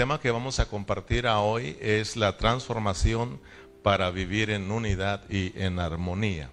tema 0.00 0.18
que 0.18 0.30
vamos 0.30 0.60
a 0.60 0.64
compartir 0.64 1.26
hoy 1.26 1.76
es 1.78 2.16
la 2.16 2.38
transformación 2.38 3.38
para 3.82 4.10
vivir 4.10 4.48
en 4.48 4.70
unidad 4.70 5.28
y 5.28 5.52
en 5.60 5.78
armonía. 5.78 6.50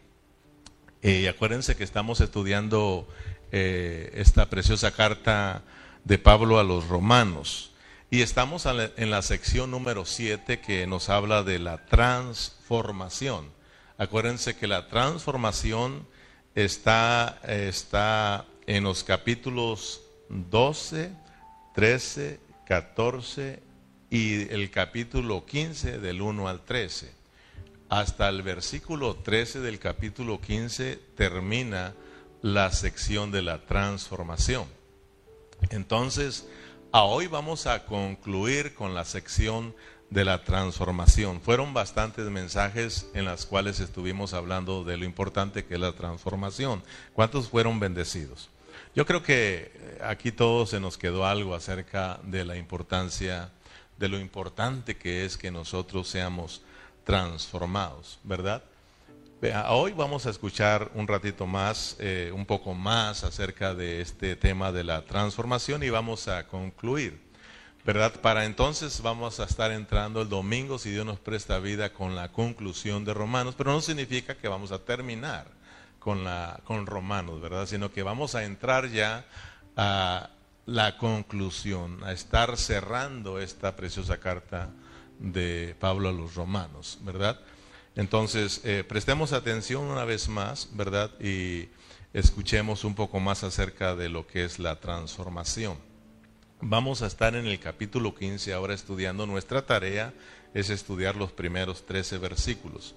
Y 1.01 1.27
acuérdense 1.27 1.78
que 1.78 1.86
estamos 1.86 2.20
estudiando 2.20 3.07
eh, 3.54 4.12
esta 4.15 4.49
preciosa 4.49 4.91
carta 4.91 5.63
de 6.04 6.18
Pablo 6.18 6.60
a 6.60 6.65
los 6.65 6.89
romanos. 6.89 7.71
Y 8.12 8.21
estamos 8.21 8.65
en 8.65 9.12
la 9.12 9.21
sección 9.21 9.72
número 9.72 10.04
7 10.04 10.60
que 10.60 10.86
nos 10.86 11.08
habla 11.08 11.42
de 11.44 11.60
la 11.60 11.86
transformación. 11.86 13.50
Acuérdense 13.98 14.58
que 14.58 14.68
la 14.68 14.90
transformación 14.90 16.05
está, 16.54 17.40
está 17.48 18.45
en 18.66 18.84
los 18.84 19.05
capítulos 19.05 20.02
12, 20.27 21.12
13, 21.76 22.47
14 22.68 23.63
y 24.09 24.54
el 24.54 24.70
capítulo 24.72 25.46
15 25.46 26.00
del 26.00 26.22
1 26.22 26.50
al 26.50 26.66
13. 26.66 27.14
Hasta 27.88 28.28
el 28.28 28.41
versículo 28.41 29.16
13 29.16 29.62
del 29.62 29.80
capítulo 29.80 30.41
15 30.41 31.00
termina 31.16 31.94
la 32.41 32.70
sección 32.74 33.32
de 33.32 33.41
la 33.41 33.66
transformación. 33.66 34.66
Entonces, 35.70 36.46
a 36.91 37.04
hoy 37.04 37.27
vamos 37.27 37.68
a 37.68 37.86
concluir 37.86 38.76
con 38.76 38.94
la 38.94 39.05
sección 39.05 39.74
de 40.10 40.26
la 40.26 40.44
transformación. 40.44 41.40
Fueron 41.40 41.74
bastantes 41.74 42.30
mensajes 42.30 43.10
en 43.13 43.24
las 43.24 43.46
cuales 43.46 43.80
estuvimos 43.80 44.34
hablando 44.34 44.84
de 44.84 44.98
lo 44.98 45.05
importante 45.05 45.63
que 45.63 45.76
es 45.76 45.80
la 45.80 45.94
transformación. 45.94 46.84
¿Cuántos 47.13 47.48
fueron 47.48 47.80
bendecidos? 47.80 48.49
Yo 48.98 49.06
creo 49.06 49.22
que 49.22 50.00
aquí 50.02 50.32
todos 50.32 50.72
se 50.72 50.80
nos 50.80 50.98
quedó 50.98 51.24
algo 51.24 51.54
acerca 51.54 52.20
de 52.24 52.44
la 52.44 52.58
importancia, 52.58 53.52
de 53.96 54.08
lo 54.08 54.18
importante 54.20 54.98
que 54.98 55.24
es 55.24 55.38
que 55.38 55.52
nosotros 55.52 56.08
seamos 56.08 56.64
transformados, 57.04 58.18
¿verdad? 58.24 58.63
Hoy 59.70 59.91
vamos 59.91 60.26
a 60.26 60.32
escuchar 60.32 60.90
un 60.96 61.08
ratito 61.08 61.46
más, 61.46 61.96
eh, 61.99 62.32
un 62.34 62.48
poco 62.48 62.74
más 62.74 63.24
acerca 63.24 63.76
de 63.76 64.02
este 64.02 64.36
tema 64.36 64.71
de 64.71 64.83
la 64.83 65.05
transformación 65.05 65.83
y 65.83 65.91
vamos 65.91 66.27
a 66.27 66.47
concluir, 66.47 67.21
¿verdad? 67.86 68.19
Para 68.19 68.45
entonces 68.45 68.99
vamos 69.03 69.39
a 69.39 69.43
estar 69.43 69.71
entrando 69.71 70.23
el 70.23 70.30
domingo, 70.30 70.80
si 70.80 70.89
Dios 70.89 71.05
nos 71.05 71.19
presta 71.19 71.59
vida, 71.59 71.93
con 71.93 72.16
la 72.16 72.31
conclusión 72.31 73.05
de 73.05 73.14
Romanos, 73.14 73.53
pero 73.55 73.71
no 73.71 73.80
significa 73.80 74.33
que 74.33 74.47
vamos 74.47 74.71
a 74.71 74.80
terminar 74.80 75.56
con, 76.63 76.86
Romanos, 76.86 77.41
¿verdad? 77.41 77.66
Sino 77.66 77.91
que 77.91 78.02
vamos 78.02 78.33
a 78.36 78.45
entrar 78.45 78.89
ya 78.89 79.25
a 79.75 80.30
la 80.66 80.97
conclusión, 80.97 82.02
a 82.05 82.14
estar 82.14 82.55
cerrando 82.55 83.41
esta 83.41 83.75
preciosa 83.75 84.17
carta 84.17 84.69
de 85.19 85.75
Pablo 85.80 86.08
a 86.08 86.14
los 86.14 86.36
Romanos, 86.36 86.99
¿verdad? 87.02 87.41
Entonces, 87.97 88.61
eh, 88.64 88.86
prestemos 88.88 89.33
atención 89.33 89.83
una 89.83 90.05
vez 90.05 90.30
más, 90.30 90.69
¿verdad? 90.73 91.11
Y 91.19 91.67
escuchemos 92.14 92.86
un 92.86 92.95
poco 92.95 93.19
más 93.19 93.44
acerca 93.44 93.94
de 93.94 94.08
lo 94.08 94.27
que 94.27 94.45
es 94.45 94.59
la 94.59 94.80
transformación. 94.80 95.77
Vamos 96.61 97.02
a 97.02 97.08
estar 97.08 97.36
en 97.36 97.47
el 97.47 97.59
capítulo 97.59 98.16
15 98.16 98.53
ahora 98.53 98.73
estudiando. 98.73 99.25
Nuestra 99.25 99.66
tarea 99.66 100.14
es 100.53 100.69
estudiar 100.69 101.17
los 101.17 101.33
primeros 101.33 101.86
13 101.86 102.17
versículos. 102.17 102.95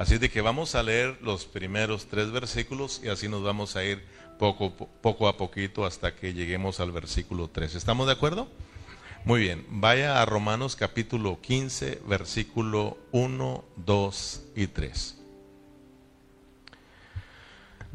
Así 0.00 0.16
de 0.16 0.30
que 0.30 0.40
vamos 0.40 0.76
a 0.76 0.82
leer 0.82 1.18
los 1.20 1.44
primeros 1.44 2.06
tres 2.06 2.30
versículos 2.30 3.02
y 3.04 3.08
así 3.08 3.28
nos 3.28 3.42
vamos 3.42 3.76
a 3.76 3.84
ir 3.84 4.02
poco, 4.38 5.28
a 5.28 5.36
poquito 5.36 5.84
hasta 5.84 6.16
que 6.16 6.32
lleguemos 6.32 6.80
al 6.80 6.90
versículo 6.90 7.48
3. 7.48 7.74
¿Estamos 7.74 8.06
de 8.06 8.14
acuerdo? 8.14 8.48
Muy 9.26 9.42
bien, 9.42 9.66
vaya 9.68 10.22
a 10.22 10.24
Romanos 10.24 10.74
capítulo 10.74 11.42
15, 11.42 12.00
versículo 12.08 12.96
1, 13.12 13.62
2 13.76 14.42
y 14.56 14.68
3. 14.68 15.18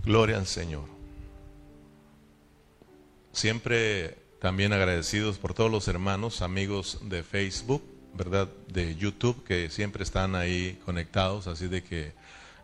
Gloria 0.04 0.38
al 0.38 0.46
Señor. 0.46 0.86
Siempre 3.32 4.20
también 4.40 4.74
agradecidos 4.74 5.40
por 5.40 5.56
todos 5.56 5.72
los 5.72 5.88
hermanos, 5.88 6.44
amigos 6.44 7.00
de 7.02 7.24
Facebook, 7.24 7.82
¿verdad? 8.16 8.48
De 8.68 8.96
YouTube, 8.96 9.44
que 9.44 9.70
siempre 9.70 10.04
están 10.04 10.36
ahí 10.36 10.80
conectados, 10.86 11.48
así 11.48 11.68
de 11.68 11.84
que 11.84 12.14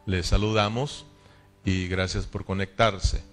les 0.06 0.28
saludamos 0.28 1.06
y 1.66 1.88
gracias 1.88 2.25
por 2.25 2.45
conectarse. 2.45 3.23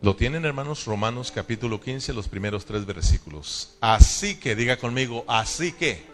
Lo 0.00 0.14
tienen, 0.14 0.44
hermanos, 0.44 0.84
Romanos 0.84 1.32
capítulo 1.32 1.80
15, 1.80 2.12
los 2.12 2.28
primeros 2.28 2.64
tres 2.64 2.86
versículos. 2.86 3.76
Así 3.80 4.38
que, 4.38 4.54
diga 4.54 4.76
conmigo, 4.76 5.24
así 5.26 5.72
que. 5.72 6.04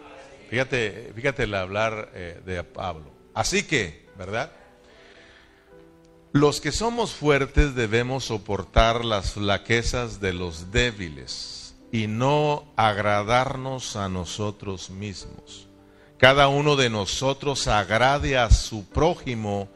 Fíjate, 0.49 1.11
fíjate 1.15 1.43
el 1.43 1.53
hablar 1.53 2.11
eh, 2.13 2.41
de 2.45 2.63
Pablo. 2.63 3.11
Así 3.33 3.63
que, 3.63 4.07
¿verdad? 4.17 4.51
Los 6.31 6.61
que 6.61 6.71
somos 6.71 7.13
fuertes 7.13 7.75
debemos 7.75 8.25
soportar 8.25 9.05
las 9.05 9.33
flaquezas 9.33 10.19
de 10.19 10.33
los 10.33 10.71
débiles 10.71 11.54
y 11.95 12.07
no 12.07 12.65
agradarnos 12.75 13.95
a 13.95 14.09
nosotros 14.09 14.89
mismos. 14.89 15.69
Cada 16.17 16.49
uno 16.49 16.75
de 16.75 16.89
nosotros 16.89 17.69
agrade 17.69 18.37
a 18.37 18.49
su 18.49 18.83
prójimo 18.89 19.69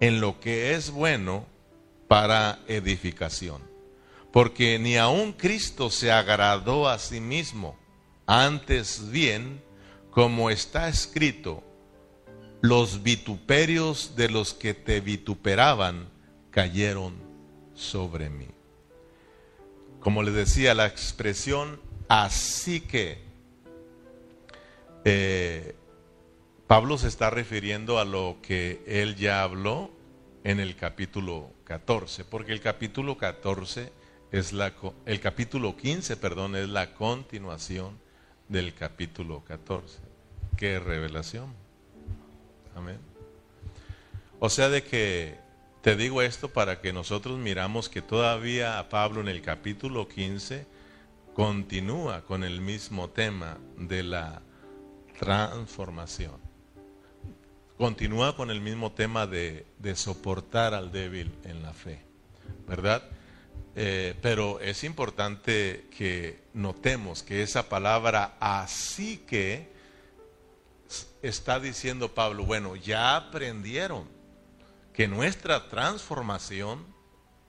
en 0.00 0.22
lo 0.22 0.40
que 0.40 0.72
es 0.72 0.90
bueno 0.90 1.44
para 2.08 2.60
edificación. 2.66 3.60
Porque 4.32 4.78
ni 4.78 4.96
aun 4.96 5.34
Cristo 5.34 5.90
se 5.90 6.10
agradó 6.10 6.88
a 6.88 6.98
sí 6.98 7.20
mismo, 7.20 7.76
antes 8.24 9.10
bien, 9.10 9.62
como 10.10 10.48
está 10.48 10.88
escrito, 10.88 11.62
los 12.62 13.02
vituperios 13.02 14.16
de 14.16 14.30
los 14.30 14.54
que 14.54 14.72
te 14.72 15.00
vituperaban 15.02 16.08
cayeron 16.50 17.12
sobre 17.74 18.30
mí. 18.30 18.55
Como 20.06 20.22
le 20.22 20.30
decía, 20.30 20.72
la 20.72 20.86
expresión 20.86 21.80
así 22.08 22.80
que 22.80 23.18
eh, 25.04 25.74
Pablo 26.68 26.96
se 26.96 27.08
está 27.08 27.28
refiriendo 27.28 27.98
a 27.98 28.04
lo 28.04 28.36
que 28.40 28.84
él 28.86 29.16
ya 29.16 29.42
habló 29.42 29.90
en 30.44 30.60
el 30.60 30.76
capítulo 30.76 31.50
14, 31.64 32.24
porque 32.24 32.52
el 32.52 32.60
capítulo 32.60 33.18
14 33.18 33.90
es 34.30 34.52
la 34.52 34.72
el 35.06 35.18
capítulo 35.18 35.76
15, 35.76 36.16
perdón, 36.18 36.54
es 36.54 36.68
la 36.68 36.94
continuación 36.94 37.98
del 38.48 38.74
capítulo 38.74 39.42
14. 39.42 39.98
Qué 40.56 40.78
revelación. 40.78 41.52
Amén. 42.76 43.00
O 44.38 44.48
sea 44.50 44.68
de 44.68 44.84
que 44.84 45.45
te 45.86 45.94
digo 45.94 46.20
esto 46.20 46.48
para 46.48 46.80
que 46.80 46.92
nosotros 46.92 47.38
miramos 47.38 47.88
que 47.88 48.02
todavía 48.02 48.88
Pablo 48.88 49.20
en 49.20 49.28
el 49.28 49.40
capítulo 49.40 50.08
15 50.08 50.66
continúa 51.32 52.22
con 52.22 52.42
el 52.42 52.60
mismo 52.60 53.08
tema 53.10 53.58
de 53.76 54.02
la 54.02 54.42
transformación 55.16 56.40
continúa 57.78 58.34
con 58.34 58.50
el 58.50 58.60
mismo 58.60 58.90
tema 58.90 59.28
de, 59.28 59.64
soportar 59.94 60.74
al 60.74 60.90
débil 60.90 61.32
en 61.44 61.62
la 61.62 61.72
fe, 61.72 62.00
¿verdad? 62.66 63.04
Eh, 63.76 64.16
pero 64.20 64.58
es 64.58 64.82
importante 64.82 65.86
que 65.96 66.42
notemos 66.52 67.22
que 67.22 67.44
esa 67.44 67.68
palabra 67.68 68.36
así 68.40 69.18
que 69.18 69.70
está 71.22 71.60
diciendo 71.60 72.12
Pablo, 72.12 72.44
bueno, 72.44 72.74
ya 72.74 73.14
aprendieron 73.14 74.15
que 74.96 75.08
nuestra 75.08 75.68
transformación 75.68 76.86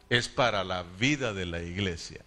es 0.09 0.28
para 0.28 0.66
la 0.66 0.84
vida 0.84 1.34
de 1.34 1.46
la 1.46 1.63
iglesia. 1.63 2.25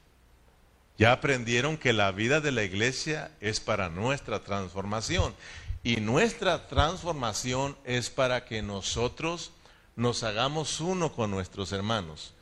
Ya 0.96 1.12
aprendieron 1.12 1.76
que 1.76 1.92
la 1.92 2.10
vida 2.10 2.40
de 2.40 2.52
la 2.52 2.62
iglesia 2.62 3.30
es 3.40 3.60
para 3.60 3.90
nuestra 3.90 4.40
transformación. 4.40 5.34
Y 5.82 5.96
nuestra 5.96 6.68
transformación 6.68 7.76
es 7.84 8.08
para 8.08 8.46
que 8.46 8.62
nosotros 8.62 9.52
nos 9.94 10.22
hagamos 10.22 10.80
uno 10.80 11.12
con 11.12 11.30
nuestros 11.30 11.72
hermanos. 11.72 12.32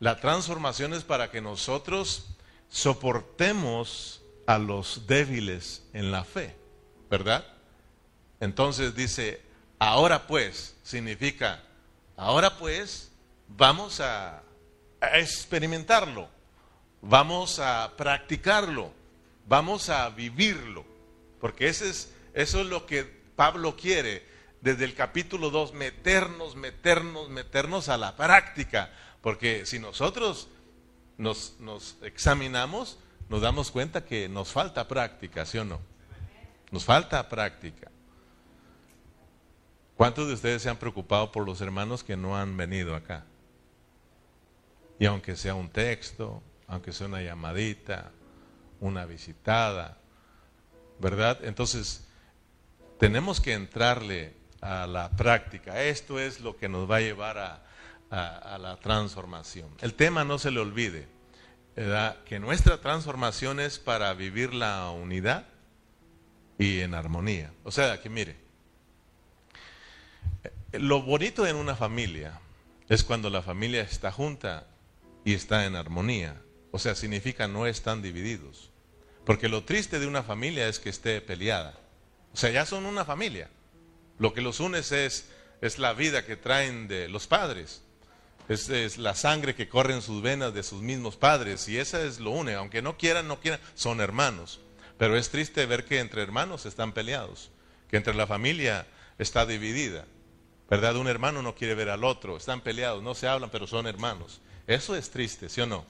La 0.00 0.18
transformación 0.18 0.94
es 0.94 1.04
para 1.04 1.30
que 1.30 1.42
nosotros 1.42 2.26
soportemos 2.70 4.22
a 4.46 4.58
los 4.58 5.06
débiles 5.06 5.82
en 5.92 6.10
la 6.10 6.24
fe, 6.24 6.56
¿verdad? 7.10 7.46
Entonces 8.40 8.94
dice, 8.94 9.42
ahora 9.78 10.26
pues, 10.26 10.74
significa, 10.82 11.62
ahora 12.16 12.56
pues 12.58 13.10
vamos 13.48 14.00
a, 14.00 14.42
experimentarlo, 15.14 16.28
vamos 17.02 17.58
a 17.58 17.92
practicarlo, 17.96 18.90
vamos 19.46 19.90
a 19.90 20.08
vivirlo, 20.08 20.84
porque 21.40 21.68
ese 21.68 21.90
es 21.90 22.14
eso 22.34 22.60
es 22.60 22.66
lo 22.66 22.84
que 22.84 23.04
Pablo 23.04 23.76
quiere 23.76 24.26
desde 24.60 24.84
el 24.84 24.94
capítulo 24.94 25.50
2, 25.50 25.72
meternos, 25.72 26.56
meternos, 26.56 27.28
meternos 27.28 27.88
a 27.88 27.96
la 27.96 28.16
práctica. 28.16 28.90
Porque 29.20 29.64
si 29.64 29.78
nosotros 29.78 30.48
nos, 31.16 31.54
examinamos, 32.02 32.98
nos 33.28 33.40
damos 33.40 33.70
cuenta 33.70 34.04
que 34.04 34.28
nos 34.28 34.50
falta 34.50 34.88
práctica, 34.88 35.46
¿sí 35.46 35.58
o 35.58 35.64
no? 35.64 35.80
Nos 36.72 36.84
falta 36.84 37.28
práctica. 37.28 37.90
¿Cuántos 39.96 40.26
de 40.26 40.34
ustedes 40.34 40.62
se 40.62 40.70
han 40.70 40.76
preocupado 40.76 41.30
por 41.30 41.46
los 41.46 41.60
hermanos 41.60 42.02
que 42.02 42.16
no 42.16 42.36
han 42.36 42.56
venido 42.56 42.96
acá? 42.96 43.24
Y 44.98 45.06
aunque 45.06 45.36
sea 45.36 45.54
un 45.54 45.70
texto, 45.70 46.42
aunque 46.66 46.92
sea 46.92 47.06
una 47.06 47.22
llamadita, 47.22 48.10
una 48.80 49.06
visitada, 49.06 49.98
¿verdad? 50.98 51.44
Entonces, 51.44 52.06
tenemos 52.98 53.40
que 53.40 53.52
entrarle 53.52 54.34
a 54.60 54.86
la 54.86 55.10
práctica. 55.10 55.82
Esto 55.82 56.18
es 56.18 56.40
lo 56.40 56.56
que 56.56 56.68
nos 56.68 56.90
va 56.90 56.96
a 56.96 57.00
llevar 57.00 57.38
a, 57.38 57.60
la 58.10 58.78
transformación. 58.80 59.68
El 59.80 59.94
tema 59.94 60.24
no 60.24 60.38
se 60.38 60.52
le 60.52 60.60
olvide, 60.60 61.08
que 62.24 62.38
nuestra 62.38 62.80
transformación 62.80 63.58
es 63.58 63.80
para 63.80 64.14
vivir 64.14 64.54
la 64.54 64.90
unidad 64.90 65.46
y 66.56 66.80
en 66.80 66.94
armonía. 66.94 67.52
O 67.64 67.72
sea, 67.72 68.00
que 68.00 68.08
mire, 68.08 68.43
lo 70.78 71.02
bonito 71.02 71.46
en 71.46 71.56
una 71.56 71.76
familia 71.76 72.40
es 72.88 73.04
cuando 73.04 73.30
la 73.30 73.42
familia 73.42 73.82
está 73.82 74.12
junta 74.12 74.66
y 75.24 75.34
está 75.34 75.66
en 75.66 75.76
armonía. 75.76 76.40
O 76.70 76.78
sea, 76.78 76.94
significa 76.94 77.48
no 77.48 77.66
están 77.66 78.02
divididos. 78.02 78.70
Porque 79.24 79.48
lo 79.48 79.64
triste 79.64 79.98
de 79.98 80.06
una 80.06 80.22
familia 80.22 80.68
es 80.68 80.78
que 80.78 80.90
esté 80.90 81.20
peleada. 81.20 81.78
O 82.32 82.36
sea, 82.36 82.50
ya 82.50 82.66
son 82.66 82.84
una 82.84 83.04
familia. 83.04 83.48
Lo 84.18 84.34
que 84.34 84.42
los 84.42 84.60
une 84.60 84.80
es, 84.80 85.26
es 85.60 85.78
la 85.78 85.92
vida 85.94 86.26
que 86.26 86.36
traen 86.36 86.88
de 86.88 87.08
los 87.08 87.26
padres. 87.26 87.82
Es, 88.48 88.68
es, 88.68 88.98
la 88.98 89.14
sangre 89.14 89.54
que 89.54 89.68
corre 89.68 89.94
en 89.94 90.02
sus 90.02 90.20
venas 90.20 90.52
de 90.52 90.62
sus 90.62 90.82
mismos 90.82 91.16
padres. 91.16 91.68
Y 91.68 91.78
esa 91.78 92.02
es 92.02 92.20
lo 92.20 92.32
une. 92.32 92.54
Aunque 92.54 92.82
no 92.82 92.98
quieran, 92.98 93.28
no 93.28 93.40
quieran, 93.40 93.60
son 93.74 94.00
hermanos. 94.00 94.60
Pero 94.98 95.16
es 95.16 95.30
triste 95.30 95.64
ver 95.64 95.84
que 95.84 96.00
entre 96.00 96.22
hermanos 96.22 96.66
están 96.66 96.92
peleados. 96.92 97.50
Que 97.88 97.96
entre 97.96 98.14
la 98.14 98.26
familia 98.26 98.86
está 99.18 99.46
dividida. 99.46 100.04
¿Verdad? 100.68 100.96
Un 100.96 101.08
hermano 101.08 101.42
no 101.42 101.54
quiere 101.54 101.74
ver 101.74 101.90
al 101.90 102.04
otro. 102.04 102.36
Están 102.36 102.60
peleados, 102.60 103.02
no 103.02 103.14
se 103.14 103.28
hablan, 103.28 103.50
pero 103.50 103.66
son 103.66 103.86
hermanos. 103.86 104.40
Eso 104.66 104.96
es 104.96 105.10
triste, 105.10 105.48
¿sí 105.48 105.60
o 105.60 105.66
no? 105.66 105.84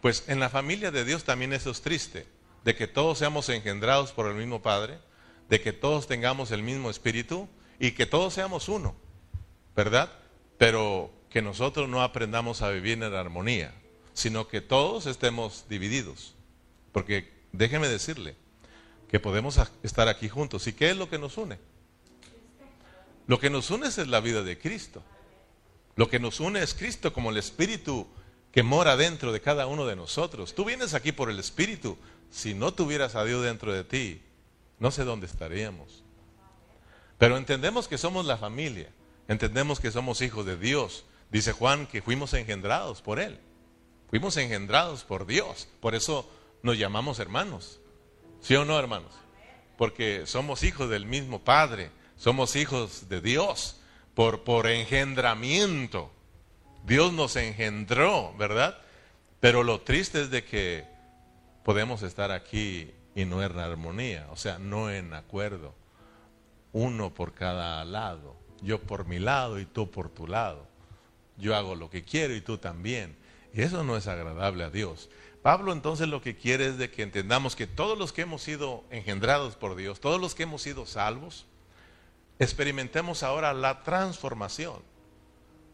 Pues 0.00 0.24
en 0.28 0.40
la 0.40 0.48
familia 0.48 0.90
de 0.90 1.04
Dios 1.04 1.24
también 1.24 1.52
eso 1.52 1.70
es 1.70 1.82
triste 1.82 2.26
de 2.64 2.74
que 2.74 2.86
todos 2.86 3.18
seamos 3.18 3.48
engendrados 3.48 4.12
por 4.12 4.28
el 4.28 4.34
mismo 4.34 4.62
Padre, 4.62 4.98
de 5.48 5.60
que 5.60 5.72
todos 5.72 6.06
tengamos 6.06 6.50
el 6.50 6.62
mismo 6.62 6.90
espíritu 6.90 7.48
y 7.78 7.92
que 7.92 8.06
todos 8.06 8.34
seamos 8.34 8.68
uno, 8.68 8.94
¿verdad? 9.74 10.10
Pero 10.58 11.12
que 11.30 11.42
nosotros 11.42 11.88
no 11.88 12.02
aprendamos 12.02 12.62
a 12.62 12.70
vivir 12.70 13.02
en 13.02 13.14
armonía, 13.14 13.74
sino 14.12 14.46
que 14.48 14.60
todos 14.60 15.06
estemos 15.06 15.66
divididos. 15.68 16.34
Porque 16.92 17.32
déjeme 17.52 17.88
decirle 17.88 18.36
que 19.08 19.18
podemos 19.18 19.58
estar 19.82 20.08
aquí 20.08 20.28
juntos. 20.28 20.66
¿Y 20.66 20.72
qué 20.72 20.90
es 20.90 20.96
lo 20.96 21.08
que 21.08 21.18
nos 21.18 21.36
une? 21.38 21.58
Lo 23.32 23.40
que 23.40 23.48
nos 23.48 23.70
une 23.70 23.86
es 23.86 23.96
la 23.96 24.20
vida 24.20 24.42
de 24.42 24.58
Cristo. 24.58 25.02
Lo 25.96 26.10
que 26.10 26.18
nos 26.18 26.38
une 26.38 26.62
es 26.62 26.74
Cristo 26.74 27.14
como 27.14 27.30
el 27.30 27.38
Espíritu 27.38 28.06
que 28.52 28.62
mora 28.62 28.94
dentro 28.94 29.32
de 29.32 29.40
cada 29.40 29.66
uno 29.66 29.86
de 29.86 29.96
nosotros. 29.96 30.54
Tú 30.54 30.66
vienes 30.66 30.92
aquí 30.92 31.12
por 31.12 31.30
el 31.30 31.38
Espíritu, 31.38 31.96
si 32.30 32.52
no 32.52 32.74
tuvieras 32.74 33.14
a 33.14 33.24
Dios 33.24 33.42
dentro 33.42 33.72
de 33.72 33.84
ti, 33.84 34.20
no 34.78 34.90
sé 34.90 35.04
dónde 35.04 35.24
estaríamos. 35.24 36.04
Pero 37.16 37.38
entendemos 37.38 37.88
que 37.88 37.96
somos 37.96 38.26
la 38.26 38.36
familia, 38.36 38.90
entendemos 39.28 39.80
que 39.80 39.90
somos 39.90 40.20
hijos 40.20 40.44
de 40.44 40.58
Dios. 40.58 41.06
Dice 41.30 41.52
Juan 41.52 41.86
que 41.86 42.02
fuimos 42.02 42.34
engendrados 42.34 43.00
por 43.00 43.18
Él, 43.18 43.38
fuimos 44.10 44.36
engendrados 44.36 45.04
por 45.04 45.24
Dios, 45.24 45.68
por 45.80 45.94
eso 45.94 46.30
nos 46.62 46.76
llamamos 46.76 47.18
hermanos. 47.18 47.80
¿Sí 48.42 48.54
o 48.56 48.66
no, 48.66 48.78
hermanos? 48.78 49.14
Porque 49.78 50.26
somos 50.26 50.62
hijos 50.64 50.90
del 50.90 51.06
mismo 51.06 51.42
Padre, 51.42 51.90
somos 52.22 52.54
hijos 52.54 53.08
de 53.08 53.20
Dios 53.20 53.80
por, 54.14 54.44
por 54.44 54.68
engendramiento. 54.68 56.08
Dios 56.86 57.12
nos 57.12 57.34
engendró, 57.34 58.32
¿verdad? 58.38 58.78
Pero 59.40 59.64
lo 59.64 59.80
triste 59.80 60.20
es 60.20 60.30
de 60.30 60.44
que 60.44 60.86
podemos 61.64 62.04
estar 62.04 62.30
aquí 62.30 62.92
y 63.16 63.24
no 63.24 63.42
en 63.42 63.58
armonía, 63.58 64.28
o 64.30 64.36
sea, 64.36 64.60
no 64.60 64.88
en 64.88 65.14
acuerdo. 65.14 65.74
Uno 66.70 67.12
por 67.12 67.34
cada 67.34 67.84
lado, 67.84 68.36
yo 68.60 68.80
por 68.80 69.04
mi 69.04 69.18
lado 69.18 69.58
y 69.58 69.66
tú 69.66 69.90
por 69.90 70.08
tu 70.08 70.28
lado. 70.28 70.68
Yo 71.38 71.56
hago 71.56 71.74
lo 71.74 71.90
que 71.90 72.04
quiero 72.04 72.36
y 72.36 72.40
tú 72.40 72.56
también. 72.56 73.16
Y 73.52 73.62
eso 73.62 73.82
no 73.82 73.96
es 73.96 74.06
agradable 74.06 74.62
a 74.62 74.70
Dios. 74.70 75.10
Pablo 75.42 75.72
entonces 75.72 76.06
lo 76.06 76.22
que 76.22 76.36
quiere 76.36 76.68
es 76.68 76.78
de 76.78 76.88
que 76.88 77.02
entendamos 77.02 77.56
que 77.56 77.66
todos 77.66 77.98
los 77.98 78.12
que 78.12 78.22
hemos 78.22 78.42
sido 78.42 78.84
engendrados 78.90 79.56
por 79.56 79.74
Dios, 79.74 79.98
todos 79.98 80.20
los 80.20 80.36
que 80.36 80.44
hemos 80.44 80.62
sido 80.62 80.86
salvos, 80.86 81.46
experimentemos 82.42 83.22
ahora 83.22 83.52
la 83.54 83.82
transformación, 83.82 84.82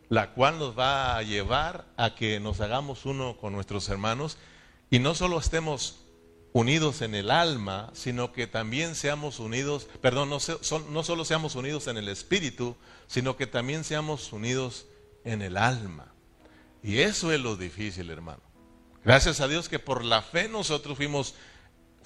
la 0.09 0.33
cual 0.33 0.59
nos 0.59 0.79
va 0.79 1.17
a 1.17 1.23
llevar 1.23 1.87
a 1.97 2.15
que 2.15 2.41
nos 2.41 2.61
hagamos 2.61 3.07
uno 3.07 3.37
con 3.37 3.53
nuestros 3.53 3.89
hermanos 3.89 4.39
y 4.91 4.99
no 4.99 5.15
solo 5.15 5.39
estemos 5.39 6.01
unidos 6.53 7.03
en 7.03 7.15
el 7.15 7.31
alma, 7.31 7.91
sino 7.93 8.33
que 8.33 8.47
también 8.47 8.95
seamos 8.95 9.39
unidos, 9.39 9.89
perdón, 10.01 10.31
no, 10.31 10.41
solo 10.41 11.25
seamos 11.25 11.55
unidos 11.55 11.87
en 11.87 11.99
el 11.99 12.09
espíritu, 12.09 12.77
sino 13.07 13.37
que 13.37 13.47
también 13.47 13.85
seamos 13.85 14.33
unidos 14.33 14.87
en 15.25 15.43
el 15.43 15.57
alma. 15.57 16.13
Y 16.83 16.99
eso 16.99 17.33
es 17.33 17.41
lo 17.41 17.57
difícil, 17.57 18.11
hermano. 18.11 18.41
Gracias 19.05 19.41
a 19.41 19.49
Dios 19.49 19.69
que 19.69 19.79
por 19.79 20.05
la 20.05 20.23
fe 20.23 20.49
nosotros 20.49 20.97
fuimos, 20.97 21.35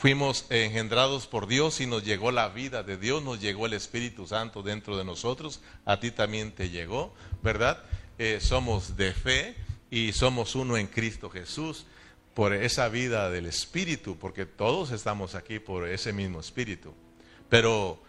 fuimos 0.03 0.47
engendrados 0.51 1.29
por 1.29 1.47
Dios 1.47 1.81
y 1.81 1.87
nos 1.87 2.03
llegó 2.03 2.33
la 2.33 2.49
vida 2.49 2.83
de 2.83 2.97
Dios, 2.97 3.23
nos 3.23 3.41
llegó 3.41 3.67
el 3.67 3.73
Espíritu 3.73 4.27
Santo 4.27 4.61
dentro 4.61 4.99
de 4.99 5.05
nosotros, 5.05 5.61
a 5.85 6.01
ti 6.01 6.11
también 6.11 6.51
te 6.51 6.71
llegó, 6.71 7.15
¿verdad? 7.41 7.79
Eh, 8.19 8.41
somos 8.41 8.97
de 8.97 9.13
fe 9.13 9.55
y 9.93 10.13
somos 10.13 10.57
uno 10.57 10.77
en 10.77 10.89
Cristo 10.89 11.31
Jesús 11.31 11.87
por 12.35 12.53
esa 12.53 12.89
vida 12.89 13.31
del 13.31 13.47
Espíritu, 13.47 14.19
porque 14.19 14.45
todos 14.45 14.91
estamos 14.91 15.37
aquí 15.37 15.61
por 15.61 15.89
ese 15.89 16.13
mismo 16.13 16.41
Espíritu. 16.41 16.93
Pero, 17.49 18.03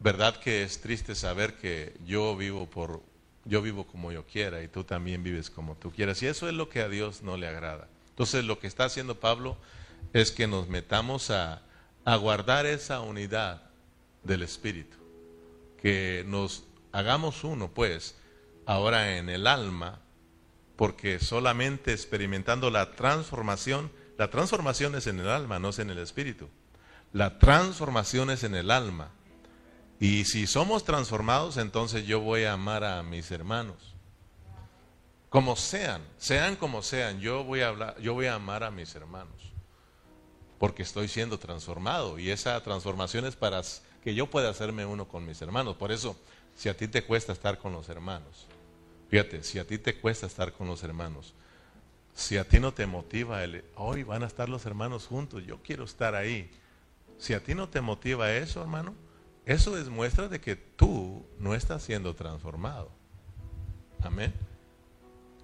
¿verdad 0.00 0.40
que 0.40 0.64
es 0.64 0.80
triste 0.80 1.14
saber 1.14 1.54
que 1.54 1.94
yo 2.04 2.36
vivo 2.36 2.68
por, 2.68 3.02
yo 3.44 3.62
vivo 3.62 3.86
como 3.86 4.10
yo 4.10 4.26
quiera 4.26 4.64
y 4.64 4.66
tú 4.66 4.82
también 4.82 5.22
vives 5.22 5.48
como 5.48 5.76
tú 5.76 5.92
quieras? 5.92 6.20
Y 6.24 6.26
eso 6.26 6.48
es 6.48 6.54
lo 6.54 6.68
que 6.68 6.80
a 6.80 6.88
Dios 6.88 7.22
no 7.22 7.36
le 7.36 7.46
agrada. 7.46 7.86
Entonces, 8.08 8.44
lo 8.44 8.58
que 8.58 8.66
está 8.66 8.86
haciendo 8.86 9.20
Pablo 9.20 9.56
es 10.12 10.30
que 10.30 10.46
nos 10.46 10.68
metamos 10.68 11.30
a, 11.30 11.62
a 12.04 12.16
guardar 12.16 12.66
esa 12.66 13.00
unidad 13.00 13.62
del 14.22 14.42
Espíritu, 14.42 14.96
que 15.80 16.24
nos 16.26 16.64
hagamos 16.92 17.44
uno, 17.44 17.70
pues, 17.72 18.16
ahora 18.66 19.16
en 19.16 19.28
el 19.28 19.46
alma, 19.46 20.00
porque 20.76 21.18
solamente 21.18 21.92
experimentando 21.92 22.70
la 22.70 22.92
transformación, 22.92 23.90
la 24.18 24.30
transformación 24.30 24.94
es 24.94 25.06
en 25.06 25.20
el 25.20 25.28
alma, 25.28 25.58
no 25.58 25.70
es 25.70 25.78
en 25.78 25.90
el 25.90 25.98
espíritu. 25.98 26.48
La 27.12 27.38
transformación 27.38 28.30
es 28.30 28.44
en 28.44 28.54
el 28.54 28.70
alma. 28.70 29.10
Y 29.98 30.24
si 30.24 30.46
somos 30.46 30.84
transformados, 30.84 31.56
entonces 31.56 32.06
yo 32.06 32.20
voy 32.20 32.44
a 32.44 32.52
amar 32.52 32.84
a 32.84 33.02
mis 33.02 33.30
hermanos. 33.30 33.94
Como 35.30 35.56
sean, 35.56 36.02
sean 36.18 36.56
como 36.56 36.82
sean, 36.82 37.20
yo 37.20 37.44
voy 37.44 37.60
a 37.60 37.68
hablar, 37.68 37.98
yo 38.00 38.14
voy 38.14 38.26
a 38.26 38.34
amar 38.34 38.62
a 38.64 38.70
mis 38.70 38.94
hermanos. 38.94 39.52
Porque 40.58 40.82
estoy 40.82 41.08
siendo 41.08 41.38
transformado 41.38 42.18
y 42.18 42.30
esa 42.30 42.62
transformación 42.62 43.26
es 43.26 43.36
para 43.36 43.62
que 44.02 44.14
yo 44.14 44.26
pueda 44.26 44.48
hacerme 44.48 44.86
uno 44.86 45.06
con 45.06 45.26
mis 45.26 45.40
hermanos. 45.42 45.76
Por 45.76 45.92
eso, 45.92 46.16
si 46.54 46.68
a 46.68 46.76
ti 46.76 46.88
te 46.88 47.04
cuesta 47.04 47.32
estar 47.32 47.58
con 47.58 47.72
los 47.72 47.88
hermanos, 47.88 48.46
Fíjate, 49.08 49.42
si 49.44 49.58
a 49.58 49.66
ti 49.66 49.78
te 49.78 49.96
cuesta 49.96 50.26
estar 50.26 50.52
con 50.52 50.66
los 50.66 50.82
hermanos, 50.82 51.34
si 52.14 52.38
a 52.38 52.44
ti 52.44 52.58
no 52.58 52.72
te 52.72 52.86
motiva 52.86 53.44
el, 53.44 53.64
hoy 53.76 54.02
van 54.02 54.22
a 54.22 54.26
estar 54.26 54.48
los 54.48 54.66
hermanos 54.66 55.06
juntos, 55.06 55.44
yo 55.46 55.58
quiero 55.62 55.84
estar 55.84 56.14
ahí. 56.14 56.50
Si 57.18 57.34
a 57.34 57.42
ti 57.42 57.54
no 57.54 57.68
te 57.68 57.80
motiva 57.80 58.32
eso, 58.32 58.60
hermano, 58.60 58.94
eso 59.44 59.78
es 59.78 59.88
muestra 59.88 60.28
de 60.28 60.40
que 60.40 60.56
tú 60.56 61.24
no 61.38 61.54
estás 61.54 61.82
siendo 61.82 62.14
transformado. 62.14 62.90
Amén. 64.02 64.34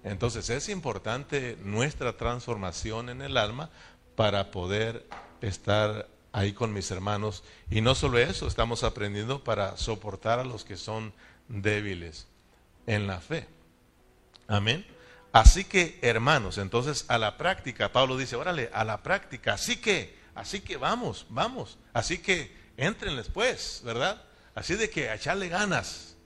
Entonces 0.03 0.49
es 0.49 0.67
importante 0.67 1.57
nuestra 1.63 2.17
transformación 2.17 3.07
en 3.09 3.21
el 3.21 3.37
alma 3.37 3.69
para 4.15 4.51
poder 4.51 5.05
estar 5.41 6.07
ahí 6.31 6.53
con 6.53 6.73
mis 6.73 6.91
hermanos. 6.91 7.43
Y 7.69 7.81
no 7.81 7.95
solo 7.95 8.17
eso, 8.17 8.47
estamos 8.47 8.83
aprendiendo 8.83 9.43
para 9.43 9.77
soportar 9.77 10.39
a 10.39 10.43
los 10.43 10.65
que 10.65 10.77
son 10.77 11.13
débiles 11.47 12.27
en 12.87 13.07
la 13.07 13.19
fe. 13.19 13.47
Amén. 14.47 14.85
Así 15.31 15.63
que, 15.63 15.97
hermanos, 16.01 16.57
entonces 16.57 17.05
a 17.07 17.17
la 17.17 17.37
práctica, 17.37 17.91
Pablo 17.91 18.17
dice, 18.17 18.35
órale, 18.35 18.69
a 18.73 18.83
la 18.83 19.01
práctica, 19.01 19.53
así 19.53 19.77
que, 19.77 20.15
así 20.35 20.61
que 20.61 20.77
vamos, 20.77 21.25
vamos, 21.29 21.79
así 21.91 22.19
que 22.19 22.55
entren 22.77 23.15
después, 23.15 23.81
¿verdad? 23.83 24.23
Así 24.53 24.75
de 24.75 24.91
que 24.91 25.09
a 25.09 25.15
echarle 25.15 25.49
ganas. 25.49 26.17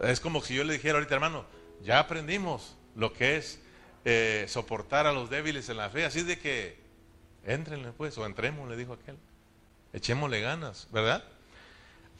Es 0.00 0.18
como 0.18 0.42
si 0.42 0.54
yo 0.54 0.64
le 0.64 0.72
dijera 0.72 0.94
ahorita, 0.94 1.14
hermano, 1.14 1.44
ya 1.82 2.00
aprendimos 2.00 2.76
lo 2.96 3.12
que 3.12 3.36
es 3.36 3.60
eh, 4.04 4.46
soportar 4.48 5.06
a 5.06 5.12
los 5.12 5.30
débiles 5.30 5.68
en 5.68 5.76
la 5.76 5.90
fe, 5.90 6.04
así 6.04 6.22
de 6.22 6.38
que 6.38 6.85
Éntrenle 7.46 7.92
pues, 7.92 8.18
o 8.18 8.26
entremos, 8.26 8.68
le 8.68 8.76
dijo 8.76 8.92
aquel. 8.92 9.16
Echémosle 9.92 10.40
ganas, 10.40 10.88
¿verdad? 10.92 11.24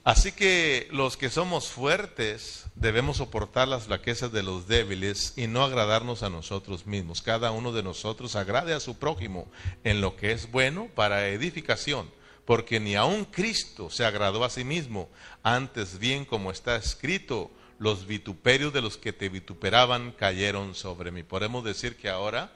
Así 0.06 0.30
que 0.30 0.87
los 0.92 1.16
que 1.16 1.30
somos 1.30 1.66
fuertes 1.68 2.66
debemos 2.76 3.16
soportar 3.16 3.66
las 3.66 3.87
flaquezas 3.87 4.30
de 4.30 4.45
los 4.45 4.68
débiles 4.68 5.33
y 5.37 5.49
no 5.49 5.64
agradarnos 5.64 6.23
a 6.23 6.30
nosotros 6.30 6.87
mismos. 6.87 7.23
Cada 7.23 7.50
uno 7.50 7.73
de 7.73 7.83
nosotros 7.83 8.37
agrade 8.37 8.73
a 8.73 8.78
su 8.78 8.99
prójimo 8.99 9.49
en 9.83 10.00
lo 10.00 10.14
que 10.14 10.30
es 10.30 10.52
bueno 10.52 10.88
para 10.95 11.26
edificación, 11.26 12.09
porque 12.45 12.78
ni 12.78 12.95
aun 12.95 13.25
Cristo 13.25 13.90
se 13.90 14.04
agradó 14.04 14.45
a 14.45 14.50
sí 14.50 14.62
mismo, 14.62 15.09
antes 15.42 15.99
bien 15.99 16.25
como 16.25 16.52
está 16.52 16.76
escrito, 16.76 17.50
los 17.80 18.06
vituperios 18.06 18.73
de 18.73 18.83
los 18.83 18.97
que 18.97 19.12
te 19.12 19.28
vituperaban 19.28 20.12
cayeron 20.12 20.76
sobre 20.76 21.11
mí. 21.11 21.25
Podemos 21.25 21.64
decir 21.64 21.97
que 21.97 22.11
ahora 22.11 22.52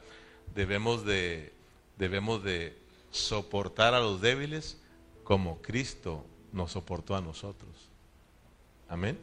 debemos 0.55 1.05
de, 1.05 1.53
debemos 2.01 2.43
de 2.43 2.77
soportar 3.11 3.93
a 3.93 4.01
los 4.01 4.23
débiles 4.23 4.79
como 5.23 5.61
Cristo 5.61 6.25
nos 6.51 6.73
soportó 6.73 7.15
a 7.15 7.21
nosotros. 7.21 7.71
Amén. 8.89 9.19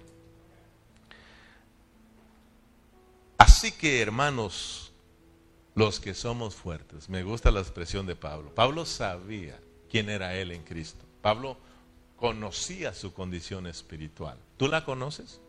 Así 3.37 3.71
que, 3.71 3.99
hermanos, 3.99 4.93
los 5.73 5.99
que 5.99 6.13
somos 6.13 6.55
fuertes, 6.55 7.09
me 7.09 7.23
gusta 7.23 7.49
la 7.49 7.61
expresión 7.61 8.05
de 8.05 8.15
Pablo. 8.15 8.53
Pablo 8.53 8.85
sabía 8.85 9.59
quién 9.89 10.09
era 10.09 10.35
él 10.35 10.51
en 10.51 10.63
Cristo. 10.63 11.03
Pablo 11.21 11.57
conocía 12.15 12.93
su 12.93 13.11
condición 13.11 13.65
espiritual. 13.65 14.37
¿Tú 14.57 14.67
la 14.67 14.85
conoces? 14.85 15.41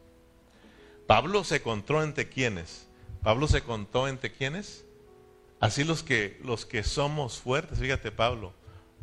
Pablo 1.07 1.45
se 1.45 1.61
contó 1.61 2.03
entre 2.03 2.31
quiénes. 2.31 2.87
Pablo 3.23 3.49
se 3.49 3.63
contó 3.63 4.09
entre 4.09 4.33
quiénes. 4.33 4.85
Así 5.61 5.85
los 5.85 6.03
que 6.03 6.41
los 6.45 6.67
que 6.67 6.85
somos 6.85 7.39
fuertes, 7.39 7.79
fíjate 7.79 8.13
Pablo, 8.13 8.53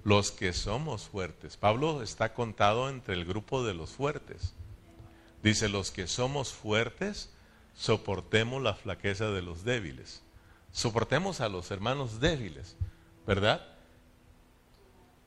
los 0.04 0.32
que 0.32 0.54
somos 0.54 1.10
fuertes. 1.10 1.58
Pablo 1.58 2.02
está 2.02 2.34
contado 2.34 2.90
entre 2.90 3.16
el 3.16 3.26
grupo 3.26 3.64
de 3.64 3.74
los 3.74 3.92
fuertes. 3.92 4.54
Dice, 5.44 5.68
los 5.68 5.92
que 5.92 6.08
somos 6.08 6.54
fuertes, 6.54 7.30
soportemos 7.76 8.64
la 8.64 8.74
flaqueza 8.74 9.30
de 9.32 9.42
los 9.42 9.64
débiles. 9.64 10.24
Soportemos 10.72 11.42
a 11.42 11.50
los 11.50 11.72
hermanos 11.72 12.20
débiles, 12.20 12.76
¿verdad? 13.28 13.66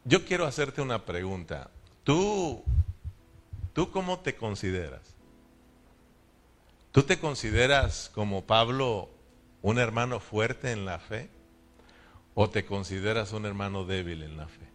Yo 0.04 0.24
quiero 0.24 0.46
hacerte 0.46 0.80
una 0.80 1.04
pregunta. 1.04 1.70
¿Tú, 2.04 2.62
tú 3.72 3.90
cómo 3.90 4.20
te 4.20 4.36
consideras? 4.36 5.02
¿Tú 6.92 7.02
te 7.02 7.18
consideras 7.18 8.10
como 8.14 8.44
Pablo 8.44 9.10
un 9.62 9.78
hermano 9.78 10.20
fuerte 10.20 10.72
en 10.72 10.84
la 10.84 10.98
fe? 10.98 11.30
¿O 12.34 12.48
te 12.50 12.64
consideras 12.64 13.32
un 13.32 13.46
hermano 13.46 13.84
débil 13.84 14.22
en 14.22 14.36
la 14.36 14.46
fe? 14.46 14.68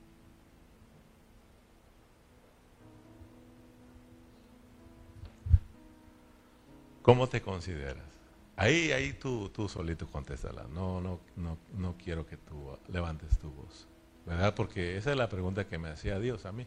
¿Cómo 7.01 7.27
te 7.27 7.41
consideras? 7.41 8.03
Ahí, 8.55 8.91
ahí 8.91 9.13
tú, 9.13 9.49
tú 9.49 9.67
solito 9.67 10.07
contéstala. 10.07 10.63
No, 10.73 11.01
no, 11.01 11.19
no, 11.35 11.57
no 11.73 11.95
quiero 11.97 12.25
que 12.25 12.37
tú 12.37 12.77
levantes 12.87 13.37
tu 13.39 13.51
voz. 13.51 13.87
¿Verdad? 14.25 14.55
Porque 14.55 14.97
esa 14.97 15.11
es 15.11 15.17
la 15.17 15.27
pregunta 15.27 15.67
que 15.67 15.77
me 15.77 15.89
hacía 15.89 16.19
Dios 16.19 16.45
a 16.45 16.51
mí. 16.51 16.65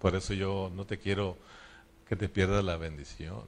Por 0.00 0.16
eso 0.16 0.34
yo 0.34 0.70
no 0.74 0.84
te 0.84 0.98
quiero 0.98 1.36
que 2.08 2.16
te 2.16 2.28
pierdas 2.28 2.64
la 2.64 2.76
bendición. 2.76 3.46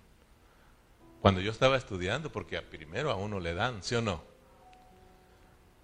Cuando 1.27 1.41
yo 1.41 1.51
estaba 1.51 1.77
estudiando, 1.77 2.31
porque 2.31 2.63
primero 2.63 3.11
a 3.11 3.17
uno 3.17 3.41
le 3.41 3.53
dan, 3.53 3.83
¿sí 3.83 3.97
o 3.97 4.01
no? 4.01 4.23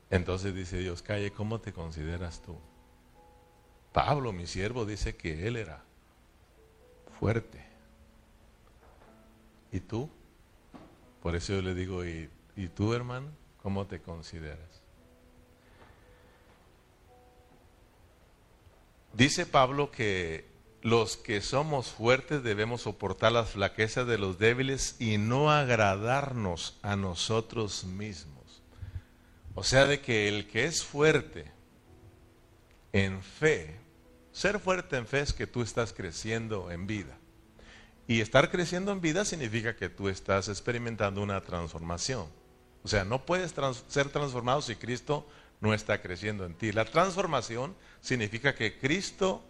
Entonces 0.08 0.54
dice 0.54 0.78
Dios, 0.78 1.02
calle, 1.02 1.32
¿cómo 1.32 1.60
te 1.60 1.72
consideras 1.72 2.40
tú? 2.42 2.56
Pablo, 3.92 4.32
mi 4.32 4.46
siervo, 4.46 4.86
dice 4.86 5.16
que 5.16 5.48
él 5.48 5.56
era 5.56 5.82
fuerte. 7.18 7.60
¿Y 9.72 9.80
tú? 9.80 10.08
Por 11.20 11.34
eso 11.34 11.54
yo 11.54 11.62
le 11.62 11.74
digo, 11.74 12.04
¿y, 12.04 12.30
¿y 12.54 12.68
tú, 12.68 12.94
hermano? 12.94 13.26
¿Cómo 13.64 13.88
te 13.88 14.00
consideras? 14.00 14.80
Dice 19.12 19.44
Pablo 19.44 19.90
que 19.90 20.51
los 20.82 21.16
que 21.16 21.40
somos 21.40 21.88
fuertes 21.88 22.42
debemos 22.42 22.82
soportar 22.82 23.32
las 23.32 23.50
flaquezas 23.50 24.06
de 24.06 24.18
los 24.18 24.38
débiles 24.38 24.96
y 24.98 25.16
no 25.16 25.50
agradarnos 25.50 26.78
a 26.82 26.96
nosotros 26.96 27.84
mismos. 27.84 28.62
O 29.54 29.62
sea, 29.62 29.86
de 29.86 30.00
que 30.00 30.28
el 30.28 30.48
que 30.48 30.64
es 30.64 30.82
fuerte 30.82 31.50
en 32.92 33.22
fe, 33.22 33.78
ser 34.32 34.58
fuerte 34.58 34.96
en 34.96 35.06
fe 35.06 35.20
es 35.20 35.32
que 35.32 35.46
tú 35.46 35.62
estás 35.62 35.92
creciendo 35.92 36.70
en 36.70 36.86
vida. 36.86 37.16
Y 38.08 38.20
estar 38.20 38.50
creciendo 38.50 38.90
en 38.90 39.00
vida 39.00 39.24
significa 39.24 39.76
que 39.76 39.88
tú 39.88 40.08
estás 40.08 40.48
experimentando 40.48 41.22
una 41.22 41.40
transformación. 41.40 42.26
O 42.82 42.88
sea, 42.88 43.04
no 43.04 43.24
puedes 43.24 43.54
ser 43.88 44.08
transformado 44.08 44.60
si 44.60 44.74
Cristo 44.74 45.26
no 45.60 45.72
está 45.72 46.02
creciendo 46.02 46.44
en 46.44 46.54
ti. 46.54 46.72
La 46.72 46.84
transformación 46.84 47.76
significa 48.00 48.54
que 48.56 48.78
Cristo, 48.78 49.44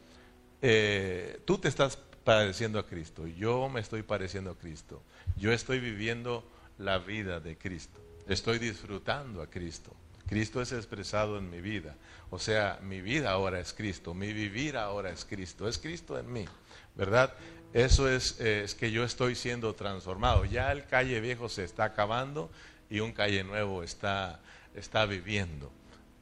eh, 0.62 1.40
tú 1.44 1.58
te 1.58 1.68
estás 1.68 1.98
pareciendo 2.24 2.78
a 2.78 2.86
Cristo, 2.86 3.26
yo 3.26 3.68
me 3.68 3.80
estoy 3.80 4.02
pareciendo 4.02 4.52
a 4.52 4.56
Cristo, 4.56 5.02
yo 5.36 5.52
estoy 5.52 5.80
viviendo 5.80 6.44
la 6.78 6.98
vida 6.98 7.40
de 7.40 7.58
Cristo 7.58 8.02
estoy 8.26 8.58
disfrutando 8.58 9.42
a 9.42 9.46
Cristo. 9.46 9.94
Cristo 10.28 10.62
es 10.62 10.72
expresado 10.72 11.38
en 11.38 11.50
mi 11.50 11.60
vida. 11.60 11.96
O 12.30 12.38
sea, 12.38 12.78
mi 12.82 13.00
vida 13.00 13.30
ahora 13.30 13.60
es 13.60 13.72
Cristo, 13.72 14.14
mi 14.14 14.32
vivir 14.32 14.76
ahora 14.76 15.10
es 15.10 15.24
Cristo, 15.24 15.68
es 15.68 15.78
Cristo 15.78 16.18
en 16.18 16.32
mí, 16.32 16.46
¿verdad? 16.94 17.34
Eso 17.74 18.08
es, 18.08 18.40
es 18.40 18.74
que 18.74 18.90
yo 18.90 19.04
estoy 19.04 19.34
siendo 19.34 19.74
transformado. 19.74 20.44
Ya 20.44 20.72
el 20.72 20.86
calle 20.86 21.20
viejo 21.20 21.48
se 21.48 21.64
está 21.64 21.84
acabando 21.84 22.50
y 22.88 23.00
un 23.00 23.12
calle 23.12 23.44
nuevo 23.44 23.82
está, 23.82 24.40
está 24.74 25.04
viviendo, 25.04 25.70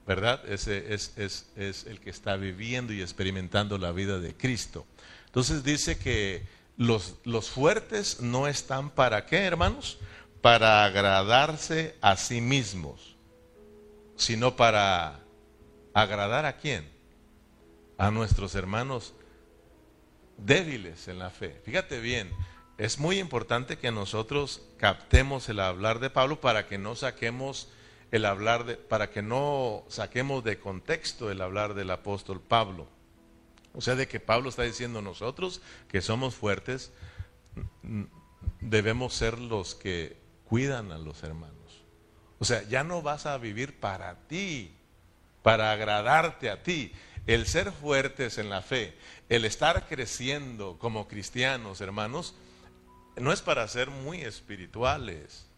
¿verdad? 0.07 0.43
Ese 0.49 0.95
es, 0.95 1.47
el 1.57 2.01
que 2.01 2.11
está 2.11 2.37
viviendo 2.37 2.93
y 2.93 3.03
experimentando 3.03 3.79
la 3.79 3.93
vida 3.93 4.19
de 4.19 4.35
Cristo. 4.35 4.87
Entonces 5.27 5.63
dice 5.63 5.99
que 5.99 6.43
los, 6.77 7.17
los 7.25 7.51
fuertes 7.51 8.21
no 8.21 8.49
están 8.49 8.91
para 8.91 9.27
qué, 9.27 9.39
hermanos? 9.39 9.99
para 10.41 10.85
agradarse 10.85 11.97
a 12.01 12.17
sí 12.17 12.41
mismos, 12.41 13.17
sino 14.17 14.57
para 14.57 15.21
agradar 15.93 16.47
a 16.47 16.57
quién? 16.57 16.89
A 17.99 18.11
nuestros 18.11 18.55
hermanos 18.55 19.15
débiles 20.39 21.09
en 21.09 21.19
la 21.19 21.31
fe. 21.31 21.61
Fíjate 21.65 22.01
bien, 22.01 22.33
es 22.79 22.99
muy 22.99 23.19
importante 23.19 23.77
que 23.77 23.91
nosotros 23.91 24.63
captemos 24.79 25.49
el 25.51 25.61
hablar 25.61 26.01
de 26.01 26.09
Pablo 26.09 26.41
para 26.41 26.67
que 26.67 26.79
no 26.79 26.97
saquemos 26.97 27.69
el 28.11 28.25
hablar 28.25 28.65
de, 28.65 28.77
para 28.77 29.11
que 29.11 29.23
no 29.23 29.85
saquemos 29.89 30.43
de 30.45 30.59
contexto 30.59 31.31
el 31.31 31.41
hablar 31.41 31.75
del 31.75 31.91
apóstol 31.91 32.41
Pablo. 32.41 32.89
O 33.75 33.81
sea, 33.81 33.95
de 33.95 34.09
que 34.09 34.19
Pablo 34.19 34.49
está 34.49 34.63
diciendo 34.63 35.01
nosotros 35.01 35.63
que 35.89 36.01
somos 36.01 36.35
fuertes, 36.35 36.93
debemos 38.61 39.15
ser 39.15 39.39
los 39.39 39.75
que 39.75 40.17
cuidan 40.45 40.91
a 40.91 40.99
los 40.99 41.23
hermanos. 41.23 41.85
O 42.41 42.45
sea, 42.45 42.63
ya 42.65 42.83
no 42.83 43.03
vas 43.03 43.27
a 43.27 43.39
vivir 43.39 43.79
para 43.79 44.27
ti, 44.27 44.75
para 45.43 45.73
agradarte 45.73 46.51
a 46.51 46.63
ti. 46.63 46.93
El 47.27 47.47
ser 47.47 47.71
fuertes 47.71 48.39
en 48.39 48.51
la 48.51 48.63
fe, 48.63 48.97
el 49.29 49.45
estar 49.45 49.87
creciendo 49.87 50.79
como 50.79 51.07
cristianos, 51.07 51.81
hermanos, 51.81 52.35
no 53.17 53.33
es 53.33 53.43
para 53.43 53.69
ser 53.69 53.91
muy 53.91 54.23
espirituales. 54.23 55.50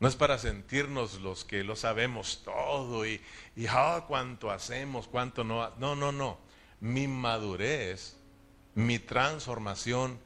No 0.00 0.08
es 0.08 0.16
para 0.16 0.38
sentirnos 0.38 1.20
los 1.20 1.44
que 1.44 1.64
lo 1.64 1.76
sabemos 1.76 2.42
todo 2.44 3.06
y, 3.06 3.20
y 3.56 3.66
ah, 3.68 4.04
cuánto 4.06 4.50
hacemos, 4.50 5.08
cuánto 5.08 5.44
no. 5.44 5.70
No, 5.78 5.94
no, 5.94 6.12
no. 6.12 6.38
Mi 6.80 7.08
madurez, 7.08 8.16
mi 8.74 8.98
transformación 8.98 10.18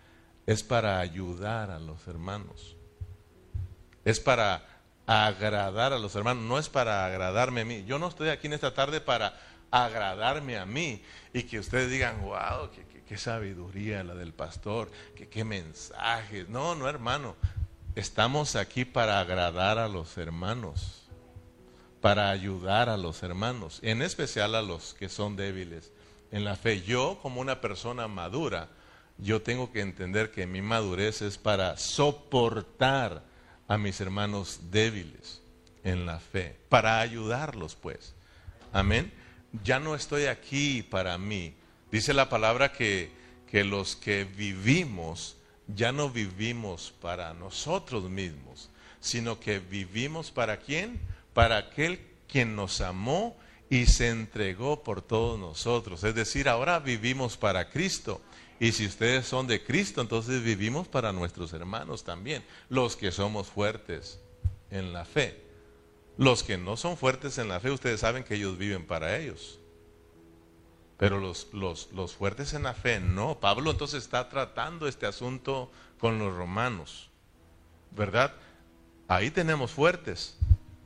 es 0.47 0.63
para 0.63 0.99
ayudar 0.99 1.71
a 1.71 1.79
los 1.79 2.07
hermanos 2.09 2.79
es 4.09 4.21
para 4.21 4.65
agradar 5.07 5.93
a 5.93 5.99
los 5.99 6.15
hermanos, 6.15 6.43
no 6.45 6.59
es 6.59 6.71
para 6.71 7.05
agradarme 7.05 7.61
a 7.61 7.65
mí. 7.67 7.85
Yo 7.85 7.99
no 7.99 8.09
estoy 8.09 8.31
aquí 8.31 8.47
en 8.47 8.55
esta 8.55 8.73
tarde 8.73 9.03
para 9.03 9.39
agradarme 9.71 10.57
a 10.57 10.65
mí 10.65 11.03
y 11.35 11.43
que 11.43 11.59
ustedes 11.59 11.91
digan, 11.91 12.23
wow, 12.23 12.71
qué, 13.07 13.19
sabiduría 13.19 14.03
la 14.05 14.15
del 14.15 14.33
pastor, 14.33 14.91
qué 15.15 15.45
mensajes. 15.45 16.49
No, 16.49 16.75
no, 16.75 16.89
hermano, 16.89 17.37
estamos 17.99 18.55
aquí 18.55 18.85
para 18.85 19.19
agradar 19.19 19.77
a 19.77 19.89
los 19.89 20.17
hermanos, 20.19 21.03
para 22.01 22.31
ayudar 22.31 22.89
a 22.89 22.97
los 22.97 23.25
hermanos, 23.25 23.81
en 23.83 24.03
especial 24.03 24.55
a 24.55 24.63
los 24.63 24.95
que 24.95 25.09
son 25.09 25.35
débiles 25.35 25.91
en 26.31 26.45
la 26.45 26.55
fe. 26.55 26.83
Yo, 26.83 27.19
como 27.21 27.41
una 27.41 27.61
persona 27.61 28.07
madura, 28.07 28.69
yo 29.19 29.43
tengo 29.43 29.73
que 29.73 29.81
entender 29.81 30.31
que 30.31 30.47
mi 30.47 30.63
madurez 30.63 31.23
es 31.23 31.39
para 31.39 31.77
soportar 31.77 33.25
a 33.67 33.77
mis 33.79 34.01
hermanos 34.01 34.61
débiles 34.71 35.43
en 35.83 36.07
la 36.07 36.21
fe, 36.21 36.57
para 36.69 37.01
ayudarlos 37.01 37.75
pues. 37.75 38.15
Amén. 38.73 39.13
ya 39.65 39.81
no 39.81 39.97
estoy 39.97 40.27
aquí 40.27 40.85
para 40.85 41.19
mí. 41.19 41.57
Dice 41.91 42.15
la 42.15 42.29
palabra 42.29 42.71
que, 42.71 43.11
que 43.51 43.65
los 43.65 43.97
que 43.97 44.23
vivimos 44.23 45.38
ya 45.75 45.93
no 45.93 46.11
vivimos 46.11 46.93
para 47.01 47.35
nosotros 47.35 48.05
mismos, 48.05 48.71
sino 49.01 49.39
que 49.39 49.59
vivimos 49.59 50.31
para 50.31 50.59
quién? 50.59 51.01
Para 51.35 51.59
aquel 51.59 52.01
quien 52.27 52.57
nos 52.57 52.81
amó 52.81 53.37
y 53.71 53.87
se 53.87 54.09
entregó 54.09 54.83
por 54.83 55.03
todos 55.03 55.39
nosotros. 55.39 56.03
Es 56.05 56.15
decir, 56.15 56.49
ahora 56.49 56.79
vivimos 56.79 57.37
para 57.37 57.69
Cristo. 57.71 58.21
Y 58.61 58.73
si 58.73 58.87
ustedes 58.87 59.27
son 59.27 59.47
de 59.47 59.63
Cristo, 59.63 60.01
entonces 60.01 60.43
vivimos 60.43 60.89
para 60.89 61.13
nuestros 61.13 61.53
hermanos 61.53 62.03
también, 62.03 62.45
los 62.69 62.97
que 62.97 63.13
somos 63.13 63.47
fuertes 63.47 64.19
en 64.71 64.93
la 64.93 65.05
fe. 65.05 65.41
Los 66.17 66.43
que 66.43 66.59
no 66.59 66.77
son 66.77 66.97
fuertes 66.97 67.39
en 67.39 67.49
la 67.49 67.61
fe, 67.61 67.71
ustedes 67.71 68.01
saben 68.01 68.25
que 68.25 68.35
ellos 68.35 68.59
viven 68.59 68.85
para 68.85 69.17
ellos. 69.17 69.58
Pero 70.99 71.21
los, 71.21 71.49
los, 71.55 71.91
los 71.93 72.15
fuertes 72.15 72.53
en 72.53 72.65
la 72.65 72.75
fe, 72.75 73.01
no. 73.01 73.39
Pablo 73.41 73.71
entonces 73.71 74.03
está 74.03 74.29
tratando 74.29 74.89
este 74.89 75.07
asunto 75.07 75.71
con 75.99 76.19
los 76.19 76.35
romanos. 76.35 77.09
¿Verdad? 77.93 78.35
Ahí 79.07 79.31
tenemos 79.31 79.71
fuertes 79.71 80.37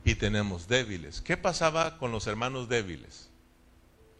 y 0.05 0.15
tenemos 0.15 0.67
débiles. 0.67 1.19
¿Qué 1.19 1.35
pasaba 1.35 1.97
con 1.97 2.11
los 2.11 2.27
hermanos 2.27 2.69
débiles? 2.69 3.29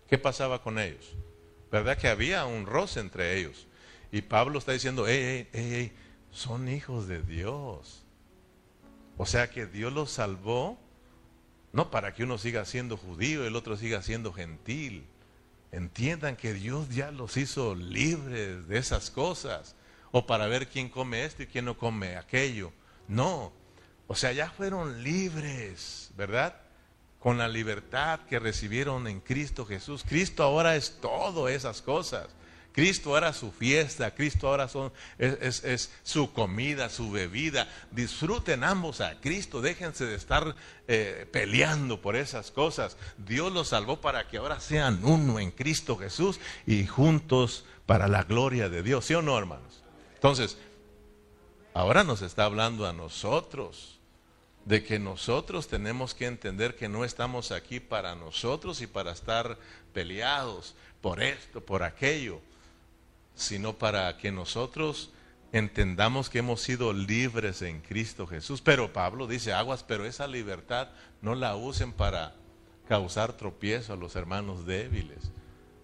¿Qué 0.07 0.17
pasaba 0.17 0.62
con 0.62 0.79
ellos? 0.79 1.13
¿Verdad 1.71 1.97
que 1.97 2.07
había 2.07 2.45
un 2.45 2.65
roce 2.65 3.00
entre 3.00 3.38
ellos? 3.38 3.67
Y 4.12 4.21
Pablo 4.21 4.59
está 4.59 4.71
diciendo, 4.71 5.05
hey, 5.07 5.47
hey, 5.53 5.69
hey, 5.71 5.91
son 6.31 6.69
hijos 6.69 7.07
de 7.07 7.21
Dios. 7.21 8.03
O 9.17 9.25
sea 9.25 9.50
que 9.50 9.65
Dios 9.65 9.93
los 9.93 10.12
salvó, 10.12 10.77
no 11.71 11.91
para 11.91 12.13
que 12.13 12.23
uno 12.23 12.38
siga 12.38 12.65
siendo 12.65 12.97
judío 12.97 13.43
y 13.43 13.47
el 13.47 13.55
otro 13.55 13.77
siga 13.77 14.01
siendo 14.01 14.33
gentil. 14.33 15.05
Entiendan 15.73 16.35
que 16.35 16.53
Dios 16.53 16.89
ya 16.89 17.09
los 17.09 17.35
hizo 17.35 17.73
libres 17.73 18.67
de 18.67 18.77
esas 18.77 19.09
cosas. 19.09 19.75
O 20.11 20.27
para 20.27 20.45
ver 20.45 20.67
quién 20.67 20.87
come 20.87 21.25
esto 21.25 21.41
y 21.41 21.47
quién 21.47 21.65
no 21.65 21.75
come 21.75 22.15
aquello. 22.15 22.71
No. 23.07 23.51
O 24.05 24.15
sea, 24.15 24.31
ya 24.33 24.51
fueron 24.51 25.01
libres, 25.03 26.11
¿verdad? 26.15 26.55
Con 27.17 27.39
la 27.39 27.47
libertad 27.47 28.19
que 28.29 28.37
recibieron 28.37 29.07
en 29.07 29.19
Cristo 29.19 29.65
Jesús. 29.65 30.05
Cristo 30.07 30.43
ahora 30.43 30.75
es 30.75 30.99
todo 31.01 31.49
esas 31.49 31.81
cosas. 31.81 32.27
Cristo 32.73 33.11
ahora 33.11 33.33
su 33.33 33.51
fiesta, 33.51 34.15
Cristo 34.15 34.47
ahora 34.47 34.67
son, 34.67 34.91
es, 35.19 35.91
su 36.01 36.33
comida, 36.33 36.89
su 36.89 37.11
bebida. 37.11 37.71
Disfruten 37.91 38.63
ambos 38.63 38.99
a 38.99 39.21
Cristo, 39.21 39.61
déjense 39.61 40.05
de 40.05 40.15
estar 40.15 40.55
eh, 40.87 41.27
peleando 41.31 42.01
por 42.01 42.15
esas 42.15 42.49
cosas. 42.49 42.97
Dios 43.17 43.53
los 43.53 43.69
salvó 43.69 44.01
para 44.01 44.27
que 44.27 44.37
ahora 44.37 44.59
sean 44.59 44.99
uno 45.03 45.39
en 45.39 45.51
Cristo 45.51 45.97
Jesús 45.97 46.39
y 46.65 46.87
juntos 46.87 47.63
para 47.85 48.07
la 48.07 48.23
gloria 48.23 48.69
de 48.69 48.81
Dios. 48.81 49.05
¿Sí 49.05 49.13
o 49.13 49.21
no, 49.21 49.37
hermanos? 49.37 49.83
Entonces, 50.15 50.57
ahora 51.75 52.03
nos 52.03 52.23
está 52.23 52.45
hablando 52.45 52.87
a 52.87 52.93
nosotros 52.93 53.99
de 54.65 54.83
que 54.83 54.97
nosotros 54.97 55.67
tenemos 55.67 56.15
que 56.15 56.25
entender 56.25 56.75
que 56.75 56.89
no 56.89 57.05
estamos 57.05 57.51
aquí 57.51 57.79
para 57.79 58.15
nosotros 58.15 58.81
y 58.81 58.87
para 58.87 59.11
estar 59.11 59.59
peleados 59.93 60.73
por 61.01 61.21
esto, 61.21 61.61
por 61.61 61.83
aquello 61.83 62.41
sino 63.35 63.77
para 63.77 64.17
que 64.17 64.31
nosotros 64.31 65.11
entendamos 65.51 66.29
que 66.29 66.39
hemos 66.39 66.61
sido 66.61 66.93
libres 66.93 67.61
en 67.61 67.79
Cristo 67.81 68.27
Jesús. 68.27 68.61
Pero 68.61 68.91
Pablo 68.91 69.27
dice, 69.27 69.53
aguas, 69.53 69.83
pero 69.83 70.05
esa 70.05 70.27
libertad 70.27 70.89
no 71.21 71.35
la 71.35 71.55
usen 71.55 71.93
para 71.93 72.35
causar 72.87 73.33
tropiezo 73.33 73.93
a 73.93 73.97
los 73.97 74.15
hermanos 74.15 74.65
débiles, 74.65 75.31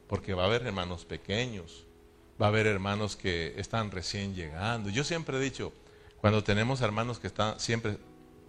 porque 0.07 0.33
va 0.33 0.43
a 0.43 0.47
haber 0.47 0.65
hermanos 0.65 1.05
pequeños, 1.05 1.85
va 2.41 2.47
a 2.47 2.49
haber 2.49 2.67
hermanos 2.67 3.15
que 3.15 3.53
están 3.57 3.91
recién 3.91 4.35
llegando. 4.35 4.89
Yo 4.89 5.03
siempre 5.03 5.37
he 5.37 5.41
dicho, 5.41 5.71
cuando 6.19 6.43
tenemos 6.43 6.81
hermanos 6.81 7.19
que 7.19 7.27
están 7.27 7.59
siempre 7.59 7.97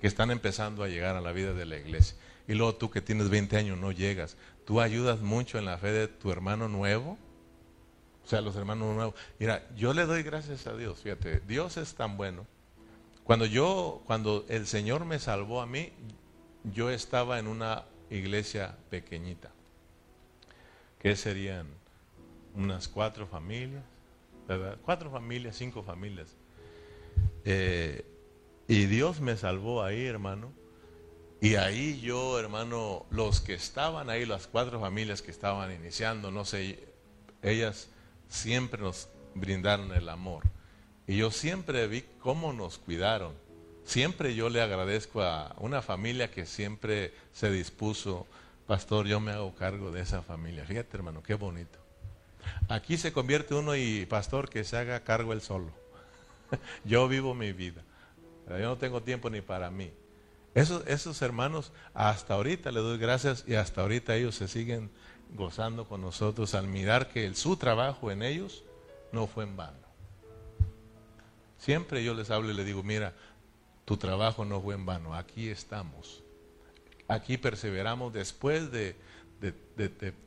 que 0.00 0.06
están 0.06 0.30
empezando 0.30 0.82
a 0.82 0.88
llegar 0.88 1.16
a 1.16 1.20
la 1.20 1.32
vida 1.32 1.52
de 1.52 1.66
la 1.66 1.76
iglesia, 1.76 2.16
y 2.48 2.54
luego 2.54 2.74
tú 2.74 2.90
que 2.90 3.02
tienes 3.02 3.28
20 3.28 3.58
años 3.58 3.78
no 3.78 3.92
llegas, 3.92 4.38
tú 4.64 4.80
ayudas 4.80 5.20
mucho 5.20 5.58
en 5.58 5.66
la 5.66 5.76
fe 5.76 5.92
de 5.92 6.08
tu 6.08 6.32
hermano 6.32 6.68
nuevo, 6.68 7.18
o 8.24 8.28
sea, 8.28 8.40
los 8.40 8.56
hermanos 8.56 8.94
nuevos. 8.94 9.14
Mira, 9.38 9.68
yo 9.76 9.92
le 9.92 10.06
doy 10.06 10.22
gracias 10.22 10.66
a 10.66 10.76
Dios, 10.76 11.00
fíjate, 11.00 11.40
Dios 11.40 11.76
es 11.76 11.94
tan 11.94 12.16
bueno. 12.16 12.46
Cuando 13.24 13.46
yo, 13.46 14.02
cuando 14.06 14.44
el 14.48 14.66
Señor 14.66 15.04
me 15.04 15.18
salvó 15.18 15.60
a 15.60 15.66
mí, 15.66 15.92
yo 16.64 16.90
estaba 16.90 17.38
en 17.38 17.46
una 17.46 17.84
iglesia 18.10 18.76
pequeñita, 18.90 19.50
que 20.98 21.16
serían 21.16 21.66
unas 22.54 22.88
cuatro 22.88 23.26
familias, 23.26 23.84
¿verdad? 24.48 24.78
Cuatro 24.84 25.10
familias, 25.10 25.56
cinco 25.56 25.82
familias. 25.82 26.34
Eh, 27.44 28.04
y 28.66 28.86
Dios 28.86 29.20
me 29.20 29.36
salvó 29.36 29.82
ahí, 29.82 30.04
hermano. 30.04 30.52
Y 31.40 31.54
ahí 31.54 32.00
yo, 32.00 32.38
hermano, 32.38 33.06
los 33.10 33.40
que 33.40 33.54
estaban 33.54 34.10
ahí, 34.10 34.26
las 34.26 34.46
cuatro 34.46 34.78
familias 34.80 35.22
que 35.22 35.30
estaban 35.30 35.72
iniciando, 35.72 36.30
no 36.30 36.44
sé, 36.44 36.78
ellas 37.42 37.88
siempre 38.30 38.80
nos 38.80 39.08
brindaron 39.34 39.92
el 39.92 40.08
amor. 40.08 40.44
Y 41.06 41.18
yo 41.18 41.30
siempre 41.30 41.86
vi 41.86 42.04
cómo 42.20 42.54
nos 42.54 42.78
cuidaron. 42.78 43.34
Siempre 43.84 44.34
yo 44.34 44.48
le 44.48 44.62
agradezco 44.62 45.22
a 45.22 45.54
una 45.58 45.82
familia 45.82 46.30
que 46.30 46.46
siempre 46.46 47.12
se 47.32 47.50
dispuso, 47.50 48.26
pastor, 48.66 49.06
yo 49.06 49.20
me 49.20 49.32
hago 49.32 49.54
cargo 49.54 49.90
de 49.90 50.00
esa 50.00 50.22
familia. 50.22 50.64
Fíjate 50.64 50.96
hermano, 50.96 51.22
qué 51.22 51.34
bonito. 51.34 51.78
Aquí 52.68 52.96
se 52.96 53.12
convierte 53.12 53.54
uno 53.54 53.74
y 53.74 54.06
pastor 54.06 54.48
que 54.48 54.64
se 54.64 54.76
haga 54.76 55.02
cargo 55.02 55.32
él 55.32 55.42
solo. 55.42 55.72
yo 56.84 57.08
vivo 57.08 57.34
mi 57.34 57.52
vida. 57.52 57.82
Yo 58.48 58.58
no 58.60 58.78
tengo 58.78 59.02
tiempo 59.02 59.28
ni 59.30 59.40
para 59.40 59.70
mí. 59.70 59.90
Esos, 60.54 60.84
esos 60.86 61.20
hermanos, 61.22 61.72
hasta 61.94 62.34
ahorita 62.34 62.72
le 62.72 62.80
doy 62.80 62.98
gracias 62.98 63.44
y 63.46 63.54
hasta 63.54 63.82
ahorita 63.82 64.16
ellos 64.16 64.34
se 64.34 64.48
siguen 64.48 64.90
gozando 65.34 65.86
con 65.86 66.00
nosotros 66.00 66.54
al 66.54 66.66
mirar 66.66 67.08
que 67.08 67.34
su 67.34 67.56
trabajo 67.56 68.10
en 68.10 68.22
ellos 68.22 68.64
no 69.12 69.26
fue 69.26 69.44
en 69.44 69.56
vano. 69.56 69.78
Siempre 71.58 72.02
yo 72.02 72.14
les 72.14 72.30
hablo 72.30 72.50
y 72.50 72.54
les 72.54 72.64
digo, 72.64 72.82
mira, 72.82 73.14
tu 73.84 73.96
trabajo 73.96 74.44
no 74.44 74.60
fue 74.60 74.74
en 74.74 74.86
vano, 74.86 75.14
aquí 75.14 75.48
estamos. 75.48 76.22
Aquí 77.08 77.36
perseveramos 77.36 78.12
después 78.12 78.70
de, 78.70 78.96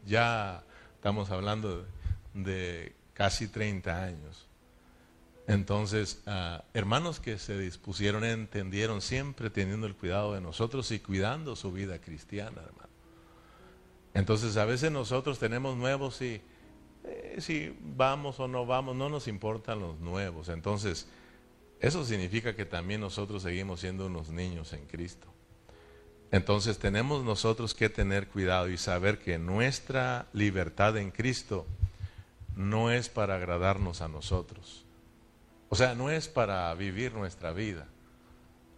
ya 0.05 0.63
estamos 0.95 1.31
hablando 1.31 1.85
de, 2.33 2.93
casi 3.13 3.47
30 3.47 4.03
años. 4.03 4.47
Entonces, 5.47 6.21
ah, 6.25 6.63
hermanos 6.73 7.19
que 7.19 7.37
se 7.37 7.57
dispusieron, 7.57 8.23
entendieron 8.23 9.01
siempre 9.01 9.49
teniendo 9.49 9.87
el 9.87 9.95
cuidado 9.95 10.33
de 10.33 10.41
nosotros 10.41 10.91
y 10.91 10.99
cuidando 10.99 11.55
su 11.55 11.71
vida 11.71 11.99
cristiana, 11.99 12.61
hermano. 12.61 12.82
Entonces 14.13 14.57
a 14.57 14.65
veces 14.65 14.91
nosotros 14.91 15.39
tenemos 15.39 15.75
nuevos 15.77 16.21
y 16.21 16.41
eh, 17.03 17.37
si 17.39 17.75
vamos 17.81 18.39
o 18.39 18.47
no 18.47 18.65
vamos, 18.65 18.95
no 18.95 19.09
nos 19.09 19.27
importan 19.27 19.79
los 19.79 19.99
nuevos. 19.99 20.49
Entonces, 20.49 21.07
eso 21.79 22.05
significa 22.05 22.55
que 22.55 22.65
también 22.65 23.01
nosotros 23.01 23.43
seguimos 23.43 23.81
siendo 23.81 24.05
unos 24.05 24.29
niños 24.29 24.71
en 24.73 24.85
Cristo. 24.85 25.27
Entonces 26.31 26.79
tenemos 26.79 27.23
nosotros 27.23 27.73
que 27.73 27.89
tener 27.89 28.27
cuidado 28.27 28.69
y 28.69 28.77
saber 28.77 29.19
que 29.19 29.37
nuestra 29.37 30.27
libertad 30.33 30.97
en 30.97 31.11
Cristo 31.11 31.67
no 32.55 32.91
es 32.91 33.09
para 33.09 33.35
agradarnos 33.35 34.01
a 34.01 34.07
nosotros. 34.07 34.85
O 35.69 35.75
sea, 35.75 35.93
no 35.93 36.09
es 36.09 36.27
para 36.27 36.73
vivir 36.73 37.13
nuestra 37.13 37.51
vida. 37.51 37.87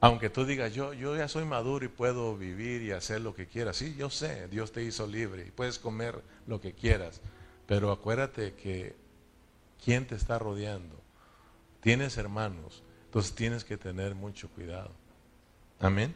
Aunque 0.06 0.30
tú 0.30 0.46
digas, 0.46 0.72
yo, 0.72 0.94
yo 0.94 1.18
ya 1.18 1.28
soy 1.28 1.46
maduro 1.46 1.84
y 1.84 1.88
puedo 1.88 2.38
vivir 2.38 2.84
y 2.84 2.92
hacer 2.92 3.22
lo 3.22 3.34
que 3.34 3.48
quieras. 3.48 3.78
Sí, 3.78 3.96
yo 3.98 4.12
sé, 4.12 4.48
Dios 4.50 4.72
te 4.72 4.84
hizo 4.84 5.08
libre 5.08 5.46
y 5.48 5.50
puedes 5.50 5.80
comer 5.80 6.22
lo 6.46 6.62
que 6.62 6.74
quieras. 6.74 7.22
Pero 7.66 7.92
acuérdate 7.92 8.54
que 8.54 8.96
¿quién 9.84 10.06
te 10.06 10.14
está 10.14 10.38
rodeando? 10.38 10.96
Tienes 11.82 12.18
hermanos, 12.18 12.84
entonces 13.06 13.34
tienes 13.34 13.64
que 13.64 13.78
tener 13.78 14.14
mucho 14.14 14.48
cuidado. 14.50 14.92
Amén. 15.80 16.14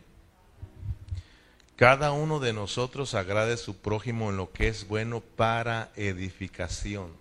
Cada 1.76 2.12
uno 2.12 2.40
de 2.40 2.54
nosotros 2.54 3.16
agrade 3.16 3.54
a 3.54 3.58
su 3.58 3.78
prójimo 3.78 4.30
en 4.30 4.38
lo 4.38 4.52
que 4.52 4.68
es 4.68 4.88
bueno 4.88 5.22
para 5.22 5.90
edificación. 5.96 7.12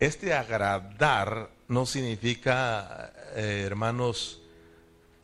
Este 0.00 0.32
agradar 0.32 1.50
no 1.68 1.84
significa, 1.84 3.12
eh, 3.34 3.64
hermanos, 3.66 4.40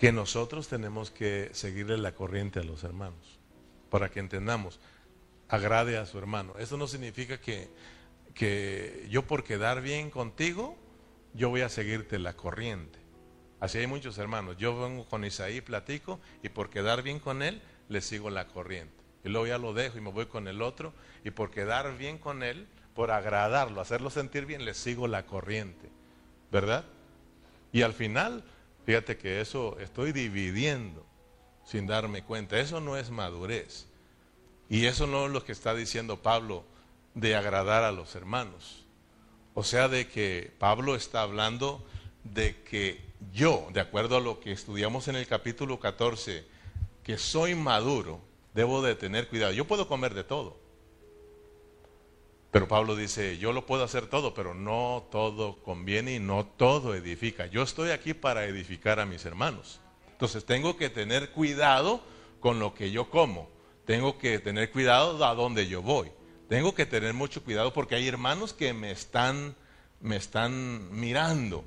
que 0.03 0.11
nosotros 0.11 0.67
tenemos 0.67 1.13
que 1.13 1.51
seguirle 1.53 1.97
la 1.97 2.13
corriente 2.13 2.59
a 2.59 2.65
los 2.65 2.83
hermanos, 2.83 3.39
para 3.89 4.11
que 4.11 4.19
entendamos, 4.19 4.81
agrade 5.49 5.97
a 5.97 6.07
su 6.07 6.19
hermano. 6.19 6.55
Eso 6.59 6.77
no 6.77 6.89
significa 6.89 7.41
que, 7.41 7.71
que 8.35 9.07
yo 9.11 9.23
por 9.23 9.45
quedar 9.45 9.81
bien 9.81 10.11
contigo, 10.11 10.77
yo 11.35 11.51
voy 11.51 11.61
a 11.61 11.69
seguirte 11.69 12.19
la 12.19 12.35
corriente. 12.35 12.99
Así 13.61 13.79
hay 13.79 13.87
muchos 13.87 14.19
hermanos. 14.19 14.57
Yo 14.57 14.77
vengo 14.77 15.05
con 15.05 15.25
Isaí, 15.25 15.61
platico, 15.61 16.19
y 16.43 16.49
por 16.49 16.69
quedar 16.69 17.05
bien 17.05 17.21
con 17.21 17.41
él, 17.41 17.63
le 17.89 18.01
sigo 18.01 18.29
la 18.29 18.49
corriente. 18.49 19.05
y 19.25 19.29
luego 19.29 19.47
ya 19.47 19.59
lo 19.59 19.73
dejo 19.73 19.99
y 19.99 20.01
me 20.01 20.11
voy 20.11 20.27
con 20.27 20.49
el 20.49 20.63
otro 20.63 20.93
y 21.23 21.31
por 21.31 21.53
quedar 21.53 21.97
bien 21.97 22.19
con 22.19 22.43
él, 22.43 22.67
por 22.97 23.13
agradarlo, 23.13 23.81
hacerlo 23.81 24.11
sentir 24.11 24.47
bien, 24.47 24.65
le 24.65 24.75
sigo 24.75 25.07
la 25.07 25.27
corriente, 25.27 25.91
¿verdad? 26.51 26.87
Y 27.71 27.83
al 27.83 27.93
final, 27.93 28.43
fíjate 28.85 29.17
que 29.17 29.41
eso 29.41 29.79
estoy 29.81 30.13
dividiendo 30.13 31.07
sin 31.65 31.87
darme 31.87 32.23
cuenta, 32.23 32.59
eso 32.59 32.81
no 32.81 32.97
es 32.97 33.11
madurez. 33.11 33.87
Y 34.69 34.87
eso 34.87 35.07
no 35.07 35.27
es 35.27 35.33
lo 35.33 35.45
que 35.45 35.53
está 35.53 35.75
diciendo 35.75 36.23
Pablo 36.23 36.65
de 37.15 37.37
agradar 37.37 37.85
a 37.85 37.93
los 37.93 38.15
hermanos. 38.15 38.85
O 39.55 39.65
sea, 39.65 39.89
de 39.89 40.09
que 40.09 40.51
Pablo 40.59 40.95
está 40.95 41.23
hablando 41.23 41.85
de 42.25 42.63
que 42.63 43.01
yo, 43.33 43.69
de 43.73 43.81
acuerdo 43.81 44.17
a 44.17 44.21
lo 44.21 44.41
que 44.41 44.53
estudiamos 44.53 45.09
en 45.09 45.17
el 45.17 45.27
capítulo 45.27 45.79
14, 45.79 46.45
que 47.03 47.19
soy 47.19 47.55
maduro, 47.55 48.21
debo 48.55 48.83
de 48.83 48.95
tener 48.95 49.29
cuidado. 49.29 49.53
Yo 49.53 49.67
puedo 49.67 49.89
comer 49.89 50.15
de 50.15 50.25
todo. 50.25 50.62
Pero 52.53 52.69
Pablo 52.69 52.95
dice, 52.95 53.39
yo 53.39 53.55
lo 53.55 53.65
puedo 53.65 53.83
hacer 53.83 54.09
todo, 54.09 54.35
pero 54.35 54.53
no 54.53 55.09
todo 55.11 55.63
conviene 55.63 56.17
y 56.17 56.19
no 56.21 56.45
todo 56.45 56.95
edifica. 56.95 57.47
Yo 57.47 57.63
estoy 57.63 57.91
aquí 57.91 58.13
para 58.13 58.45
edificar 58.45 59.01
a 59.01 59.07
mis 59.07 59.25
hermanos. 59.25 59.81
Entonces 60.11 60.45
tengo 60.45 60.77
que 60.77 60.91
tener 60.91 61.31
cuidado 61.31 62.03
con 62.41 62.59
lo 62.59 62.75
que 62.75 62.91
yo 62.91 63.09
como. 63.09 63.49
Tengo 63.87 64.19
que 64.19 64.39
tener 64.39 64.71
cuidado 64.71 65.25
a 65.25 65.35
dónde 65.35 65.67
yo 65.67 65.81
voy. 65.81 66.13
Tengo 66.51 66.75
que 66.75 66.85
tener 66.85 67.15
mucho 67.15 67.43
cuidado 67.43 67.73
porque 67.73 67.95
hay 67.95 68.07
hermanos 68.07 68.53
que 68.53 68.75
me 68.75 68.91
están, 68.91 69.57
me 70.01 70.17
están 70.17 70.93
mirando. 70.93 71.65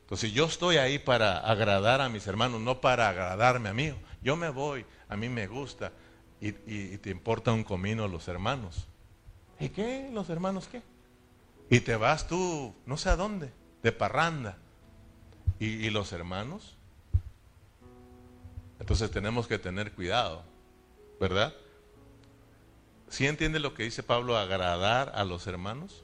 Entonces 0.00 0.32
yo 0.32 0.46
estoy 0.46 0.78
ahí 0.78 0.98
para 0.98 1.38
agradar 1.38 2.00
a 2.00 2.08
mis 2.08 2.26
hermanos, 2.26 2.60
no 2.60 2.80
para 2.80 3.08
agradarme 3.08 3.68
a 3.68 3.74
mí. 3.74 3.94
Yo 4.22 4.36
me 4.36 4.48
voy, 4.48 4.84
a 5.08 5.16
mí 5.16 5.28
me 5.28 5.46
gusta 5.46 5.92
y, 6.40 6.50
te 6.98 7.10
importa 7.10 7.52
un 7.52 7.62
comino 7.62 8.08
los 8.08 8.26
hermanos. 8.26 8.88
¿Y 9.62 9.68
qué? 9.68 10.10
¿Los 10.12 10.28
hermanos 10.28 10.66
qué? 10.66 10.82
Y 11.70 11.80
te 11.80 11.94
vas 11.94 12.26
tú, 12.26 12.74
no 12.84 12.96
sé 12.96 13.10
a 13.10 13.16
dónde, 13.16 13.52
de 13.84 13.92
parranda. 13.92 14.58
¿Y, 15.60 15.88
los 15.90 16.12
hermanos? 16.12 16.76
Entonces 18.80 19.12
tenemos 19.12 19.46
que 19.46 19.60
tener 19.60 19.92
cuidado, 19.92 20.42
¿verdad? 21.20 21.54
¿Sí 23.08 23.28
entiende 23.28 23.60
lo 23.60 23.72
que 23.74 23.84
dice 23.84 24.02
Pablo, 24.02 24.36
agradar 24.36 25.12
a 25.14 25.22
los 25.22 25.46
hermanos? 25.46 26.02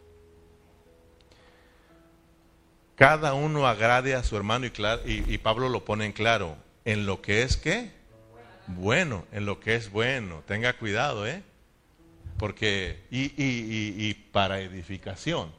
Cada 2.95 3.35
uno 3.35 3.67
agrade 3.67 4.15
a 4.15 4.23
su 4.23 4.37
hermano 4.37 4.67
y, 4.67 4.73
y, 5.05 5.25
y 5.27 5.39
Pablo 5.39 5.69
lo 5.69 5.85
pone 5.85 6.07
en 6.07 6.13
claro, 6.13 6.57
en 6.85 7.07
lo 7.07 7.21
que 7.21 7.43
es 7.43 7.57
qué? 7.57 7.91
bueno, 8.69 9.25
en 9.33 9.47
lo 9.47 9.59
que 9.59 9.75
es 9.75 9.91
bueno. 9.91 10.43
Tenga 10.47 10.75
cuidado, 10.75 11.27
¿eh? 11.27 11.43
Porque, 12.39 13.05
y, 13.11 13.25
y, 13.43 13.95
y, 13.99 14.15
para 14.15 14.61
edificación. 14.61 15.53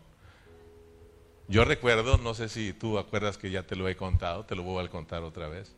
Yo 1.48 1.66
recuerdo, 1.66 2.18
no 2.18 2.34
sé 2.34 2.48
si 2.48 2.74
tú 2.74 2.98
acuerdas 2.98 3.38
que 3.38 3.52
ya 3.52 3.64
te 3.64 3.76
lo 3.76 3.90
he 3.90 3.96
contado, 3.96 4.46
te 4.46 4.56
lo 4.56 4.64
voy 4.64 4.86
a 4.86 4.90
contar 4.90 5.24
otra 5.24 5.48
vez, 5.50 5.76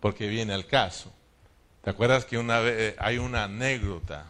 porque 0.00 0.28
viene 0.28 0.52
al 0.52 0.66
caso. 0.66 1.12
¿Te 1.82 1.90
acuerdas 1.90 2.24
que 2.24 2.38
una 2.38 2.58
vez 2.60 2.94
eh, 2.94 2.96
hay 2.98 3.18
una 3.18 3.44
anécdota 3.44 4.26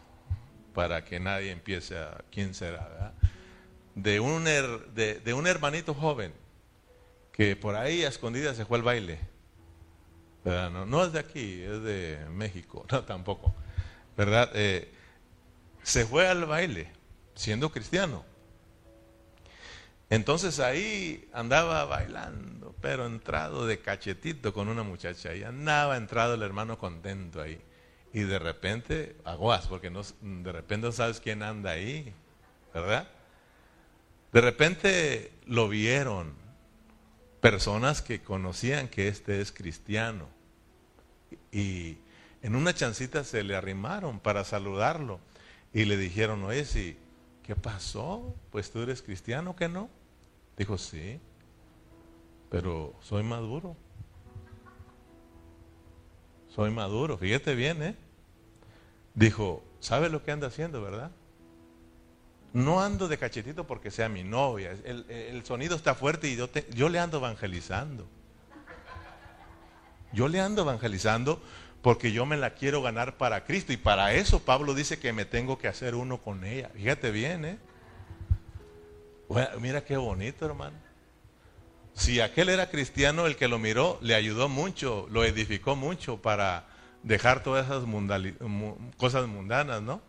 para 0.74 1.04
que 1.04 1.20
nadie 1.20 1.52
empiece 1.52 1.96
a 1.96 2.22
quién 2.30 2.52
será, 2.54 3.14
De 3.94 4.18
un, 4.20 4.44
de, 4.44 5.20
de 5.24 5.34
un 5.34 5.46
hermanito 5.46 5.94
joven 5.94 6.32
que 7.32 7.56
por 7.56 7.76
ahí 7.76 8.04
a 8.04 8.08
escondidas 8.08 8.56
se 8.56 8.66
fue 8.66 8.78
al 8.78 8.82
baile 8.82 9.34
no, 10.44 11.04
es 11.04 11.12
de 11.12 11.18
aquí, 11.18 11.62
es 11.62 11.82
de 11.82 12.18
México, 12.30 12.84
no 12.90 13.04
tampoco. 13.04 13.54
¿Verdad? 14.16 14.50
Eh, 14.54 14.92
se 15.84 16.04
fue 16.04 16.26
al 16.26 16.46
baile 16.46 16.90
siendo 17.34 17.70
cristiano. 17.70 18.24
Entonces 20.10 20.60
ahí 20.60 21.28
andaba 21.32 21.84
bailando, 21.84 22.74
pero 22.80 23.06
entrado 23.06 23.66
de 23.66 23.78
cachetito 23.78 24.52
con 24.52 24.68
una 24.68 24.82
muchacha. 24.82 25.34
Y 25.34 25.44
andaba 25.44 25.96
entrado 25.96 26.34
el 26.34 26.42
hermano 26.42 26.78
contento 26.78 27.40
ahí. 27.40 27.60
Y 28.12 28.20
de 28.20 28.38
repente, 28.38 29.16
aguas, 29.24 29.66
porque 29.66 29.90
no, 29.90 30.02
de 30.20 30.52
repente 30.52 30.86
no 30.86 30.92
sabes 30.92 31.20
quién 31.20 31.42
anda 31.42 31.72
ahí, 31.72 32.12
¿verdad? 32.72 33.08
De 34.32 34.40
repente 34.40 35.32
lo 35.46 35.68
vieron 35.68 36.34
personas 37.40 38.02
que 38.02 38.22
conocían 38.22 38.88
que 38.88 39.08
este 39.08 39.40
es 39.40 39.52
cristiano. 39.52 40.28
Y 41.50 41.98
en 42.42 42.54
una 42.54 42.72
chancita 42.72 43.24
se 43.24 43.42
le 43.42 43.56
arrimaron 43.56 44.20
para 44.20 44.44
saludarlo. 44.44 45.18
Y 45.74 45.84
le 45.84 45.96
dijeron, 45.96 46.44
oye, 46.44 46.64
si, 46.64 46.96
¿qué 47.42 47.56
pasó? 47.56 48.34
Pues 48.50 48.70
tú 48.70 48.80
eres 48.80 49.02
cristiano, 49.02 49.56
¿que 49.56 49.68
no? 49.68 49.90
Dijo, 50.56 50.78
sí, 50.78 51.20
pero 52.48 52.94
soy 53.02 53.24
maduro. 53.24 53.76
Soy 56.54 56.70
maduro, 56.70 57.18
fíjate 57.18 57.56
bien, 57.56 57.82
¿eh? 57.82 57.96
Dijo, 59.14 59.64
¿sabe 59.80 60.08
lo 60.08 60.22
que 60.22 60.30
anda 60.30 60.46
haciendo, 60.46 60.80
verdad? 60.80 61.10
No 62.52 62.80
ando 62.80 63.08
de 63.08 63.18
cachetito 63.18 63.66
porque 63.66 63.90
sea 63.90 64.08
mi 64.08 64.22
novia. 64.22 64.76
El, 64.84 65.44
sonido 65.44 65.74
está 65.74 65.96
fuerte 65.96 66.28
y 66.28 66.36
yo, 66.36 66.48
yo 66.72 66.88
le 66.88 67.00
ando 67.00 67.18
evangelizando. 67.18 68.06
Yo 70.12 70.28
le 70.28 70.40
ando 70.40 70.62
evangelizando 70.62 71.42
porque 71.84 72.10
yo 72.10 72.26
me 72.26 72.36
la 72.36 72.54
quiero 72.54 72.82
ganar 72.82 73.16
para 73.18 73.44
Cristo. 73.44 73.72
Y 73.72 73.76
para 73.76 74.14
eso 74.14 74.40
Pablo 74.40 74.74
dice 74.74 74.98
que 74.98 75.12
me 75.12 75.24
tengo 75.24 75.58
que 75.58 75.68
hacer 75.68 75.94
uno 75.94 76.18
con 76.18 76.44
ella. 76.44 76.70
Fíjate 76.74 77.12
bien, 77.12 77.44
¿eh? 77.44 77.58
mira 79.60 79.84
qué 79.84 79.96
bonito, 79.96 80.46
hermano. 80.46 80.76
Si 81.92 82.20
aquel 82.20 82.48
era 82.48 82.70
cristiano, 82.70 83.26
el 83.26 83.36
que 83.36 83.46
lo 83.46 83.58
miró 83.58 83.98
le 84.00 84.14
ayudó 84.14 84.48
mucho, 84.48 85.06
lo 85.10 85.24
edificó 85.24 85.76
mucho 85.76 86.20
para 86.22 86.66
dejar 87.02 87.42
todas 87.42 87.66
esas 87.66 87.84
cosas 88.96 89.28
mundanas, 89.28 89.82
¿no? 89.82 90.00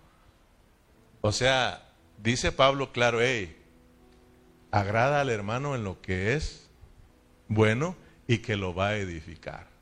O 1.22 1.32
sea, 1.32 1.86
Dice 2.18 2.52
Pablo, 2.52 2.92
claro, 2.92 3.22
hey, 3.22 3.56
agrada 4.72 5.22
al 5.22 5.30
hermano 5.30 5.76
en 5.76 5.84
lo 5.84 6.02
que 6.02 6.34
es 6.34 6.70
bueno 7.48 7.96
y 8.28 8.40
que 8.40 8.56
lo 8.56 8.74
va 8.74 8.90
a 8.90 8.96
edificar. 8.96 9.75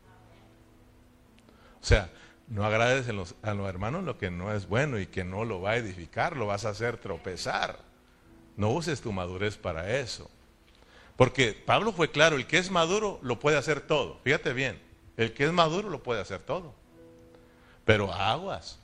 O 1.84 1.86
sea, 1.86 2.10
no 2.48 2.66
agrades 2.66 3.08
a 3.08 3.14
los, 3.14 3.36
a 3.44 3.54
los 3.54 3.70
hermanos 3.70 4.04
lo 4.04 4.18
que 4.18 4.32
no 4.32 4.52
es 4.54 4.68
bueno 4.68 5.00
y 5.00 5.06
que 5.06 5.24
no 5.24 5.46
lo 5.46 5.62
va 5.62 5.72
a 5.72 5.78
edificar, 5.78 6.36
lo 6.36 6.48
vas 6.48 6.66
a 6.66 6.70
hacer 6.70 6.98
tropezar. 6.98 7.78
No 8.58 8.72
uses 8.72 9.02
tu 9.02 9.12
madurez 9.12 9.58
para 9.58 10.00
eso. 10.00 10.32
Porque 11.16 11.54
Pablo 11.54 11.94
fue 11.94 12.10
claro, 12.10 12.38
el 12.38 12.48
que 12.48 12.58
es 12.58 12.72
maduro 12.72 13.20
lo 13.22 13.40
puede 13.40 13.58
hacer 13.58 13.82
todo. 13.82 14.20
Fíjate 14.24 14.54
bien, 14.54 14.82
el 15.18 15.34
que 15.34 15.44
es 15.46 15.52
maduro 15.52 15.90
lo 15.90 16.02
puede 16.02 16.22
hacer 16.22 16.40
todo. 16.40 16.74
Pero 17.86 18.12
aguas, 18.12 18.80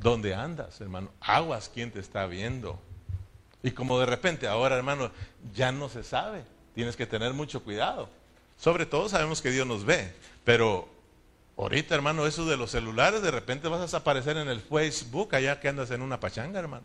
¿Dónde 0.00 0.34
andas, 0.34 0.80
hermano? 0.80 1.10
Aguas, 1.20 1.70
¿quién 1.72 1.90
te 1.90 2.00
está 2.00 2.24
viendo? 2.24 2.80
Y 3.62 3.72
como 3.72 4.00
de 4.00 4.06
repente 4.06 4.48
ahora, 4.48 4.76
hermano, 4.76 5.10
ya 5.54 5.72
no 5.72 5.90
se 5.90 6.02
sabe. 6.02 6.42
Tienes 6.74 6.96
que 6.96 7.06
tener 7.06 7.34
mucho 7.34 7.62
cuidado. 7.62 8.08
Sobre 8.56 8.86
todo 8.86 9.10
sabemos 9.10 9.42
que 9.42 9.50
Dios 9.50 9.66
nos 9.66 9.84
ve, 9.84 10.14
pero 10.42 10.88
ahorita, 11.56 11.94
hermano, 11.94 12.26
eso 12.26 12.44
de 12.46 12.56
los 12.56 12.70
celulares, 12.70 13.22
de 13.22 13.30
repente 13.30 13.68
vas 13.68 13.80
a 13.80 13.84
desaparecer 13.84 14.36
en 14.36 14.48
el 14.48 14.60
Facebook 14.60 15.34
allá 15.34 15.60
que 15.60 15.68
andas 15.68 15.90
en 15.90 16.02
una 16.02 16.20
pachanga, 16.20 16.58
hermano. 16.58 16.84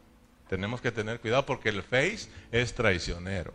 Tenemos 0.50 0.82
que 0.82 0.92
tener 0.92 1.20
cuidado 1.20 1.46
porque 1.46 1.70
el 1.70 1.82
Face 1.82 2.30
es 2.52 2.74
traicionero. 2.74 3.54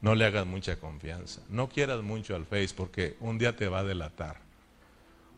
No 0.00 0.14
le 0.14 0.24
hagas 0.24 0.46
mucha 0.46 0.78
confianza. 0.78 1.42
No 1.48 1.68
quieras 1.68 2.02
mucho 2.02 2.34
al 2.34 2.46
Face 2.46 2.74
porque 2.76 3.16
un 3.20 3.38
día 3.38 3.56
te 3.56 3.68
va 3.68 3.80
a 3.80 3.84
delatar. 3.84 4.40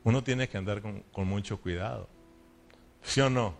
Uno 0.05 0.23
tiene 0.23 0.49
que 0.49 0.59
andar 0.59 0.83
con, 0.83 1.01
con 1.13 1.27
mucho 1.27 1.59
cuidado. 1.61 2.09
¿Sí 3.03 3.21
o 3.21 3.31
no? 3.31 3.55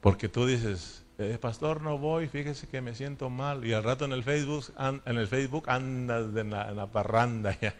Porque 0.00 0.28
tú 0.28 0.46
dices, 0.46 1.04
eh, 1.20 1.38
pastor, 1.38 1.82
no 1.82 1.98
voy, 1.98 2.28
fíjese 2.28 2.66
que 2.66 2.80
me 2.80 2.94
siento 2.94 3.28
mal. 3.28 3.66
Y 3.66 3.74
al 3.74 3.84
rato 3.84 4.06
en 4.06 4.12
el 4.12 4.24
Facebook, 4.24 4.72
en 4.78 5.18
el 5.18 5.26
Facebook 5.26 5.68
andas 5.68 6.34
en 6.34 6.50
la, 6.50 6.86
parranda 6.86 7.58
ya. 7.60 7.74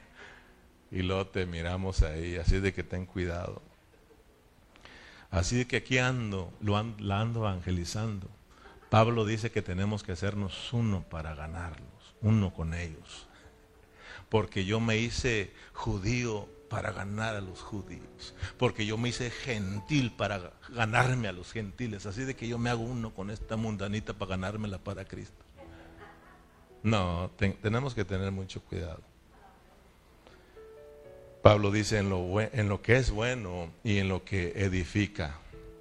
Y 0.91 1.03
luego 1.03 1.27
te 1.29 1.47
miramos 1.47 2.03
ahí, 2.03 2.37
así 2.37 2.61
de 2.61 2.75
que 2.75 2.83
ten 2.83 3.07
cuidado. 3.07 3.63
Así 5.31 5.57
de 5.57 5.67
que 5.67 5.79
aquí 5.79 5.99
ando, 5.99 6.53
lo 6.61 6.83
la 6.99 7.21
ando 7.21 7.41
evangelizando. 7.41 8.29
Pablo 8.91 9.25
dice 9.25 9.51
que 9.51 9.63
tenemos 9.63 10.03
que 10.03 10.13
hacernos 10.13 10.73
uno 10.73 11.03
para 11.09 11.35
ganarlos, 11.35 12.15
uno 12.21 12.53
con 12.53 12.75
ellos. 12.75 13.29
Porque 14.29 14.65
yo 14.65 14.81
me 14.81 14.99
hice 14.99 15.55
judío 15.73 16.49
para 16.71 16.93
ganar 16.93 17.35
a 17.35 17.41
los 17.41 17.61
judíos, 17.61 18.33
porque 18.57 18.87
yo 18.87 18.97
me 18.97 19.09
hice 19.09 19.29
gentil 19.29 20.13
para 20.13 20.53
ganarme 20.71 21.27
a 21.27 21.33
los 21.33 21.53
gentiles, 21.53 22.07
así 22.07 22.23
de 22.23 22.37
que 22.37 22.47
yo 22.47 22.59
me 22.59 22.71
hago 22.71 22.85
uno 22.85 23.13
con 23.13 23.29
esta 23.29 23.57
mundanita 23.57 24.15
para 24.15 24.31
ganármela 24.31 24.79
para 24.79 25.05
Cristo. 25.05 25.45
No, 26.85 27.31
tenemos 27.61 27.93
que 27.93 28.05
tener 28.05 28.31
mucho 28.31 28.63
cuidado. 28.63 29.03
Pablo 31.43 31.73
dice 31.73 31.99
en 31.99 32.09
lo, 32.09 32.41
en 32.41 32.69
lo 32.69 32.81
que 32.81 32.97
es 32.97 33.11
bueno 33.11 33.73
y 33.83 33.99
en 33.99 34.09
lo 34.09 34.25
que 34.25 34.53
edifica. 34.55 35.39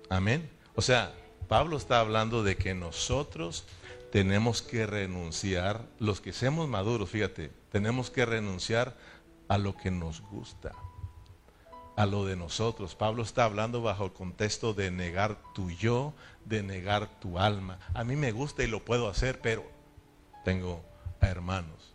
Amén. 0.09 0.49
O 0.73 0.81
sea, 0.81 1.13
Pablo 1.47 1.77
está 1.77 1.99
hablando 1.99 2.43
de 2.43 2.57
que 2.57 2.73
nosotros 2.73 3.65
tenemos 4.11 4.63
que 4.63 4.87
renunciar, 4.87 5.85
los 5.99 6.19
que 6.19 6.33
seamos 6.33 6.67
maduros, 6.67 7.11
fíjate, 7.11 7.51
tenemos 7.71 8.09
que 8.09 8.25
renunciar 8.25 8.97
a 9.49 9.57
lo 9.57 9.75
que 9.75 9.91
nos 9.91 10.21
gusta, 10.21 10.73
a 11.97 12.05
lo 12.05 12.25
de 12.25 12.37
nosotros. 12.37 12.95
Pablo 12.95 13.23
está 13.23 13.43
hablando 13.43 13.81
bajo 13.81 14.05
el 14.05 14.13
contexto 14.13 14.73
de 14.73 14.91
negar 14.91 15.37
tu 15.53 15.69
yo, 15.71 16.13
de 16.45 16.63
negar 16.63 17.19
tu 17.19 17.39
alma. 17.39 17.79
A 17.93 18.05
mí 18.05 18.15
me 18.15 18.31
gusta 18.31 18.63
y 18.63 18.67
lo 18.67 18.85
puedo 18.85 19.09
hacer, 19.09 19.41
pero 19.41 19.65
tengo 20.45 20.85
hermanos. 21.19 21.93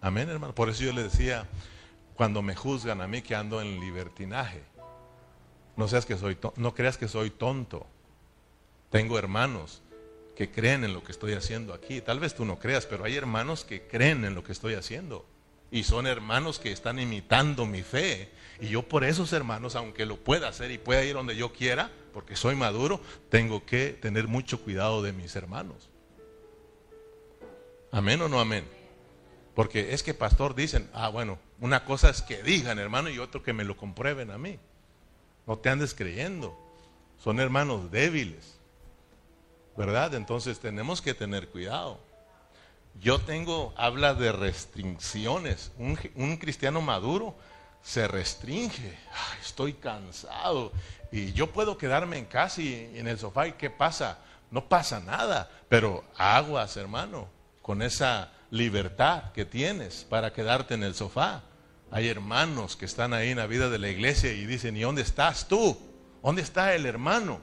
Amén, 0.00 0.28
hermano. 0.28 0.54
Por 0.54 0.68
eso 0.68 0.82
yo 0.82 0.92
le 0.92 1.04
decía, 1.04 1.48
cuando 2.16 2.42
me 2.42 2.54
juzgan 2.54 3.00
a 3.00 3.06
mí 3.06 3.22
que 3.22 3.34
ando 3.34 3.62
en 3.62 3.80
libertinaje, 3.80 4.62
no, 5.76 5.88
seas 5.88 6.06
que 6.06 6.16
soy 6.16 6.36
no 6.56 6.74
creas 6.74 6.98
que 6.98 7.06
soy 7.06 7.30
tonto. 7.30 7.86
Tengo 8.90 9.18
hermanos 9.18 9.82
que 10.34 10.50
creen 10.50 10.84
en 10.84 10.92
lo 10.92 11.04
que 11.04 11.12
estoy 11.12 11.34
haciendo 11.34 11.72
aquí. 11.72 12.00
Tal 12.00 12.18
vez 12.18 12.34
tú 12.34 12.44
no 12.44 12.58
creas, 12.58 12.86
pero 12.86 13.04
hay 13.04 13.14
hermanos 13.14 13.64
que 13.64 13.86
creen 13.86 14.24
en 14.24 14.34
lo 14.34 14.42
que 14.42 14.52
estoy 14.52 14.74
haciendo. 14.74 15.24
Y 15.70 15.82
son 15.82 16.06
hermanos 16.06 16.58
que 16.58 16.72
están 16.72 16.98
imitando 16.98 17.66
mi 17.66 17.82
fe. 17.82 18.30
Y 18.60 18.68
yo 18.68 18.82
por 18.82 19.04
esos 19.04 19.32
hermanos, 19.32 19.76
aunque 19.76 20.06
lo 20.06 20.16
pueda 20.16 20.48
hacer 20.48 20.70
y 20.70 20.78
pueda 20.78 21.04
ir 21.04 21.14
donde 21.14 21.36
yo 21.36 21.52
quiera, 21.52 21.90
porque 22.12 22.36
soy 22.36 22.54
maduro, 22.54 23.00
tengo 23.28 23.66
que 23.66 23.90
tener 23.90 24.28
mucho 24.28 24.60
cuidado 24.62 25.02
de 25.02 25.12
mis 25.12 25.36
hermanos. 25.36 25.90
Amén 27.90 28.20
o 28.22 28.28
no 28.28 28.40
amén. 28.40 28.64
Porque 29.54 29.94
es 29.94 30.02
que 30.02 30.14
pastor 30.14 30.54
dicen, 30.54 30.88
ah 30.92 31.08
bueno, 31.08 31.38
una 31.60 31.84
cosa 31.84 32.10
es 32.10 32.22
que 32.22 32.42
digan 32.42 32.78
hermano 32.78 33.10
y 33.10 33.18
otro 33.18 33.42
que 33.42 33.52
me 33.52 33.64
lo 33.64 33.76
comprueben 33.76 34.30
a 34.30 34.38
mí. 34.38 34.58
No 35.46 35.58
te 35.58 35.68
andes 35.68 35.94
creyendo. 35.94 36.58
Son 37.18 37.40
hermanos 37.40 37.90
débiles. 37.90 38.56
¿verdad? 39.76 40.14
Entonces 40.14 40.58
tenemos 40.58 41.02
que 41.02 41.14
tener 41.14 41.48
cuidado. 41.48 41.98
Yo 43.00 43.20
tengo, 43.20 43.74
habla 43.76 44.14
de 44.14 44.32
restricciones. 44.32 45.72
Un, 45.78 46.36
cristiano 46.36 46.80
maduro 46.80 47.36
se 47.82 48.08
restringe. 48.08 48.98
estoy 49.42 49.74
cansado. 49.74 50.72
Y 51.12 51.32
yo 51.32 51.52
puedo 51.52 51.78
quedarme 51.78 52.18
en 52.18 52.24
casa 52.24 52.62
y 52.62 52.92
en 52.94 53.06
el 53.06 53.18
sofá. 53.18 53.48
¿Y 53.48 53.52
qué 53.52 53.70
pasa? 53.70 54.18
No 54.50 54.68
pasa 54.68 55.00
nada. 55.00 55.50
Pero 55.68 56.04
aguas, 56.16 56.76
hermano, 56.76 57.28
con 57.62 57.82
esa 57.82 58.32
libertad 58.50 59.32
que 59.32 59.44
tienes 59.44 60.06
para 60.08 60.32
quedarte 60.32 60.74
en 60.74 60.82
el 60.82 60.94
sofá. 60.94 61.42
Hay 61.90 62.08
hermanos 62.08 62.76
que 62.76 62.84
están 62.84 63.12
ahí 63.12 63.30
en 63.30 63.38
la 63.38 63.46
vida 63.46 63.68
de 63.68 63.78
la 63.78 63.88
iglesia 63.88 64.32
y 64.32 64.46
dicen, 64.46 64.76
¿y 64.76 64.80
dónde 64.80 65.02
estás 65.02 65.46
tú? 65.46 65.78
¿Dónde 66.22 66.42
está 66.42 66.74
el 66.74 66.86
hermano? 66.86 67.40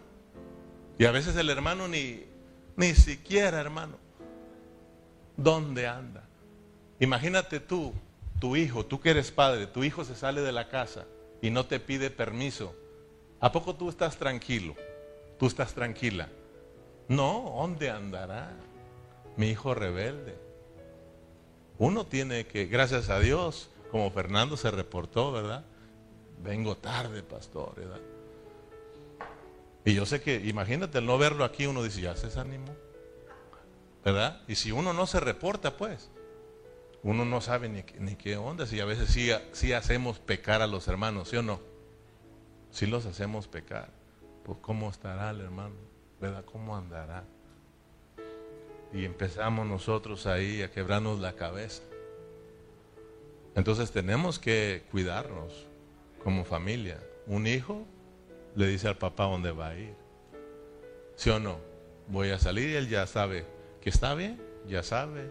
Y 0.97 1.05
a 1.05 1.11
veces 1.11 1.35
el 1.37 1.49
hermano 1.49 1.87
ni, 1.87 2.25
ni 2.75 2.93
siquiera, 2.93 3.59
hermano, 3.59 3.97
¿dónde 5.37 5.87
anda? 5.87 6.23
Imagínate 6.99 7.59
tú, 7.59 7.93
tu 8.39 8.55
hijo, 8.55 8.85
tú 8.85 8.99
que 8.99 9.11
eres 9.11 9.31
padre, 9.31 9.67
tu 9.67 9.83
hijo 9.83 10.05
se 10.05 10.15
sale 10.15 10.41
de 10.41 10.51
la 10.51 10.69
casa 10.69 11.05
y 11.41 11.49
no 11.49 11.65
te 11.65 11.79
pide 11.79 12.09
permiso. 12.09 12.75
¿A 13.39 13.51
poco 13.51 13.75
tú 13.75 13.89
estás 13.89 14.17
tranquilo? 14.17 14.75
¿Tú 15.37 15.47
estás 15.47 15.73
tranquila? 15.73 16.29
No, 17.07 17.55
¿dónde 17.57 17.89
andará? 17.89 18.51
Mi 19.35 19.49
hijo 19.49 19.73
rebelde. 19.73 20.35
Uno 21.77 22.05
tiene 22.05 22.45
que, 22.45 22.67
gracias 22.67 23.09
a 23.09 23.19
Dios, 23.19 23.69
como 23.91 24.09
Fernando 24.11 24.55
se 24.55 24.71
reportó, 24.71 25.31
¿verdad? 25.31 25.65
Vengo 26.41 26.77
tarde, 26.77 27.23
pastor, 27.23 27.75
¿verdad? 27.75 27.99
Y 29.85 29.93
yo 29.93 30.05
sé 30.05 30.21
que, 30.21 30.35
imagínate, 30.45 30.99
el 30.99 31.05
no 31.05 31.17
verlo 31.17 31.43
aquí, 31.43 31.65
uno 31.65 31.83
dice, 31.83 32.01
ya 32.01 32.15
se 32.15 32.27
desanimó. 32.27 32.73
¿Verdad? 34.03 34.41
Y 34.47 34.55
si 34.55 34.71
uno 34.71 34.93
no 34.93 35.07
se 35.07 35.19
reporta, 35.19 35.77
pues, 35.77 36.09
uno 37.03 37.25
no 37.25 37.41
sabe 37.41 37.69
ni, 37.69 38.15
qué 38.15 38.37
onda. 38.37 38.65
Si 38.65 38.79
a 38.79 38.85
veces 38.85 39.09
sí, 39.53 39.73
hacemos 39.73 40.19
pecar 40.19 40.61
a 40.61 40.67
los 40.67 40.87
hermanos, 40.87 41.29
¿sí 41.29 41.37
o 41.37 41.43
no? 41.43 41.59
Si 42.71 42.85
los 42.85 43.05
hacemos 43.05 43.47
pecar. 43.47 43.89
Pues, 44.43 44.57
¿cómo 44.61 44.89
estará 44.89 45.29
el 45.29 45.41
hermano? 45.41 45.75
¿Verdad? 46.19 46.43
¿Cómo 46.45 46.75
andará? 46.75 47.23
Y 48.93 49.05
empezamos 49.05 49.65
nosotros 49.67 50.27
ahí 50.27 50.61
a 50.61 50.71
quebrarnos 50.71 51.19
la 51.19 51.33
cabeza. 51.33 51.81
Entonces 53.55 53.91
tenemos 53.91 54.39
que 54.39 54.83
cuidarnos 54.91 55.67
como 56.23 56.45
familia. 56.45 56.99
Un 57.27 57.47
hijo 57.47 57.85
le 58.55 58.67
dice 58.67 58.87
al 58.87 58.97
papá 58.97 59.25
dónde 59.25 59.51
va 59.51 59.69
a 59.69 59.77
ir. 59.77 59.95
¿Sí 61.15 61.29
o 61.29 61.39
no? 61.39 61.57
Voy 62.07 62.29
a 62.29 62.39
salir 62.39 62.69
y 62.69 62.75
él 62.75 62.89
ya 62.89 63.07
sabe 63.07 63.45
que 63.83 63.89
está 63.89 64.15
bien, 64.15 64.41
ya 64.65 64.81
sabe 64.81 65.29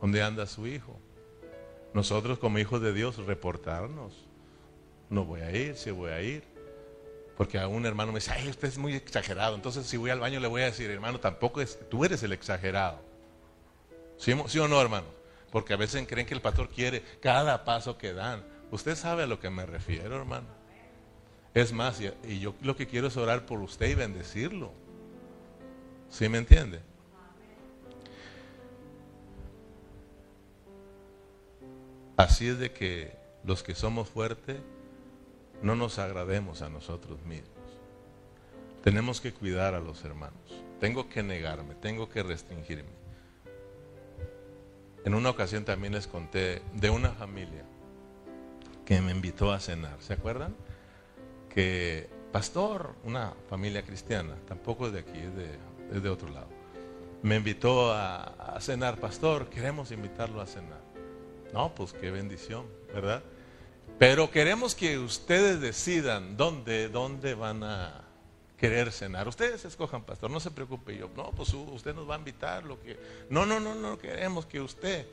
dónde 0.00 0.20
anda 0.20 0.44
su 0.46 0.66
hijo. 0.66 0.98
Nosotros 1.94 2.40
como 2.40 2.58
hijos 2.58 2.82
de 2.82 2.92
Dios 2.92 3.16
reportarnos. 3.18 4.12
No 5.08 5.24
voy 5.24 5.42
a 5.42 5.52
ir, 5.52 5.76
si 5.76 5.92
voy 5.92 6.10
a 6.10 6.20
ir. 6.20 6.42
Porque 7.36 7.60
a 7.60 7.68
un 7.68 7.86
hermano 7.86 8.10
me 8.10 8.18
dice, 8.18 8.32
ay, 8.32 8.48
usted 8.48 8.66
es 8.66 8.76
muy 8.76 8.94
exagerado. 8.94 9.54
Entonces 9.54 9.86
si 9.86 9.96
voy 9.96 10.10
al 10.10 10.18
baño 10.18 10.40
le 10.40 10.48
voy 10.48 10.62
a 10.62 10.64
decir, 10.64 10.90
hermano, 10.90 11.20
tampoco 11.20 11.60
es, 11.60 11.78
tú 11.88 12.04
eres 12.04 12.24
el 12.24 12.32
exagerado. 12.32 12.98
¿Sí, 14.16 14.34
¿Sí 14.48 14.58
o 14.58 14.66
no, 14.66 14.82
hermano? 14.82 15.06
Porque 15.52 15.72
a 15.72 15.76
veces 15.76 16.04
creen 16.08 16.26
que 16.26 16.34
el 16.34 16.42
pastor 16.42 16.68
quiere 16.68 17.04
cada 17.20 17.64
paso 17.64 17.96
que 17.96 18.12
dan. 18.12 18.44
Usted 18.72 18.96
sabe 18.96 19.22
a 19.22 19.26
lo 19.28 19.38
que 19.38 19.48
me 19.48 19.64
refiero, 19.64 20.16
hermano. 20.16 20.48
Es 21.54 21.72
más, 21.72 22.00
y 22.00 22.40
yo 22.40 22.56
lo 22.62 22.74
que 22.74 22.88
quiero 22.88 23.06
es 23.06 23.16
orar 23.16 23.46
por 23.46 23.60
usted 23.60 23.88
y 23.90 23.94
bendecirlo. 23.94 24.72
¿Sí 26.10 26.28
me 26.28 26.38
entiende? 26.38 26.80
Así 32.16 32.48
es 32.48 32.58
de 32.58 32.72
que 32.72 33.16
los 33.44 33.62
que 33.62 33.74
somos 33.74 34.08
fuertes 34.08 34.58
no 35.62 35.76
nos 35.76 35.98
agrademos 35.98 36.62
a 36.62 36.68
nosotros 36.68 37.22
mismos. 37.24 37.50
Tenemos 38.82 39.20
que 39.20 39.32
cuidar 39.32 39.74
a 39.74 39.80
los 39.80 40.04
hermanos. 40.04 40.64
Tengo 40.80 41.08
que 41.08 41.22
negarme, 41.22 41.74
tengo 41.74 42.08
que 42.08 42.22
restringirme. 42.22 42.96
En 45.04 45.14
una 45.14 45.30
ocasión 45.30 45.64
también 45.64 45.92
les 45.92 46.06
conté 46.06 46.62
de 46.74 46.90
una 46.90 47.10
familia 47.10 47.64
que 48.84 49.00
me 49.00 49.12
invitó 49.12 49.52
a 49.52 49.60
cenar. 49.60 50.00
¿Se 50.00 50.12
acuerdan? 50.12 50.54
que 51.56 52.06
pastor, 52.32 52.94
una 53.02 53.32
familia 53.48 53.82
cristiana, 53.82 54.34
tampoco 54.46 54.88
es 54.88 54.92
de 54.92 54.98
aquí, 54.98 55.18
es 55.18 56.02
de, 56.02 56.10
otro 56.10 56.28
lado, 56.28 56.48
me 57.22 57.36
invitó 57.36 57.94
a, 57.94 58.58
cenar, 58.60 59.00
pastor, 59.00 59.48
queremos 59.48 59.90
invitarlo 59.90 60.42
a 60.42 60.46
cenar. 60.46 60.85
No, 61.52 61.74
pues 61.74 61.92
qué 61.92 62.10
bendición, 62.10 62.66
¿verdad? 62.92 63.22
Pero 63.98 64.30
queremos 64.30 64.74
que 64.74 64.98
ustedes 64.98 65.60
decidan 65.60 66.36
dónde, 66.36 66.88
dónde 66.88 67.34
van 67.34 67.64
a 67.64 68.04
querer 68.58 68.92
cenar. 68.92 69.28
Ustedes 69.28 69.64
escojan, 69.64 70.02
pastor, 70.04 70.30
no 70.30 70.40
se 70.40 70.50
preocupe 70.50 70.96
yo. 70.96 71.10
No, 71.16 71.30
pues 71.32 71.52
usted 71.54 71.94
nos 71.94 72.08
va 72.08 72.16
a 72.16 72.18
invitar 72.18 72.64
lo 72.64 72.80
que. 72.80 72.98
No, 73.30 73.46
no, 73.46 73.60
no, 73.60 73.74
no 73.74 73.98
queremos 73.98 74.46
que 74.46 74.60
usted. 74.60 75.06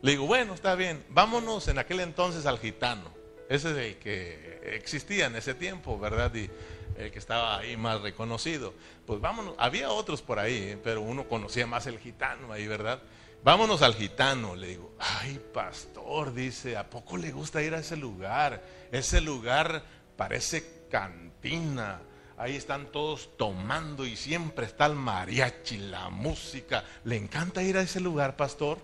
Le 0.00 0.12
digo, 0.12 0.26
bueno, 0.26 0.54
está 0.54 0.74
bien, 0.74 1.04
vámonos 1.10 1.68
en 1.68 1.78
aquel 1.78 2.00
entonces 2.00 2.46
al 2.46 2.58
gitano. 2.58 3.10
Ese 3.48 3.70
es 3.70 3.76
el 3.76 3.96
que 3.98 4.60
existía 4.74 5.26
en 5.26 5.36
ese 5.36 5.54
tiempo, 5.54 5.98
¿verdad? 5.98 6.34
Y 6.34 6.50
el 6.96 7.10
que 7.10 7.18
estaba 7.18 7.58
ahí 7.58 7.76
más 7.76 8.00
reconocido. 8.00 8.74
Pues 9.06 9.20
vámonos, 9.20 9.54
había 9.58 9.90
otros 9.90 10.22
por 10.22 10.38
ahí, 10.38 10.56
¿eh? 10.56 10.78
pero 10.82 11.02
uno 11.02 11.28
conocía 11.28 11.66
más 11.66 11.86
el 11.86 11.98
gitano 11.98 12.52
ahí, 12.52 12.66
¿verdad? 12.66 13.02
Vámonos 13.44 13.82
al 13.82 13.94
gitano, 13.94 14.54
le 14.54 14.68
digo, 14.68 14.92
ay 15.00 15.40
pastor, 15.52 16.32
dice, 16.32 16.76
¿a 16.76 16.88
poco 16.88 17.16
le 17.16 17.32
gusta 17.32 17.60
ir 17.60 17.74
a 17.74 17.80
ese 17.80 17.96
lugar? 17.96 18.62
Ese 18.92 19.20
lugar 19.20 19.82
parece 20.16 20.86
cantina, 20.88 22.02
ahí 22.36 22.54
están 22.54 22.92
todos 22.92 23.36
tomando 23.36 24.06
y 24.06 24.14
siempre 24.14 24.66
está 24.66 24.86
el 24.86 24.94
mariachi, 24.94 25.78
la 25.78 26.08
música. 26.08 26.84
¿Le 27.02 27.16
encanta 27.16 27.64
ir 27.64 27.76
a 27.78 27.82
ese 27.82 27.98
lugar, 27.98 28.36
pastor? 28.36 28.78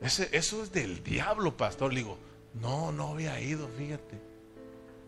Ese, 0.00 0.28
eso 0.32 0.60
es 0.64 0.72
del 0.72 1.04
diablo, 1.04 1.56
pastor. 1.56 1.92
Le 1.92 2.00
digo, 2.00 2.18
no, 2.54 2.90
no 2.90 3.12
había 3.12 3.40
ido, 3.40 3.68
fíjate. 3.68 4.20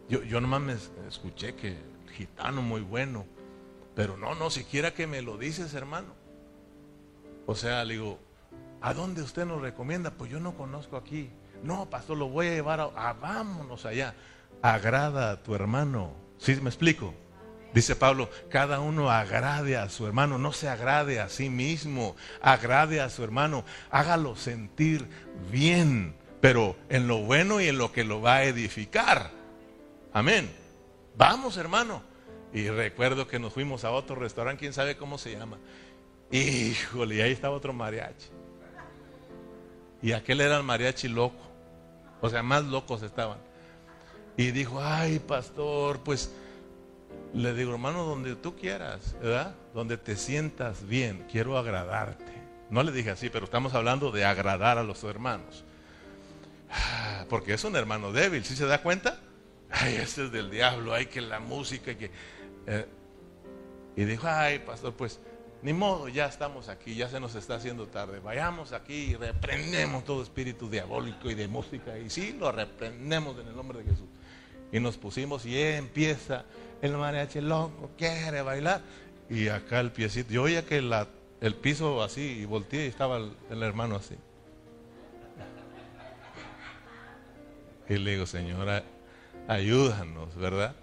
Yo, 0.09 0.23
yo 0.23 0.41
nomás 0.41 0.61
me 0.61 1.09
escuché 1.09 1.57
que 1.57 1.77
gitano 2.17 2.63
muy 2.63 2.83
bueno, 2.83 3.27
pero 3.97 4.17
no, 4.17 4.37
no, 4.37 4.49
siquiera 4.49 4.95
que 4.95 5.09
me 5.09 5.23
lo 5.23 5.39
dices, 5.39 5.75
hermano. 5.75 6.15
O 7.47 7.57
sea, 7.57 7.85
le 7.85 7.95
digo, 7.95 8.19
¿a 8.81 8.95
dónde 8.95 9.23
usted 9.23 9.45
nos 9.45 9.61
recomienda? 9.61 10.11
Pues 10.11 10.31
yo 10.31 10.41
no 10.41 10.55
conozco 10.57 10.97
aquí. 10.97 11.31
No, 11.63 11.89
pastor, 11.91 12.17
lo 12.17 12.29
voy 12.29 12.49
a 12.49 12.55
llevar 12.55 12.81
a, 12.81 13.13
vámonos 13.13 13.87
allá. 13.87 14.15
Agrada 14.63 15.31
a 15.31 15.43
tu 15.43 15.55
hermano. 15.55 16.13
¿Sí 16.39 16.57
me 16.57 16.71
explico? 16.71 17.15
Dice 17.75 17.95
Pablo, 17.95 18.29
cada 18.49 18.81
uno 18.81 19.11
agrade 19.11 19.77
a 19.77 19.89
su 19.89 20.07
hermano, 20.07 20.39
no 20.39 20.53
se 20.53 20.69
agrade 20.69 21.21
a 21.21 21.29
sí 21.29 21.51
mismo, 21.51 22.17
agrade 22.43 23.01
a 23.01 23.11
su 23.11 23.23
hermano, 23.23 23.65
hágalo 23.93 24.35
sentir 24.35 25.09
bien 25.53 26.17
pero 26.41 26.77
en 26.89 27.07
lo 27.07 27.19
bueno 27.19 27.61
y 27.61 27.69
en 27.69 27.79
lo 27.79 27.93
que 27.93 28.05
lo 28.05 28.21
va 28.21 28.37
a 28.37 28.45
edificar. 28.45 29.31
Amén. 30.13 30.51
Vamos, 31.17 31.57
hermano. 31.57 32.03
Y 32.53 32.69
recuerdo 32.69 33.29
que 33.29 33.39
nos 33.39 33.53
fuimos 33.53 33.85
a 33.85 33.91
otro 33.91 34.17
restaurante, 34.17 34.61
quién 34.61 34.73
sabe 34.73 34.97
cómo 34.97 35.19
se 35.19 35.33
llama. 35.33 35.59
Híjole, 36.33 37.17
y 37.17 37.21
ahí 37.21 37.33
estaba 37.33 37.55
otro 37.55 37.73
mariachi. 37.73 38.29
Y 40.03 40.13
aquel 40.13 40.41
era 40.41 40.57
el 40.57 40.63
mariachi 40.63 41.09
loco. 41.09 41.51
O 42.21 42.29
sea, 42.29 42.43
más 42.43 42.65
locos 42.65 43.03
estaban. 43.03 43.39
Y 44.37 44.51
dijo, 44.53 44.81
ay, 44.83 45.19
pastor, 45.19 46.01
pues 46.01 46.33
le 47.35 47.55
digo, 47.55 47.73
hermano, 47.73 48.05
donde 48.05 48.37
tú 48.37 48.57
quieras, 48.57 49.15
¿verdad? 49.21 49.55
Donde 49.75 49.97
te 49.97 50.17
sientas 50.17 50.87
bien, 50.87 51.27
quiero 51.31 51.59
agradarte. 51.59 52.33
No 52.71 52.83
le 52.83 52.93
dije 52.93 53.11
así, 53.11 53.31
pero 53.31 53.45
estamos 53.45 53.75
hablando 53.75 54.11
de 54.11 54.25
agradar 54.25 54.79
a 54.79 54.83
los 54.83 55.03
hermanos. 55.05 55.65
Porque 57.29 57.55
es 57.55 57.65
un 57.65 57.77
hermano 57.77 58.13
débil, 58.13 58.45
¿sí 58.45 58.57
se 58.57 58.67
da 58.67 58.83
cuenta? 58.83 59.19
Ay, 59.71 59.97
ese 59.97 60.25
es 60.25 60.33
del 60.33 60.51
diablo, 60.51 60.95
ay, 60.95 61.07
que 61.07 61.21
la 61.21 61.41
música, 61.41 61.97
que... 61.97 62.11
Eh". 62.67 62.87
y 63.97 64.05
dijo, 64.05 64.27
ay, 64.29 64.59
pastor, 64.61 64.95
pues 64.95 65.21
ni 65.63 65.73
modo, 65.73 66.09
ya 66.09 66.27
estamos 66.27 66.69
aquí, 66.69 66.95
ya 66.95 67.09
se 67.09 67.21
nos 67.21 67.35
está 67.35 67.57
haciendo 67.57 67.87
tarde. 67.87 68.21
Vayamos 68.21 68.73
aquí 68.73 68.95
y 68.95 69.15
reprendemos 69.15 70.05
todo 70.05 70.23
espíritu 70.23 70.71
diabólico 70.71 71.31
y 71.31 71.35
de 71.35 71.49
música. 71.49 71.99
Y 71.99 72.09
sí, 72.09 72.35
lo 72.39 72.51
reprendemos 72.51 73.39
en 73.39 73.49
el 73.49 73.57
nombre 73.57 73.81
de 73.81 73.91
Jesús. 73.91 74.09
Y 74.73 74.81
nos 74.81 74.97
pusimos 74.97 75.45
y 75.45 75.61
empieza 75.61 76.45
el 76.81 76.97
mariachi 76.97 77.41
loco, 77.41 77.91
quiere 77.99 78.41
bailar. 78.41 78.81
Y 79.29 79.49
acá 79.49 79.81
el 79.81 79.93
piecito, 79.93 80.33
yo 80.33 80.45
oía 80.45 80.65
que 80.65 80.79
el 80.79 81.55
piso 81.57 82.03
así 82.03 82.41
y 82.41 82.45
volteé 82.47 82.87
y 82.87 82.89
estaba 82.89 83.19
el 83.19 83.63
hermano 83.63 83.97
así. 83.97 84.17
Y 87.89 87.99
le 87.99 88.13
digo, 88.13 88.25
señora, 88.25 88.85
ayúdanos, 89.49 90.35
¿verdad? 90.37 90.75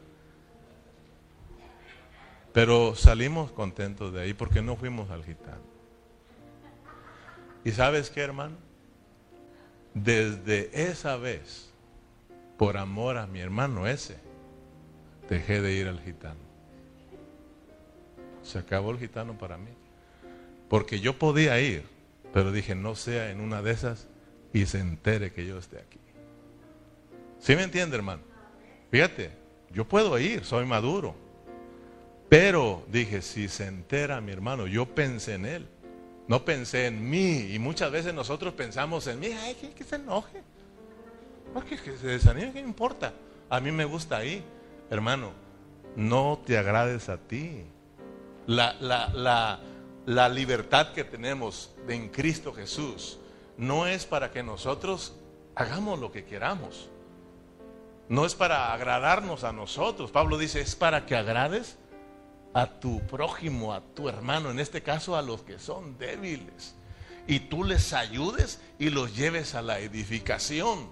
Pero 2.57 2.95
salimos 2.95 3.51
contentos 3.51 4.11
de 4.11 4.19
ahí 4.19 4.33
porque 4.33 4.63
no 4.63 4.75
fuimos 4.75 5.11
al 5.11 5.23
gitano. 5.23 5.61
¿Y 7.63 7.69
sabes 7.69 8.09
qué, 8.09 8.21
hermano? 8.21 8.55
Desde 9.93 10.71
esa 10.73 11.17
vez, 11.17 11.69
por 12.57 12.77
amor 12.77 13.17
a 13.17 13.27
mi 13.27 13.41
hermano 13.41 13.85
ese, 13.85 14.17
dejé 15.29 15.61
de 15.61 15.73
ir 15.73 15.87
al 15.87 15.99
gitano. 15.99 16.39
Se 18.41 18.57
acabó 18.57 18.89
el 18.89 18.97
gitano 18.97 19.37
para 19.37 19.59
mí. 19.59 19.69
Porque 20.67 20.99
yo 20.99 21.19
podía 21.19 21.61
ir, 21.61 21.83
pero 22.33 22.51
dije, 22.51 22.73
no 22.73 22.95
sea 22.95 23.29
en 23.29 23.39
una 23.39 23.61
de 23.61 23.69
esas 23.69 24.07
y 24.51 24.65
se 24.65 24.79
entere 24.79 25.31
que 25.31 25.45
yo 25.45 25.59
esté 25.59 25.77
aquí. 25.77 25.99
¿Sí 27.37 27.55
me 27.55 27.61
entiende, 27.61 27.97
hermano? 27.97 28.23
Fíjate, 28.89 29.29
yo 29.71 29.87
puedo 29.87 30.17
ir, 30.17 30.43
soy 30.43 30.65
maduro. 30.65 31.26
Pero 32.29 32.83
dije, 32.87 33.21
si 33.21 33.47
se 33.47 33.65
entera 33.67 34.19
mi 34.19 34.31
hermano, 34.31 34.67
yo 34.67 34.85
pensé 34.85 35.35
en 35.35 35.45
él. 35.45 35.67
No 36.27 36.43
pensé 36.43 36.87
en 36.87 37.09
mí. 37.09 37.53
Y 37.53 37.59
muchas 37.59 37.91
veces 37.91 38.13
nosotros 38.13 38.53
pensamos 38.53 39.07
en 39.07 39.19
mí, 39.19 39.27
ay, 39.27 39.55
que, 39.55 39.83
se 39.83 39.95
enoje. 39.95 40.43
Que 41.69 41.97
se 41.97 42.07
desanime, 42.07 42.51
¿qué 42.51 42.59
importa? 42.59 43.13
A 43.49 43.59
mí 43.59 43.71
me 43.71 43.85
gusta 43.85 44.17
ahí. 44.17 44.43
Hermano, 44.89 45.31
no 45.95 46.39
te 46.45 46.57
agrades 46.57 47.07
a 47.07 47.17
ti. 47.17 47.63
La, 48.45 48.73
la, 48.79 49.59
la 50.05 50.29
libertad 50.29 50.93
que 50.93 51.03
tenemos 51.03 51.73
en 51.87 52.09
Cristo 52.09 52.53
Jesús 52.53 53.19
no 53.57 53.87
es 53.87 54.05
para 54.05 54.31
que 54.31 54.43
nosotros 54.43 55.15
hagamos 55.55 55.99
lo 55.99 56.11
que 56.11 56.25
queramos. 56.25 56.89
No 58.09 58.25
es 58.25 58.35
para 58.35 58.73
agradarnos 58.73 59.43
a 59.43 59.51
nosotros. 59.51 60.11
Pablo 60.11 60.37
dice, 60.37 60.61
es 60.61 60.75
para 60.75 61.05
que 61.05 61.15
agrades 61.15 61.77
a 62.57 62.65
tu 62.65 63.01
prójimo, 63.01 63.71
a 63.71 63.81
tu 63.81 64.09
hermano, 64.09 64.49
en 64.49 64.59
este 64.59 64.81
caso 64.81 65.15
a 65.15 65.21
los 65.21 65.43
que 65.43 65.59
son 65.59 65.95
débiles, 65.99 66.73
y 67.27 67.41
tú 67.41 67.63
les 67.63 67.93
ayudes 67.93 68.59
y 68.79 68.89
los 68.89 69.15
lleves 69.15 69.53
a 69.53 69.61
la 69.61 69.77
edificación. 69.77 70.89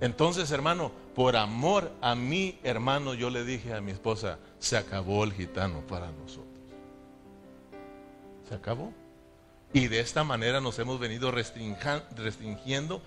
Entonces, 0.00 0.50
hermano, 0.52 0.90
por 1.14 1.36
amor 1.36 1.92
a 2.00 2.14
mi 2.14 2.58
hermano, 2.62 3.12
yo 3.12 3.28
le 3.28 3.44
dije 3.44 3.74
a 3.74 3.82
mi 3.82 3.92
esposa, 3.92 4.38
se 4.58 4.78
acabó 4.78 5.22
el 5.24 5.34
gitano 5.34 5.86
para 5.86 6.10
nosotros. 6.12 6.46
Se 8.48 8.54
acabó. 8.54 8.90
Y 9.74 9.88
de 9.88 10.00
esta 10.00 10.24
manera 10.24 10.62
nos 10.62 10.78
hemos 10.78 10.98
venido 10.98 11.30
restringiendo 11.30 13.02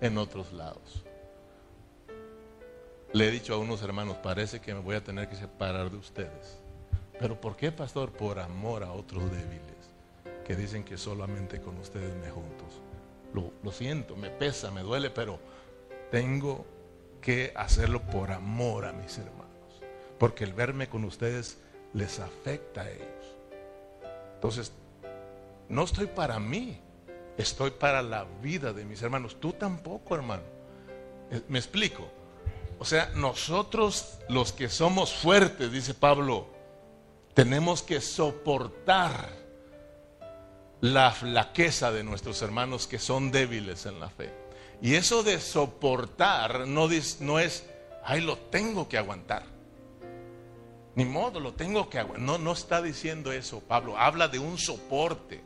en 0.00 0.18
otros 0.18 0.52
lados. 0.52 1.04
Le 3.12 3.28
he 3.28 3.30
dicho 3.30 3.54
a 3.54 3.58
unos 3.58 3.82
hermanos, 3.82 4.16
parece 4.16 4.60
que 4.60 4.74
me 4.74 4.80
voy 4.80 4.96
a 4.96 5.04
tener 5.04 5.28
que 5.28 5.36
separar 5.36 5.92
de 5.92 5.96
ustedes. 5.96 6.59
¿Pero 7.20 7.38
por 7.38 7.54
qué, 7.54 7.70
pastor? 7.70 8.10
Por 8.10 8.40
amor 8.40 8.82
a 8.82 8.92
otros 8.92 9.30
débiles 9.30 9.60
que 10.44 10.56
dicen 10.56 10.82
que 10.82 10.96
solamente 10.96 11.60
con 11.60 11.76
ustedes 11.76 12.16
me 12.16 12.30
juntos. 12.30 12.80
Lo, 13.34 13.52
lo 13.62 13.70
siento, 13.70 14.16
me 14.16 14.30
pesa, 14.30 14.70
me 14.70 14.80
duele, 14.80 15.10
pero 15.10 15.38
tengo 16.10 16.64
que 17.20 17.52
hacerlo 17.54 18.00
por 18.00 18.32
amor 18.32 18.86
a 18.86 18.92
mis 18.92 19.18
hermanos. 19.18 19.46
Porque 20.18 20.44
el 20.44 20.54
verme 20.54 20.88
con 20.88 21.04
ustedes 21.04 21.58
les 21.92 22.18
afecta 22.18 22.82
a 22.82 22.90
ellos. 22.90 23.36
Entonces, 24.34 24.72
no 25.68 25.84
estoy 25.84 26.06
para 26.06 26.40
mí, 26.40 26.80
estoy 27.36 27.70
para 27.70 28.02
la 28.02 28.24
vida 28.42 28.72
de 28.72 28.84
mis 28.84 29.02
hermanos. 29.02 29.36
Tú 29.38 29.52
tampoco, 29.52 30.14
hermano. 30.14 30.42
Eh, 31.30 31.42
¿Me 31.48 31.58
explico? 31.58 32.08
O 32.78 32.84
sea, 32.86 33.10
nosotros 33.14 34.18
los 34.28 34.52
que 34.52 34.70
somos 34.70 35.12
fuertes, 35.12 35.70
dice 35.70 35.92
Pablo, 35.92 36.48
tenemos 37.40 37.82
que 37.82 38.02
soportar 38.02 39.30
la 40.82 41.10
flaqueza 41.10 41.90
de 41.90 42.04
nuestros 42.04 42.42
hermanos 42.42 42.86
que 42.86 42.98
son 42.98 43.30
débiles 43.30 43.86
en 43.86 43.98
la 43.98 44.10
fe. 44.10 44.30
Y 44.82 44.94
eso 44.94 45.22
de 45.22 45.40
soportar 45.40 46.68
no, 46.68 46.90
es, 46.90 47.66
ay, 48.04 48.20
lo 48.20 48.36
tengo 48.36 48.90
que 48.90 48.98
aguantar. 48.98 49.44
Ni 50.94 51.06
modo, 51.06 51.40
lo 51.40 51.54
tengo 51.54 51.88
que 51.88 51.98
aguantar. 51.98 52.22
No, 52.22 52.36
no 52.36 52.52
está 52.52 52.82
diciendo 52.82 53.32
eso, 53.32 53.60
Pablo. 53.60 53.96
Habla 53.96 54.28
de 54.28 54.38
un 54.38 54.58
soporte. 54.58 55.42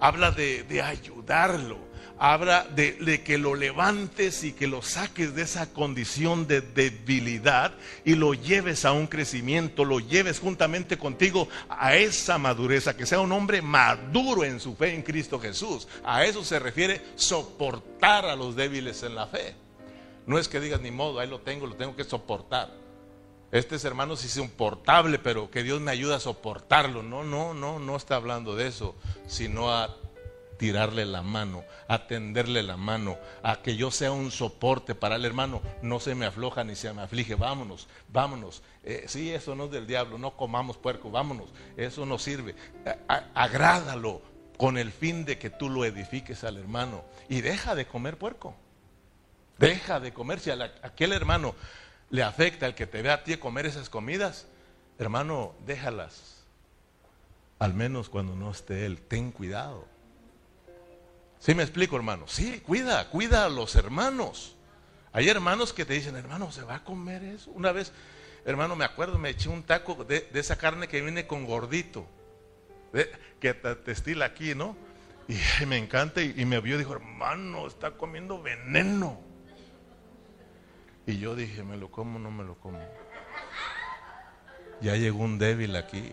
Habla 0.00 0.32
de 0.32 0.82
ayudarlo 0.82 1.78
habla 2.20 2.66
de, 2.76 3.22
que 3.24 3.38
lo 3.38 3.54
levantes 3.54 4.44
y 4.44 4.52
que 4.52 4.66
lo 4.66 4.82
saques 4.82 5.34
de 5.34 5.40
esa 5.40 5.72
condición 5.72 6.46
de 6.46 6.60
debilidad 6.60 7.72
y 8.04 8.14
lo 8.14 8.34
lleves 8.34 8.84
a 8.84 8.92
un 8.92 9.06
crecimiento, 9.06 9.86
lo 9.86 10.00
lleves 10.00 10.38
juntamente 10.38 10.98
contigo 10.98 11.48
a 11.70 11.96
esa 11.96 12.36
madurez, 12.36 12.86
a 12.88 12.96
que 12.96 13.06
sea 13.06 13.20
un 13.20 13.32
hombre 13.32 13.62
maduro 13.62 14.44
en 14.44 14.60
su 14.60 14.76
fe 14.76 14.94
en 14.94 15.00
Cristo 15.00 15.40
Jesús. 15.40 15.88
A 16.04 16.26
eso 16.26 16.44
se 16.44 16.58
refiere 16.58 17.00
soportar 17.14 18.26
a 18.26 18.36
los 18.36 18.54
débiles 18.54 19.02
en 19.02 19.14
la 19.14 19.26
fe. 19.26 19.54
No 20.26 20.38
es 20.38 20.46
que 20.46 20.60
digas 20.60 20.82
ni 20.82 20.90
modo, 20.90 21.20
ahí 21.20 21.28
lo 21.28 21.40
tengo, 21.40 21.66
lo 21.66 21.76
tengo 21.76 21.96
que 21.96 22.04
soportar. 22.04 22.70
Este 23.50 23.76
es 23.76 23.84
hermano 23.86 24.12
es 24.12 24.24
insoportable, 24.24 25.18
pero 25.18 25.50
que 25.50 25.62
Dios 25.62 25.80
me 25.80 25.90
ayude 25.90 26.14
a 26.14 26.20
soportarlo. 26.20 27.02
No, 27.02 27.24
no, 27.24 27.54
no, 27.54 27.78
no 27.78 27.96
está 27.96 28.16
hablando 28.16 28.56
de 28.56 28.68
eso, 28.68 28.94
sino 29.26 29.72
a 29.72 29.96
tirarle 30.60 31.06
la 31.06 31.22
mano, 31.22 31.64
a 31.88 32.06
tenderle 32.06 32.62
la 32.62 32.76
mano, 32.76 33.16
a 33.42 33.62
que 33.62 33.76
yo 33.76 33.90
sea 33.90 34.12
un 34.12 34.30
soporte 34.30 34.94
para 34.94 35.16
el 35.16 35.24
hermano. 35.24 35.62
No 35.80 36.00
se 36.00 36.14
me 36.14 36.26
afloja 36.26 36.64
ni 36.64 36.76
se 36.76 36.92
me 36.92 37.00
aflige. 37.00 37.34
Vámonos, 37.34 37.88
vámonos. 38.08 38.62
Eh, 38.84 39.04
sí, 39.08 39.30
eso 39.32 39.54
no 39.54 39.64
es 39.64 39.70
del 39.70 39.86
diablo. 39.86 40.18
No 40.18 40.36
comamos 40.36 40.76
puerco. 40.76 41.10
Vámonos. 41.10 41.48
Eso 41.78 42.04
no 42.04 42.18
sirve. 42.18 42.54
agrádalo 43.34 44.20
con 44.58 44.76
el 44.76 44.92
fin 44.92 45.24
de 45.24 45.38
que 45.38 45.48
tú 45.48 45.70
lo 45.70 45.86
edifiques 45.86 46.44
al 46.44 46.58
hermano. 46.58 47.04
Y 47.30 47.40
deja 47.40 47.74
de 47.74 47.86
comer 47.86 48.18
puerco. 48.18 48.54
Deja 49.56 49.98
de 49.98 50.12
comer. 50.12 50.40
Si 50.40 50.50
a, 50.50 50.62
aquel 50.82 51.12
hermano 51.12 51.54
le 52.10 52.22
afecta 52.22 52.66
el 52.66 52.74
que 52.74 52.86
te 52.86 53.00
vea 53.00 53.14
a 53.14 53.24
ti 53.24 53.34
comer 53.38 53.64
esas 53.64 53.88
comidas, 53.88 54.46
hermano, 54.98 55.54
déjalas. 55.64 56.44
Al 57.58 57.72
menos 57.72 58.10
cuando 58.10 58.36
no 58.36 58.50
esté 58.50 58.84
él, 58.84 59.00
ten 59.00 59.32
cuidado. 59.32 59.88
¿Sí 61.40 61.54
me 61.54 61.62
explico, 61.62 61.96
hermano? 61.96 62.28
Sí, 62.28 62.60
cuida, 62.60 63.08
cuida 63.08 63.46
a 63.46 63.48
los 63.48 63.74
hermanos. 63.74 64.56
Hay 65.12 65.28
hermanos 65.28 65.72
que 65.72 65.86
te 65.86 65.94
dicen, 65.94 66.14
hermano, 66.14 66.52
¿se 66.52 66.62
va 66.62 66.76
a 66.76 66.84
comer 66.84 67.24
eso? 67.24 67.50
Una 67.52 67.72
vez, 67.72 67.92
hermano, 68.44 68.76
me 68.76 68.84
acuerdo, 68.84 69.18
me 69.18 69.30
eché 69.30 69.48
un 69.48 69.62
taco 69.62 70.04
de, 70.04 70.28
esa 70.34 70.56
carne 70.56 70.86
que 70.86 71.00
viene 71.00 71.26
con 71.26 71.46
gordito, 71.46 72.06
que 73.40 73.54
te, 73.54 73.90
estila 73.90 74.26
aquí, 74.26 74.54
¿no? 74.54 74.76
Y 75.28 75.64
me 75.66 75.78
encanta 75.78 76.22
y, 76.22 76.44
me 76.44 76.60
vio 76.60 76.74
y 76.74 76.78
dijo, 76.78 76.92
hermano, 76.92 77.66
está 77.66 77.92
comiendo 77.92 78.42
veneno. 78.42 79.18
Y 81.06 81.18
yo 81.18 81.34
dije, 81.34 81.64
¿me 81.64 81.78
lo 81.78 81.90
como 81.90 82.16
o 82.16 82.18
no 82.20 82.30
me 82.30 82.44
lo 82.44 82.56
como? 82.56 82.80
Ya 84.82 84.94
llegó 84.96 85.24
un 85.24 85.38
débil 85.38 85.74
aquí. 85.76 86.12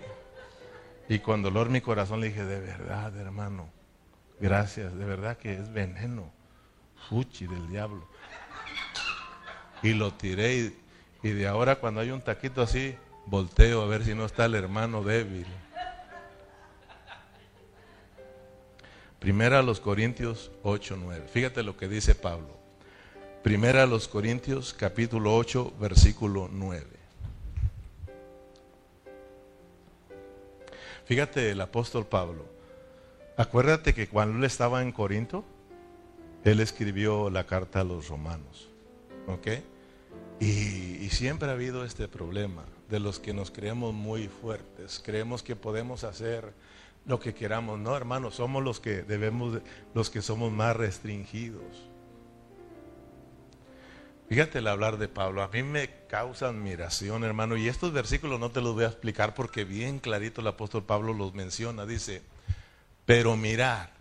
Y 1.09 1.19
con 1.19 1.41
dolor 1.41 1.69
mi 1.69 1.81
corazón 1.81 2.21
le 2.21 2.27
dije, 2.27 2.45
de 2.45 2.59
verdad, 2.61 3.15
hermano, 3.17 3.76
Gracias, 4.39 4.95
de 4.95 5.05
verdad 5.05 5.37
que 5.37 5.53
es 5.53 5.71
veneno. 5.71 6.31
fuchi 7.09 7.47
del 7.47 7.67
diablo. 7.69 8.07
Y 9.81 9.93
lo 9.93 10.13
tiré 10.13 10.73
y, 11.23 11.29
de 11.29 11.47
ahora 11.47 11.77
cuando 11.77 12.01
hay 12.01 12.11
un 12.11 12.21
taquito 12.21 12.61
así, 12.61 12.95
volteo 13.25 13.81
a 13.81 13.87
ver 13.87 14.03
si 14.03 14.13
no 14.13 14.25
está 14.25 14.45
el 14.45 14.55
hermano 14.55 15.03
débil. 15.03 15.47
Primera 19.19 19.59
a 19.59 19.61
los 19.63 19.79
Corintios 19.79 20.51
8, 20.63 20.97
9. 20.99 21.27
Fíjate 21.27 21.63
lo 21.63 21.75
que 21.75 21.87
dice 21.87 22.13
Pablo. 22.13 22.55
Primera 23.43 23.83
a 23.83 23.85
los 23.87 24.07
Corintios 24.07 24.73
capítulo 24.73 25.35
8, 25.35 25.73
versículo 25.79 26.49
9. 26.51 26.85
Fíjate 31.05 31.51
el 31.51 31.61
apóstol 31.61 32.05
Pablo. 32.05 32.56
Acuérdate 33.37 33.93
que 33.93 34.07
cuando 34.07 34.39
él 34.39 34.43
estaba 34.45 34.81
en 34.81 34.91
Corinto, 34.91 35.45
él 36.43 36.59
escribió 36.59 37.29
la 37.29 37.45
carta 37.45 37.81
a 37.81 37.83
los 37.83 38.07
romanos. 38.07 38.67
¿Ok? 39.27 39.47
Y, 40.39 41.09
siempre 41.09 41.49
ha 41.49 41.53
habido 41.53 41.83
este 41.83 42.07
problema 42.07 42.63
de 42.89 42.99
los 42.99 43.17
que 43.17 43.33
nos 43.33 43.49
creemos 43.49 43.93
muy 43.93 44.27
fuertes. 44.27 45.01
Creemos 45.03 45.41
que 45.41 45.55
podemos 45.55 46.03
hacer 46.03 46.53
lo 47.05 47.19
que 47.19 47.33
queramos. 47.33 47.79
No, 47.79 47.95
hermanos, 47.95 48.35
somos 48.35 48.63
los 48.63 48.79
que 48.79 49.01
debemos, 49.03 49.61
los 49.95 50.09
que 50.09 50.21
somos 50.21 50.51
más 50.51 50.75
restringidos. 50.75 51.89
Fíjate 54.29 54.59
el 54.59 54.67
hablar 54.67 54.97
de 54.97 55.07
Pablo, 55.07 55.41
a 55.41 55.47
mí 55.47 55.63
me 55.63 55.89
causa 56.07 56.49
admiración, 56.49 57.23
hermano, 57.23 57.55
y 57.55 57.69
estos 57.69 57.93
versículos 57.93 58.39
no 58.39 58.51
te 58.51 58.59
los 58.59 58.75
voy 58.75 58.83
a 58.83 58.87
explicar 58.87 59.33
porque 59.33 59.63
bien 59.63 59.99
clarito 59.99 60.41
el 60.41 60.47
apóstol 60.47 60.83
Pablo 60.83 61.13
los 61.13 61.33
menciona. 61.33 61.85
Dice, 61.85 62.21
pero 63.07 63.37
mirar, 63.37 63.93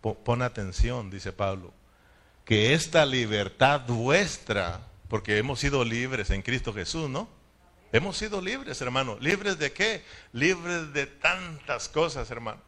pon 0.00 0.42
atención, 0.42 1.10
dice 1.10 1.32
Pablo, 1.32 1.72
que 2.44 2.74
esta 2.74 3.06
libertad 3.06 3.82
vuestra, 3.86 4.80
porque 5.08 5.38
hemos 5.38 5.60
sido 5.60 5.84
libres 5.84 6.30
en 6.30 6.42
Cristo 6.42 6.74
Jesús, 6.74 7.08
¿no? 7.08 7.28
Hemos 7.92 8.16
sido 8.16 8.40
libres, 8.40 8.80
hermano. 8.80 9.16
¿Libres 9.20 9.60
de 9.60 9.72
qué? 9.72 10.02
Libres 10.32 10.92
de 10.92 11.06
tantas 11.06 11.88
cosas, 11.88 12.32
hermano. 12.32 12.60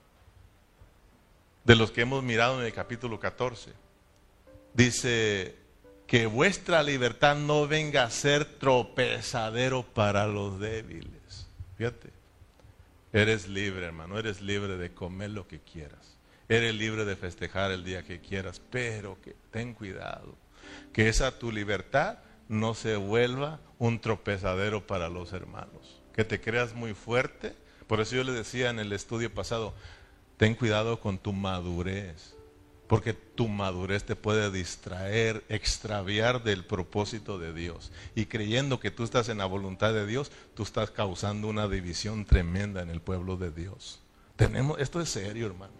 De 1.64 1.74
los 1.74 1.91
que 1.91 2.03
hemos 2.03 2.22
mirado 2.22 2.61
en 2.61 2.66
el 2.66 2.72
capítulo 2.72 3.18
14. 3.18 3.72
Dice 4.72 5.57
que 6.07 6.26
vuestra 6.26 6.84
libertad 6.84 7.34
no 7.34 7.66
venga 7.66 8.05
a 8.05 8.11
ser 8.11 8.45
tropezadero 8.45 9.82
para 9.82 10.28
los 10.28 10.61
débiles. 10.61 11.49
Fíjate. 11.76 12.19
Eres 13.12 13.48
libre, 13.48 13.86
hermano. 13.86 14.18
Eres 14.18 14.40
libre 14.40 14.76
de 14.76 14.92
comer 14.92 15.30
lo 15.30 15.48
que 15.48 15.61
quieras. 15.61 16.16
Eres 16.48 16.74
libre 16.74 17.04
de 17.04 17.16
festejar 17.16 17.70
el 17.70 17.84
día 17.84 18.02
que 18.02 18.20
quieras. 18.20 18.61
Pero 18.70 19.20
que 19.20 19.34
ten 19.50 19.74
cuidado. 19.74 20.36
Que 20.92 21.08
esa 21.08 21.38
tu 21.38 21.50
libertad 21.50 22.18
no 22.48 22.74
se 22.74 22.96
vuelva 22.96 23.61
un 23.78 24.00
tropezadero 24.00 24.86
para 24.86 25.08
los 25.08 25.32
hermanos. 25.32 26.02
Que 26.14 26.24
te 26.24 26.40
creas 26.40 26.74
muy 26.74 26.94
fuerte. 26.94 27.54
Por 27.86 28.00
eso 28.00 28.16
yo 28.16 28.24
le 28.24 28.32
decía 28.32 28.70
en 28.70 28.78
el 28.78 28.92
estudio 28.92 29.32
pasado, 29.32 29.74
ten 30.36 30.54
cuidado 30.54 31.00
con 31.00 31.18
tu 31.18 31.32
madurez. 31.32 32.34
Porque 32.91 33.14
tu 33.14 33.47
madurez 33.47 34.03
te 34.03 34.16
puede 34.16 34.51
distraer, 34.51 35.45
extraviar 35.49 36.43
del 36.43 36.64
propósito 36.64 37.38
de 37.38 37.53
Dios. 37.55 37.93
Y 38.16 38.26
creyendo 38.26 38.80
que 38.80 38.91
tú 38.91 39.05
estás 39.05 39.28
en 39.28 39.38
la 39.38 39.47
voluntad 39.47 39.93
de 39.93 40.07
Dios, 40.07 40.32
tú 40.57 40.64
estás 40.64 40.91
causando 40.91 41.47
una 41.47 41.68
división 41.68 42.24
tremenda 42.24 42.82
en 42.82 42.91
el 42.91 43.01
pueblo 43.01 43.36
de 43.36 43.53
Dios. 43.53 44.01
Tenemos, 44.34 44.80
esto 44.80 45.01
es 45.01 45.09
serio, 45.09 45.47
hermano. 45.47 45.72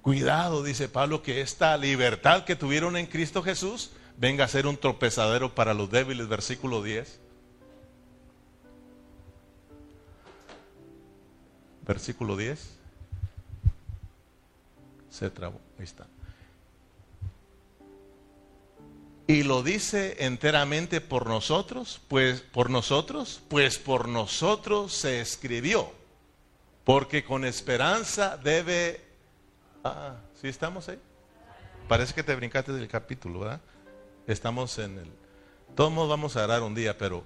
Cuidado, 0.00 0.62
dice 0.62 0.88
Pablo, 0.88 1.22
que 1.22 1.42
esta 1.42 1.76
libertad 1.76 2.46
que 2.46 2.56
tuvieron 2.56 2.96
en 2.96 3.04
Cristo 3.04 3.42
Jesús 3.42 3.90
venga 4.16 4.46
a 4.46 4.48
ser 4.48 4.66
un 4.66 4.78
tropezadero 4.78 5.54
para 5.54 5.74
los 5.74 5.90
débiles, 5.90 6.28
versículo 6.28 6.82
10. 6.82 7.20
Versículo 11.86 12.38
10. 12.38 12.78
Se 15.10 15.28
trabó, 15.28 15.60
ahí 15.78 15.84
está. 15.84 16.06
Y 19.32 19.44
lo 19.44 19.62
dice 19.62 20.26
enteramente 20.26 21.00
por 21.00 21.26
nosotros, 21.26 22.02
pues 22.08 22.42
por 22.42 22.68
nosotros, 22.68 23.40
pues 23.48 23.78
por 23.78 24.06
nosotros 24.06 24.92
se 24.92 25.22
escribió, 25.22 25.90
porque 26.84 27.24
con 27.24 27.46
esperanza 27.46 28.36
debe... 28.36 29.00
Ah, 29.84 30.16
¿sí 30.38 30.48
estamos 30.48 30.86
ahí? 30.90 30.98
Parece 31.88 32.12
que 32.12 32.22
te 32.22 32.34
brincaste 32.34 32.74
del 32.74 32.88
capítulo, 32.88 33.40
¿verdad? 33.40 33.62
Estamos 34.26 34.76
en 34.78 34.98
el... 34.98 35.10
Todos 35.74 36.10
vamos 36.10 36.36
a 36.36 36.44
orar 36.44 36.60
un 36.60 36.74
día, 36.74 36.98
pero 36.98 37.24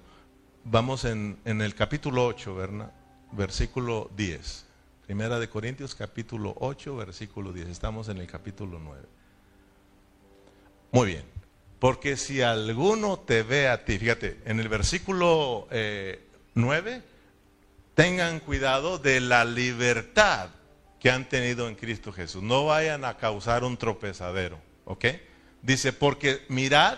vamos 0.63 1.03
en, 1.03 1.37
en 1.43 1.61
el 1.61 1.75
capítulo 1.75 2.25
8, 2.25 2.55
¿verdad? 2.55 2.93
Versículo 3.33 4.09
10. 4.15 4.65
Primera 5.05 5.39
de 5.39 5.49
Corintios, 5.49 5.93
capítulo 5.93 6.55
8, 6.61 6.95
versículo 6.95 7.51
10. 7.51 7.67
Estamos 7.67 8.07
en 8.07 8.19
el 8.19 8.27
capítulo 8.27 8.79
9. 8.79 9.03
Muy 10.93 11.07
bien. 11.07 11.36
Porque 11.79 12.17
si 12.17 12.41
alguno 12.41 13.19
te 13.19 13.43
ve 13.43 13.67
a 13.67 13.85
ti, 13.85 13.99
fíjate, 13.99 14.39
en 14.45 14.59
el 14.59 14.67
versículo 14.67 15.67
9, 16.55 16.95
eh, 16.95 17.01
tengan 17.93 18.39
cuidado 18.39 18.97
de 18.97 19.19
la 19.19 19.45
libertad 19.45 20.49
que 20.99 21.11
han 21.11 21.29
tenido 21.29 21.67
en 21.67 21.75
Cristo 21.75 22.11
Jesús. 22.11 22.41
No 22.41 22.65
vayan 22.65 23.05
a 23.05 23.17
causar 23.17 23.63
un 23.63 23.77
tropezadero, 23.77 24.59
¿ok? 24.85 25.05
Dice, 25.61 25.93
porque 25.93 26.41
mirad, 26.49 26.97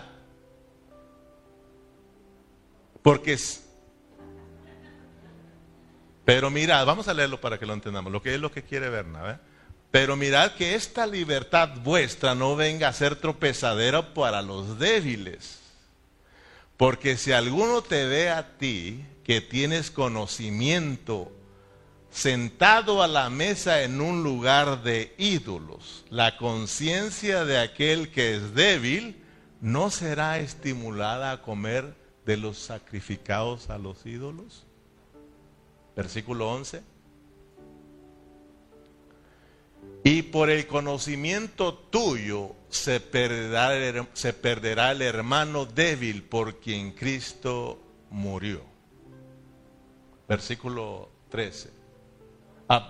porque 3.02 3.34
es... 3.34 3.66
Pero 6.24 6.48
mirad, 6.50 6.86
vamos 6.86 7.08
a 7.08 7.14
leerlo 7.14 7.40
para 7.40 7.58
que 7.58 7.66
lo 7.66 7.74
entendamos, 7.74 8.12
lo 8.12 8.22
que 8.22 8.34
es 8.34 8.40
lo 8.40 8.50
que 8.50 8.62
quiere 8.62 8.88
ver, 8.88 9.06
¿no? 9.06 9.49
Pero 9.90 10.16
mirad 10.16 10.52
que 10.52 10.74
esta 10.74 11.06
libertad 11.06 11.70
vuestra 11.82 12.34
no 12.34 12.54
venga 12.54 12.88
a 12.88 12.92
ser 12.92 13.16
tropezadera 13.16 14.14
para 14.14 14.40
los 14.40 14.78
débiles. 14.78 15.58
Porque 16.76 17.16
si 17.16 17.32
alguno 17.32 17.82
te 17.82 18.06
ve 18.06 18.30
a 18.30 18.56
ti 18.56 19.04
que 19.24 19.40
tienes 19.40 19.90
conocimiento 19.90 21.32
sentado 22.10 23.02
a 23.02 23.08
la 23.08 23.30
mesa 23.30 23.82
en 23.82 24.00
un 24.00 24.22
lugar 24.22 24.82
de 24.82 25.14
ídolos, 25.18 26.04
la 26.08 26.36
conciencia 26.36 27.44
de 27.44 27.58
aquel 27.58 28.10
que 28.10 28.36
es 28.36 28.54
débil 28.54 29.22
no 29.60 29.90
será 29.90 30.38
estimulada 30.38 31.32
a 31.32 31.42
comer 31.42 31.94
de 32.24 32.36
los 32.36 32.58
sacrificados 32.58 33.70
a 33.70 33.78
los 33.78 34.06
ídolos. 34.06 34.64
Versículo 35.96 36.50
11. 36.50 36.89
Y 40.02 40.22
por 40.22 40.48
el 40.48 40.66
conocimiento 40.66 41.74
tuyo 41.74 42.56
se 42.70 43.00
perderá, 43.00 43.72
el 44.92 45.02
hermano 45.02 45.66
débil 45.66 46.22
por 46.22 46.58
quien 46.60 46.92
Cristo 46.92 47.78
murió. 48.10 48.62
Versículo 50.28 51.10
13. 51.28 51.70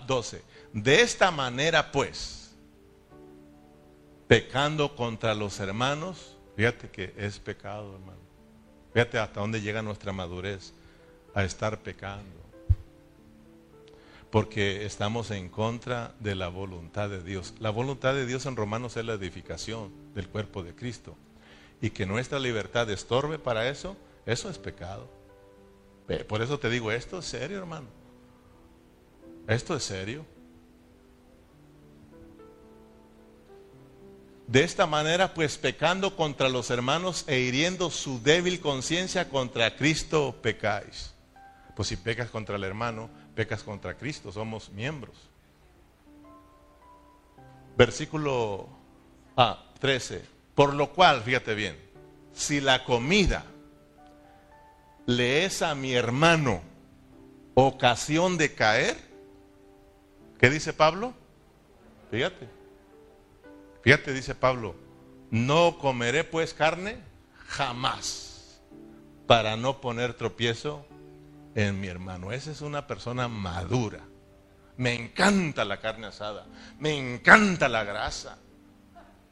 12. 0.06 0.42
De 0.72 1.00
esta 1.00 1.30
manera 1.30 1.90
pues, 1.90 2.54
pecando 4.28 4.94
contra 4.94 5.34
los 5.34 5.58
hermanos, 5.58 6.36
fíjate 6.54 6.90
que 6.90 7.14
es 7.16 7.38
pecado, 7.38 7.94
hermano. 7.94 8.20
Fíjate 8.92 9.18
hasta 9.18 9.40
dónde 9.40 9.60
llega 9.60 9.82
nuestra 9.82 10.12
madurez 10.12 10.74
a 11.34 11.44
estar 11.44 11.78
pecando. 11.80 12.39
Porque 14.30 14.86
estamos 14.86 15.30
en 15.30 15.48
contra 15.48 16.14
de 16.20 16.34
la 16.34 16.48
voluntad 16.48 17.10
de 17.10 17.22
Dios. 17.22 17.54
La 17.58 17.70
voluntad 17.70 18.14
de 18.14 18.26
Dios 18.26 18.46
en 18.46 18.56
Romanos 18.56 18.96
es 18.96 19.04
la 19.04 19.14
edificación 19.14 19.92
del 20.14 20.28
cuerpo 20.28 20.62
de 20.62 20.74
Cristo. 20.74 21.16
Y 21.80 21.90
que 21.90 22.06
nuestra 22.06 22.38
libertad 22.38 22.88
estorbe 22.90 23.38
para 23.38 23.68
eso, 23.68 23.96
eso 24.26 24.48
es 24.50 24.58
pecado. 24.58 25.08
Por 26.28 26.42
eso 26.42 26.58
te 26.58 26.70
digo, 26.70 26.90
esto 26.92 27.18
es 27.18 27.24
serio, 27.24 27.58
hermano. 27.58 27.86
¿Esto 29.46 29.76
es 29.76 29.82
serio? 29.82 30.24
De 34.46 34.64
esta 34.64 34.86
manera, 34.86 35.32
pues 35.32 35.56
pecando 35.58 36.16
contra 36.16 36.48
los 36.48 36.70
hermanos 36.70 37.24
e 37.28 37.38
hiriendo 37.38 37.88
su 37.88 38.20
débil 38.20 38.58
conciencia 38.60 39.28
contra 39.28 39.76
Cristo, 39.76 40.34
pecáis. 40.42 41.14
Pues 41.76 41.86
si 41.86 41.96
pecas 41.96 42.30
contra 42.30 42.56
el 42.56 42.64
hermano, 42.64 43.08
pecas 43.34 43.62
contra 43.62 43.96
Cristo, 43.96 44.32
somos 44.32 44.70
miembros. 44.70 45.16
Versículo 47.76 48.68
ah, 49.36 49.64
13. 49.78 50.22
Por 50.54 50.74
lo 50.74 50.92
cual, 50.92 51.22
fíjate 51.22 51.54
bien, 51.54 51.76
si 52.32 52.60
la 52.60 52.84
comida 52.84 53.44
le 55.06 55.44
es 55.44 55.62
a 55.62 55.74
mi 55.74 55.94
hermano 55.94 56.60
ocasión 57.54 58.36
de 58.36 58.54
caer, 58.54 59.10
¿Qué 60.40 60.48
dice 60.48 60.72
Pablo? 60.72 61.12
Fíjate. 62.10 62.48
Fíjate, 63.82 64.14
dice 64.14 64.34
Pablo, 64.34 64.74
No 65.30 65.76
comeré 65.78 66.24
pues 66.24 66.54
carne 66.54 66.96
jamás 67.46 68.62
para 69.26 69.56
no 69.58 69.82
poner 69.82 70.14
tropiezo 70.14 70.86
en 71.54 71.80
mi 71.80 71.88
hermano. 71.88 72.32
Esa 72.32 72.50
es 72.50 72.60
una 72.60 72.86
persona 72.86 73.28
madura. 73.28 74.00
Me 74.76 74.94
encanta 74.94 75.64
la 75.64 75.78
carne 75.78 76.06
asada, 76.06 76.46
me 76.78 76.96
encanta 76.96 77.68
la 77.68 77.84
grasa, 77.84 78.38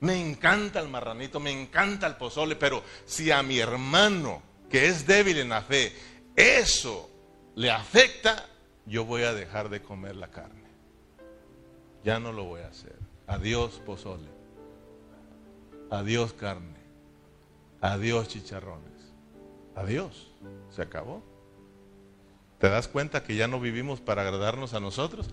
me 0.01 0.21
encanta 0.21 0.79
el 0.79 0.89
marranito, 0.89 1.41
me 1.41 1.51
encanta 1.51 2.07
el 2.07 2.17
pozole, 2.17 2.55
pero 2.55 2.83
si 3.07 3.31
a 3.31 3.43
mi 3.43 3.59
hermano 3.59 4.43
que 4.69 4.89
es 4.89 5.07
débil 5.07 5.39
en 5.39 5.49
la 5.49 5.63
fe, 5.63 5.97
eso 6.37 7.11
le 7.55 7.71
afecta, 7.71 8.45
yo 8.85 9.05
voy 9.05 9.23
a 9.23 9.33
dejar 9.33 9.71
de 9.71 9.81
comer 9.81 10.17
la 10.17 10.29
carne. 10.29 10.69
Ya 12.05 12.21
no 12.21 12.33
lo 12.33 12.45
voy 12.45 12.61
a 12.61 12.69
hacer. 12.69 12.97
Adiós 13.27 13.81
pozole. 13.85 14.29
Adiós 15.91 16.33
carne. 16.35 16.79
Adiós 17.81 18.29
chicharrones. 18.29 19.15
Adiós. 19.75 20.31
Se 20.71 20.83
acabó. 20.83 21.23
¿Te 22.59 22.69
das 22.69 22.89
cuenta 22.89 23.23
que 23.23 23.37
ya 23.37 23.47
no 23.47 23.61
vivimos 23.61 24.01
para 24.01 24.23
agradarnos 24.23 24.75
a 24.75 24.81
nosotros? 24.81 25.29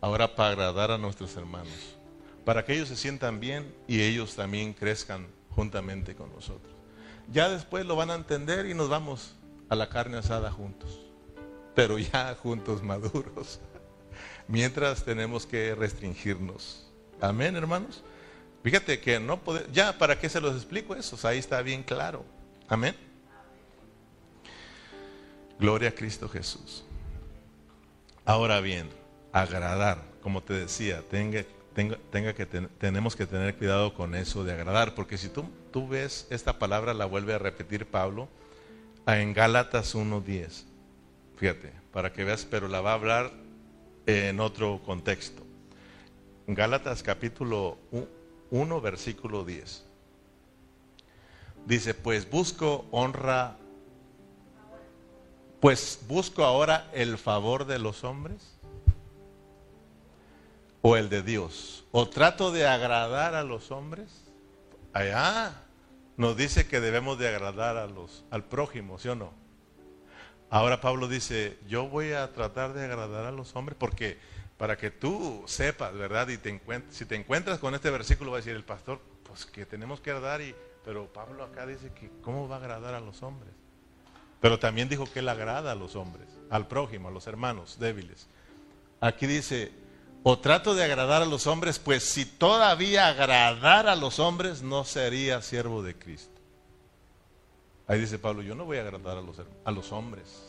Ahora 0.00 0.34
para 0.34 0.50
agradar 0.50 0.90
a 0.90 0.98
nuestros 0.98 1.36
hermanos. 1.36 1.96
Para 2.44 2.64
que 2.64 2.74
ellos 2.74 2.88
se 2.88 2.96
sientan 2.96 3.38
bien 3.38 3.72
y 3.86 4.00
ellos 4.00 4.34
también 4.34 4.72
crezcan 4.72 5.28
juntamente 5.50 6.16
con 6.16 6.32
nosotros. 6.32 6.74
Ya 7.30 7.48
después 7.48 7.86
lo 7.86 7.94
van 7.94 8.10
a 8.10 8.14
entender 8.14 8.66
y 8.66 8.74
nos 8.74 8.88
vamos 8.88 9.36
a 9.68 9.76
la 9.76 9.88
carne 9.88 10.18
asada 10.18 10.50
juntos. 10.50 11.00
Pero 11.74 11.98
ya 11.98 12.34
juntos 12.42 12.82
maduros. 12.82 13.60
Mientras 14.48 15.04
tenemos 15.04 15.46
que 15.46 15.76
restringirnos. 15.76 16.90
Amén, 17.20 17.54
hermanos. 17.54 18.02
Fíjate 18.64 19.00
que 19.00 19.20
no 19.20 19.40
puede, 19.40 19.66
ya, 19.72 19.96
¿para 19.96 20.18
qué 20.18 20.28
se 20.28 20.40
los 20.40 20.56
explico 20.56 20.96
eso? 20.96 21.16
ahí 21.28 21.38
está 21.38 21.62
bien 21.62 21.84
claro. 21.84 22.24
Amén. 22.68 22.96
Gloria 25.60 25.90
a 25.90 25.92
Cristo 25.92 26.26
Jesús. 26.26 26.84
Ahora 28.24 28.62
bien, 28.62 28.88
agradar, 29.30 30.02
como 30.22 30.42
te 30.42 30.54
decía, 30.54 31.02
tenga, 31.10 31.44
que 32.34 32.46
tenemos 32.78 33.14
que 33.14 33.26
tener 33.26 33.56
cuidado 33.56 33.92
con 33.92 34.14
eso 34.14 34.42
de 34.42 34.52
agradar, 34.52 34.94
porque 34.94 35.18
si 35.18 35.28
tú, 35.28 35.44
tú 35.70 35.86
ves 35.86 36.26
esta 36.30 36.58
palabra, 36.58 36.94
la 36.94 37.04
vuelve 37.04 37.34
a 37.34 37.38
repetir 37.38 37.84
Pablo 37.84 38.28
en 39.06 39.34
Gálatas 39.34 39.94
1.10. 39.94 40.64
Fíjate, 41.36 41.72
para 41.92 42.12
que 42.14 42.24
veas, 42.24 42.46
pero 42.46 42.66
la 42.66 42.80
va 42.80 42.92
a 42.92 42.94
hablar 42.94 43.30
en 44.06 44.40
otro 44.40 44.80
contexto. 44.82 45.42
Gálatas 46.46 47.02
capítulo 47.02 47.76
1, 48.50 48.80
versículo 48.80 49.44
10. 49.44 49.84
Dice, 51.66 51.92
pues 51.92 52.30
busco 52.30 52.86
honra, 52.90 53.58
pues 55.60 56.00
busco 56.08 56.44
ahora 56.44 56.88
el 56.92 57.18
favor 57.18 57.66
de 57.66 57.78
los 57.78 58.02
hombres 58.04 58.58
o 60.82 60.96
el 60.96 61.10
de 61.10 61.22
Dios. 61.22 61.84
O 61.92 62.08
trato 62.08 62.50
de 62.50 62.66
agradar 62.66 63.34
a 63.34 63.44
los 63.44 63.70
hombres. 63.70 64.08
Allá 64.92 65.52
nos 66.16 66.36
dice 66.36 66.66
que 66.66 66.80
debemos 66.80 67.18
de 67.18 67.28
agradar 67.28 67.76
a 67.76 67.86
los, 67.86 68.24
al 68.30 68.44
prójimo, 68.44 68.98
¿sí 68.98 69.08
o 69.08 69.14
no? 69.14 69.32
Ahora 70.48 70.80
Pablo 70.80 71.06
dice, 71.06 71.58
yo 71.68 71.88
voy 71.88 72.12
a 72.12 72.32
tratar 72.32 72.72
de 72.72 72.84
agradar 72.84 73.26
a 73.26 73.30
los 73.30 73.54
hombres 73.54 73.76
porque 73.78 74.18
para 74.56 74.76
que 74.76 74.90
tú 74.90 75.44
sepas, 75.46 75.94
¿verdad? 75.94 76.28
Y 76.28 76.38
te 76.38 76.60
si 76.90 77.04
te 77.04 77.14
encuentras 77.14 77.58
con 77.58 77.74
este 77.74 77.90
versículo 77.90 78.32
va 78.32 78.38
a 78.38 78.40
decir 78.40 78.56
el 78.56 78.64
pastor, 78.64 79.00
pues 79.22 79.46
que 79.46 79.64
tenemos 79.64 80.00
que 80.00 80.10
agradar 80.10 80.40
y 80.40 80.54
pero 80.84 81.12
Pablo 81.12 81.44
acá 81.44 81.66
dice 81.66 81.92
que 81.92 82.10
cómo 82.22 82.48
va 82.48 82.56
a 82.56 82.58
agradar 82.58 82.94
a 82.94 83.00
los 83.00 83.22
hombres. 83.22 83.52
Pero 84.40 84.58
también 84.58 84.88
dijo 84.88 85.06
que 85.10 85.18
él 85.18 85.28
agrada 85.28 85.72
a 85.72 85.74
los 85.74 85.96
hombres, 85.96 86.28
al 86.48 86.66
prójimo, 86.66 87.08
a 87.08 87.10
los 87.10 87.26
hermanos 87.26 87.78
débiles. 87.78 88.26
Aquí 89.00 89.26
dice, 89.26 89.72
o 90.22 90.38
trato 90.38 90.74
de 90.74 90.84
agradar 90.84 91.22
a 91.22 91.26
los 91.26 91.46
hombres, 91.46 91.78
pues 91.78 92.04
si 92.04 92.24
todavía 92.24 93.08
agradar 93.08 93.88
a 93.88 93.96
los 93.96 94.18
hombres, 94.18 94.62
no 94.62 94.84
sería 94.84 95.40
siervo 95.42 95.82
de 95.82 95.94
Cristo. 95.94 96.40
Ahí 97.86 98.00
dice 98.00 98.18
Pablo, 98.18 98.42
yo 98.42 98.54
no 98.54 98.64
voy 98.64 98.78
a 98.78 98.82
agradar 98.82 99.18
a 99.18 99.22
los, 99.22 99.36
a 99.64 99.70
los 99.70 99.92
hombres. 99.92 100.42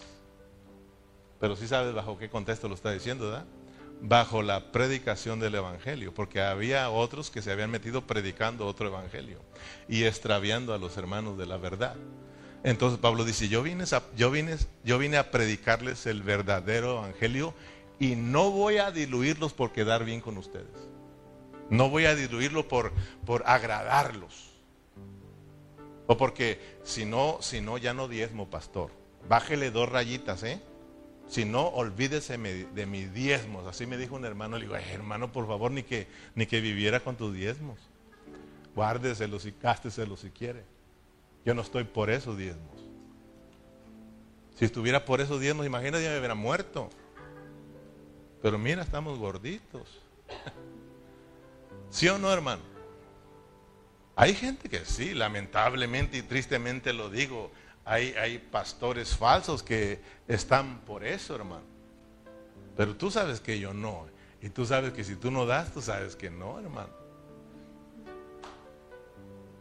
Pero 1.39 1.55
sí 1.55 1.67
sabes 1.67 1.93
bajo 1.93 2.17
qué 2.17 2.29
contexto 2.29 2.69
lo 2.69 2.75
está 2.75 2.91
diciendo, 2.91 3.25
¿verdad? 3.25 3.45
Bajo 4.01 4.41
la 4.41 4.71
predicación 4.71 5.39
del 5.39 5.55
Evangelio, 5.55 6.13
porque 6.13 6.41
había 6.41 6.89
otros 6.89 7.31
que 7.31 7.41
se 7.41 7.51
habían 7.51 7.71
metido 7.71 8.05
predicando 8.05 8.67
otro 8.67 8.87
Evangelio 8.87 9.39
y 9.87 10.03
extraviando 10.03 10.73
a 10.73 10.77
los 10.77 10.97
hermanos 10.97 11.37
de 11.37 11.45
la 11.45 11.57
verdad. 11.57 11.95
Entonces 12.63 12.99
Pablo 12.99 13.23
dice, 13.23 13.47
yo 13.47 13.63
vine, 13.63 13.85
a, 13.91 14.03
yo, 14.15 14.29
vine, 14.31 15.17
a 15.17 15.31
predicarles 15.31 16.05
el 16.05 16.21
verdadero 16.21 16.99
Evangelio 16.99 17.53
y 17.99 18.15
no 18.15 18.51
voy 18.51 18.77
a 18.77 18.91
diluirlos 18.91 19.53
por 19.53 19.71
quedar 19.71 20.05
bien 20.05 20.21
con 20.21 20.37
ustedes. 20.37 20.67
No 21.69 21.89
voy 21.89 22.05
a 22.05 22.15
diluirlo 22.15 22.67
por, 22.67 22.91
agradarlos. 23.45 24.51
O 26.05 26.17
porque 26.17 26.59
si 26.83 27.05
no, 27.05 27.37
si 27.41 27.61
no, 27.61 27.77
ya 27.77 27.93
no 27.93 28.07
diezmo, 28.07 28.49
pastor. 28.49 28.91
Bájele 29.27 29.71
dos 29.71 29.89
rayitas, 29.89 30.43
¿eh? 30.43 30.61
Si 31.27 31.45
no, 31.45 31.67
olvídese 31.67 32.37
de 32.37 32.85
mis 32.85 33.13
diezmos. 33.13 33.65
Así 33.65 33.85
me 33.85 33.97
dijo 33.97 34.15
un 34.15 34.25
hermano. 34.25 34.57
Le 34.57 34.65
digo, 34.65 34.75
hermano, 34.75 35.31
por 35.31 35.47
favor, 35.47 35.71
ni 35.71 35.83
que, 35.83 36.07
ni 36.35 36.45
que 36.45 36.59
viviera 36.59 36.99
con 36.99 37.15
tus 37.15 37.33
diezmos. 37.33 37.79
Guárdeselos 38.75 39.45
y 39.45 39.53
cásteselos 39.53 40.19
si 40.19 40.29
quiere. 40.29 40.63
Yo 41.45 41.53
no 41.53 41.61
estoy 41.61 41.83
por 41.83 42.09
esos 42.09 42.37
diezmos. 42.37 42.81
Si 44.55 44.65
estuviera 44.65 45.05
por 45.05 45.21
esos 45.21 45.39
diezmos, 45.39 45.65
imagínate, 45.65 46.03
ya 46.03 46.11
me 46.11 46.19
hubiera 46.19 46.35
muerto. 46.35 46.89
Pero 48.41 48.57
mira, 48.57 48.83
estamos 48.83 49.17
gorditos. 49.17 49.99
¿Sí 51.89 52.07
o 52.07 52.17
no, 52.17 52.31
hermano? 52.31 52.61
Hay 54.15 54.35
gente 54.35 54.69
que 54.69 54.85
sí, 54.85 55.13
lamentablemente 55.13 56.17
y 56.17 56.21
tristemente 56.21 56.93
lo 56.93 57.09
digo, 57.09 57.51
hay, 57.85 58.13
hay 58.13 58.37
pastores 58.37 59.15
falsos 59.17 59.63
que 59.63 59.99
están 60.27 60.81
por 60.81 61.03
eso, 61.03 61.35
hermano. 61.35 61.65
Pero 62.77 62.95
tú 62.95 63.09
sabes 63.09 63.39
que 63.39 63.59
yo 63.59 63.73
no. 63.73 64.07
Y 64.41 64.49
tú 64.49 64.65
sabes 64.65 64.93
que 64.93 65.03
si 65.03 65.15
tú 65.15 65.31
no 65.31 65.45
das, 65.45 65.73
tú 65.73 65.81
sabes 65.81 66.15
que 66.15 66.29
no, 66.29 66.59
hermano. 66.59 66.89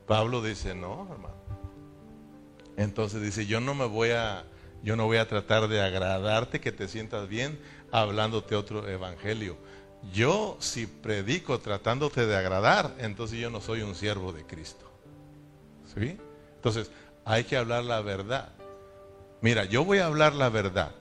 Pablo 0.07 0.43
dice, 0.43 0.75
no, 0.75 1.09
hermano. 1.11 1.40
Entonces 2.81 3.21
dice, 3.21 3.45
yo 3.45 3.61
no 3.61 3.75
me 3.75 3.85
voy 3.85 4.13
a, 4.13 4.47
yo 4.83 4.97
no 4.97 5.05
voy 5.05 5.19
a 5.19 5.29
tratar 5.29 5.69
de 5.69 5.83
agradarte, 5.83 6.63
que 6.63 6.73
te 6.73 6.89
sientas 6.89 7.29
bien, 7.29 7.61
hablándote 7.93 8.57
otro 8.57 8.89
evangelio. 8.89 9.59
Yo 10.15 10.57
si 10.61 10.87
predico 10.87 11.61
tratándote 11.61 12.25
de 12.25 12.35
agradar, 12.35 12.95
entonces 12.97 13.39
yo 13.39 13.51
no 13.51 13.61
soy 13.61 13.83
un 13.83 13.95
siervo 13.95 14.33
de 14.33 14.47
Cristo. 14.47 14.91
¿Sí? 15.95 16.17
Entonces 16.55 16.91
hay 17.27 17.45
que 17.45 17.59
hablar 17.59 17.85
la 17.85 18.01
verdad. 18.01 18.49
Mira, 19.43 19.67
yo 19.67 19.85
voy 19.85 19.99
a 19.99 20.07
hablar 20.07 20.33
la 20.33 20.49
verdad. 20.49 20.93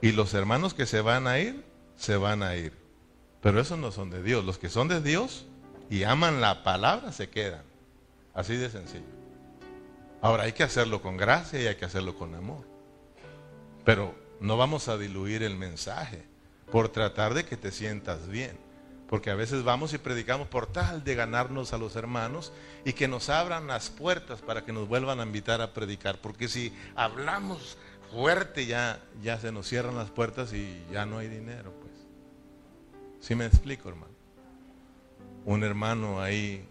Y 0.00 0.12
los 0.12 0.32
hermanos 0.32 0.72
que 0.72 0.86
se 0.86 1.02
van 1.02 1.26
a 1.26 1.38
ir, 1.38 1.66
se 1.96 2.16
van 2.16 2.42
a 2.42 2.56
ir. 2.56 2.72
Pero 3.42 3.60
esos 3.60 3.78
no 3.78 3.92
son 3.92 4.08
de 4.08 4.22
Dios. 4.22 4.42
Los 4.42 4.56
que 4.56 4.70
son 4.70 4.88
de 4.88 5.02
Dios 5.02 5.44
y 5.90 6.04
aman 6.04 6.40
la 6.40 6.62
palabra 6.62 7.12
se 7.12 7.28
quedan. 7.28 7.64
Así 8.32 8.56
de 8.56 8.70
sencillo. 8.70 9.23
Ahora 10.24 10.44
hay 10.44 10.52
que 10.52 10.62
hacerlo 10.62 11.02
con 11.02 11.18
gracia 11.18 11.60
y 11.60 11.66
hay 11.66 11.74
que 11.74 11.84
hacerlo 11.84 12.16
con 12.16 12.34
amor. 12.34 12.64
Pero 13.84 14.14
no 14.40 14.56
vamos 14.56 14.88
a 14.88 14.96
diluir 14.96 15.42
el 15.42 15.54
mensaje 15.54 16.24
por 16.72 16.88
tratar 16.88 17.34
de 17.34 17.44
que 17.44 17.58
te 17.58 17.70
sientas 17.70 18.26
bien. 18.26 18.56
Porque 19.06 19.28
a 19.28 19.34
veces 19.34 19.64
vamos 19.64 19.92
y 19.92 19.98
predicamos 19.98 20.48
por 20.48 20.66
tal 20.66 21.04
de 21.04 21.14
ganarnos 21.14 21.74
a 21.74 21.76
los 21.76 21.94
hermanos 21.94 22.54
y 22.86 22.94
que 22.94 23.06
nos 23.06 23.28
abran 23.28 23.66
las 23.66 23.90
puertas 23.90 24.40
para 24.40 24.64
que 24.64 24.72
nos 24.72 24.88
vuelvan 24.88 25.20
a 25.20 25.24
invitar 25.24 25.60
a 25.60 25.74
predicar. 25.74 26.22
Porque 26.22 26.48
si 26.48 26.74
hablamos 26.96 27.76
fuerte 28.10 28.64
ya, 28.64 29.02
ya 29.22 29.38
se 29.38 29.52
nos 29.52 29.68
cierran 29.68 29.94
las 29.94 30.08
puertas 30.08 30.54
y 30.54 30.86
ya 30.90 31.04
no 31.04 31.18
hay 31.18 31.28
dinero. 31.28 31.70
Pues. 31.82 31.92
¿Sí 33.20 33.34
me 33.34 33.44
explico, 33.44 33.90
hermano? 33.90 34.14
Un 35.44 35.64
hermano 35.64 36.22
ahí 36.22 36.66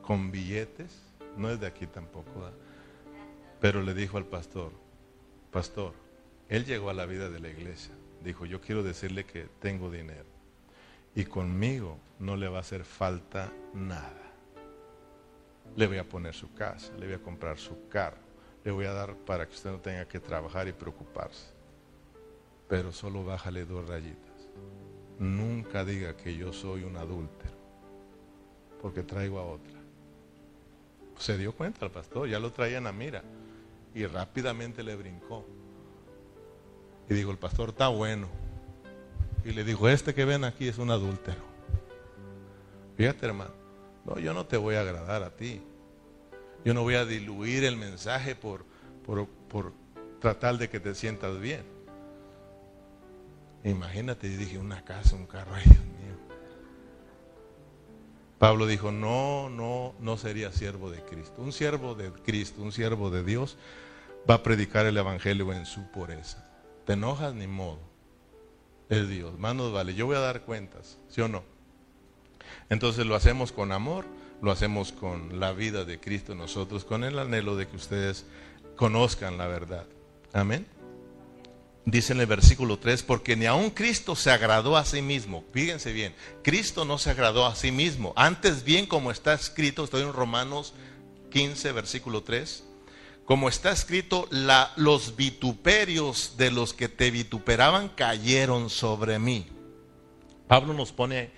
con 0.00 0.30
billetes, 0.30 1.02
no 1.36 1.50
es 1.50 1.60
de 1.60 1.66
aquí 1.66 1.86
tampoco, 1.86 2.50
pero 3.64 3.80
le 3.80 3.94
dijo 3.94 4.18
al 4.18 4.26
pastor, 4.26 4.72
pastor, 5.50 5.94
él 6.50 6.66
llegó 6.66 6.90
a 6.90 6.92
la 6.92 7.06
vida 7.06 7.30
de 7.30 7.40
la 7.40 7.48
iglesia. 7.48 7.94
Dijo, 8.22 8.44
yo 8.44 8.60
quiero 8.60 8.82
decirle 8.82 9.24
que 9.24 9.48
tengo 9.58 9.90
dinero. 9.90 10.26
Y 11.14 11.24
conmigo 11.24 11.96
no 12.18 12.36
le 12.36 12.46
va 12.46 12.58
a 12.58 12.60
hacer 12.60 12.84
falta 12.84 13.50
nada. 13.72 14.34
Le 15.76 15.86
voy 15.86 15.96
a 15.96 16.06
poner 16.06 16.34
su 16.34 16.52
casa, 16.52 16.92
le 16.98 17.06
voy 17.06 17.14
a 17.14 17.22
comprar 17.22 17.56
su 17.56 17.88
carro, 17.88 18.18
le 18.64 18.70
voy 18.70 18.84
a 18.84 18.92
dar 18.92 19.16
para 19.16 19.46
que 19.46 19.54
usted 19.54 19.70
no 19.70 19.78
tenga 19.78 20.06
que 20.06 20.20
trabajar 20.20 20.68
y 20.68 20.72
preocuparse. 20.72 21.46
Pero 22.68 22.92
solo 22.92 23.24
bájale 23.24 23.64
dos 23.64 23.88
rayitas. 23.88 24.46
Nunca 25.18 25.86
diga 25.86 26.18
que 26.18 26.36
yo 26.36 26.52
soy 26.52 26.82
un 26.82 26.98
adúltero, 26.98 27.56
porque 28.82 29.02
traigo 29.02 29.38
a 29.38 29.46
otra. 29.46 29.80
Se 31.16 31.38
dio 31.38 31.54
cuenta 31.54 31.86
el 31.86 31.90
pastor, 31.90 32.28
ya 32.28 32.38
lo 32.38 32.52
traían 32.52 32.86
a 32.86 32.92
mira. 32.92 33.24
Y 33.94 34.06
rápidamente 34.06 34.82
le 34.82 34.96
brincó. 34.96 35.44
Y 37.08 37.14
dijo, 37.14 37.30
el 37.30 37.38
pastor 37.38 37.70
está 37.70 37.88
bueno. 37.88 38.28
Y 39.44 39.52
le 39.52 39.62
dijo, 39.62 39.88
este 39.88 40.14
que 40.14 40.24
ven 40.24 40.44
aquí 40.44 40.68
es 40.68 40.78
un 40.78 40.90
adúltero. 40.90 41.42
Fíjate 42.96 43.26
hermano, 43.26 43.52
no, 44.04 44.18
yo 44.18 44.32
no 44.32 44.46
te 44.46 44.56
voy 44.56 44.76
a 44.76 44.80
agradar 44.80 45.22
a 45.22 45.30
ti. 45.30 45.62
Yo 46.64 46.72
no 46.72 46.82
voy 46.82 46.94
a 46.94 47.04
diluir 47.04 47.64
el 47.64 47.76
mensaje 47.76 48.34
por, 48.34 48.64
por, 49.04 49.28
por 49.28 49.72
tratar 50.20 50.56
de 50.56 50.70
que 50.70 50.80
te 50.80 50.94
sientas 50.94 51.38
bien. 51.38 51.62
Imagínate, 53.64 54.30
yo 54.30 54.38
dije, 54.38 54.58
una 54.58 54.84
casa, 54.84 55.16
un 55.16 55.26
carro, 55.26 55.52
ay 55.54 55.64
Dios 55.64 55.84
mío. 55.84 56.16
Pablo 58.38 58.66
dijo, 58.66 58.92
no, 58.92 59.48
no, 59.48 59.94
no 60.00 60.16
sería 60.16 60.52
siervo 60.52 60.90
de 60.90 61.00
Cristo. 61.02 61.40
Un 61.40 61.52
siervo 61.52 61.94
de 61.94 62.12
Cristo, 62.12 62.62
un 62.62 62.72
siervo 62.72 63.10
de 63.10 63.24
Dios, 63.24 63.56
va 64.28 64.34
a 64.34 64.42
predicar 64.42 64.86
el 64.86 64.96
Evangelio 64.96 65.52
en 65.52 65.66
su 65.66 65.90
pureza. 65.90 66.44
Te 66.86 66.94
enojas 66.94 67.34
ni 67.34 67.46
modo. 67.46 67.80
Es 68.88 69.08
Dios. 69.08 69.38
Más 69.38 69.54
nos 69.54 69.72
vale. 69.72 69.94
Yo 69.94 70.06
voy 70.06 70.16
a 70.16 70.20
dar 70.20 70.42
cuentas, 70.42 70.98
¿sí 71.08 71.20
o 71.20 71.28
no? 71.28 71.42
Entonces 72.68 73.06
lo 73.06 73.14
hacemos 73.14 73.52
con 73.52 73.72
amor, 73.72 74.06
lo 74.42 74.50
hacemos 74.50 74.92
con 74.92 75.40
la 75.40 75.52
vida 75.52 75.84
de 75.84 76.00
Cristo 76.00 76.34
nosotros, 76.34 76.84
con 76.84 77.04
el 77.04 77.18
anhelo 77.18 77.56
de 77.56 77.66
que 77.66 77.76
ustedes 77.76 78.26
conozcan 78.76 79.38
la 79.38 79.46
verdad. 79.46 79.86
Amén. 80.32 80.66
Dice 81.86 82.14
en 82.14 82.20
el 82.20 82.26
versículo 82.26 82.78
3, 82.78 83.02
porque 83.02 83.36
ni 83.36 83.44
aun 83.44 83.70
Cristo 83.70 84.16
se 84.16 84.30
agradó 84.30 84.76
a 84.78 84.86
sí 84.86 85.02
mismo. 85.02 85.44
Fíjense 85.52 85.92
bien, 85.92 86.14
Cristo 86.42 86.86
no 86.86 86.96
se 86.96 87.10
agradó 87.10 87.46
a 87.46 87.54
sí 87.54 87.72
mismo. 87.72 88.14
Antes 88.16 88.64
bien, 88.64 88.86
como 88.86 89.10
está 89.10 89.34
escrito, 89.34 89.84
estoy 89.84 90.02
en 90.02 90.14
Romanos 90.14 90.72
15, 91.30 91.72
versículo 91.72 92.22
3, 92.22 92.64
como 93.24 93.48
está 93.48 93.72
escrito, 93.72 94.28
los 94.76 95.16
vituperios 95.16 96.36
de 96.36 96.50
los 96.50 96.74
que 96.74 96.88
te 96.88 97.10
vituperaban 97.10 97.88
cayeron 97.88 98.68
sobre 98.68 99.18
mí. 99.18 99.46
Pablo 100.46 100.74
nos 100.74 100.92
pone 100.92 101.30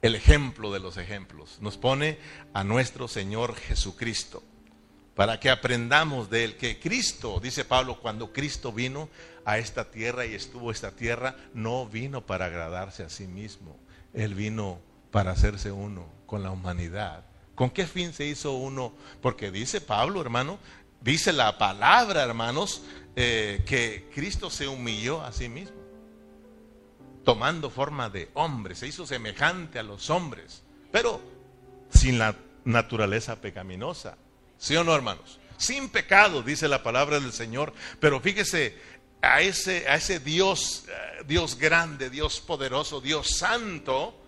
el 0.00 0.14
ejemplo 0.14 0.72
de 0.72 0.80
los 0.80 0.96
ejemplos, 0.96 1.58
nos 1.60 1.76
pone 1.76 2.18
a 2.54 2.64
nuestro 2.64 3.06
Señor 3.06 3.54
Jesucristo, 3.54 4.42
para 5.14 5.38
que 5.38 5.50
aprendamos 5.50 6.30
de 6.30 6.44
él 6.44 6.56
que 6.56 6.80
Cristo, 6.80 7.38
dice 7.38 7.66
Pablo, 7.66 8.00
cuando 8.00 8.32
Cristo 8.32 8.72
vino 8.72 9.10
a 9.44 9.58
esta 9.58 9.90
tierra 9.90 10.24
y 10.24 10.34
estuvo 10.34 10.70
esta 10.70 10.92
tierra, 10.92 11.36
no 11.52 11.86
vino 11.86 12.24
para 12.24 12.46
agradarse 12.46 13.02
a 13.02 13.10
sí 13.10 13.26
mismo, 13.26 13.76
él 14.14 14.34
vino 14.34 14.80
para 15.10 15.32
hacerse 15.32 15.70
uno 15.70 16.06
con 16.24 16.42
la 16.42 16.50
humanidad 16.50 17.26
¿Con 17.54 17.70
qué 17.70 17.86
fin 17.86 18.12
se 18.12 18.24
hizo 18.24 18.52
uno? 18.52 18.92
Porque 19.20 19.50
dice 19.50 19.80
Pablo, 19.80 20.20
hermano, 20.20 20.58
dice 21.00 21.32
la 21.32 21.58
palabra, 21.58 22.22
hermanos, 22.22 22.82
eh, 23.16 23.62
que 23.66 24.08
Cristo 24.14 24.50
se 24.50 24.68
humilló 24.68 25.22
a 25.22 25.32
sí 25.32 25.48
mismo, 25.48 25.76
tomando 27.24 27.70
forma 27.70 28.08
de 28.08 28.30
hombre, 28.34 28.74
se 28.74 28.86
hizo 28.86 29.06
semejante 29.06 29.78
a 29.78 29.82
los 29.82 30.10
hombres, 30.10 30.62
pero 30.90 31.20
sin 31.90 32.18
la 32.18 32.36
naturaleza 32.64 33.40
pecaminosa. 33.40 34.16
¿Sí 34.58 34.76
o 34.76 34.84
no, 34.84 34.94
hermanos? 34.94 35.40
Sin 35.56 35.88
pecado, 35.88 36.42
dice 36.42 36.68
la 36.68 36.82
palabra 36.82 37.20
del 37.20 37.32
Señor. 37.32 37.72
Pero 38.00 38.20
fíjese, 38.20 38.76
a 39.20 39.40
ese, 39.40 39.88
a 39.88 39.96
ese 39.96 40.20
Dios, 40.20 40.84
eh, 40.88 41.24
Dios 41.26 41.56
grande, 41.58 42.10
Dios 42.10 42.40
poderoso, 42.40 43.00
Dios 43.00 43.38
santo, 43.38 44.21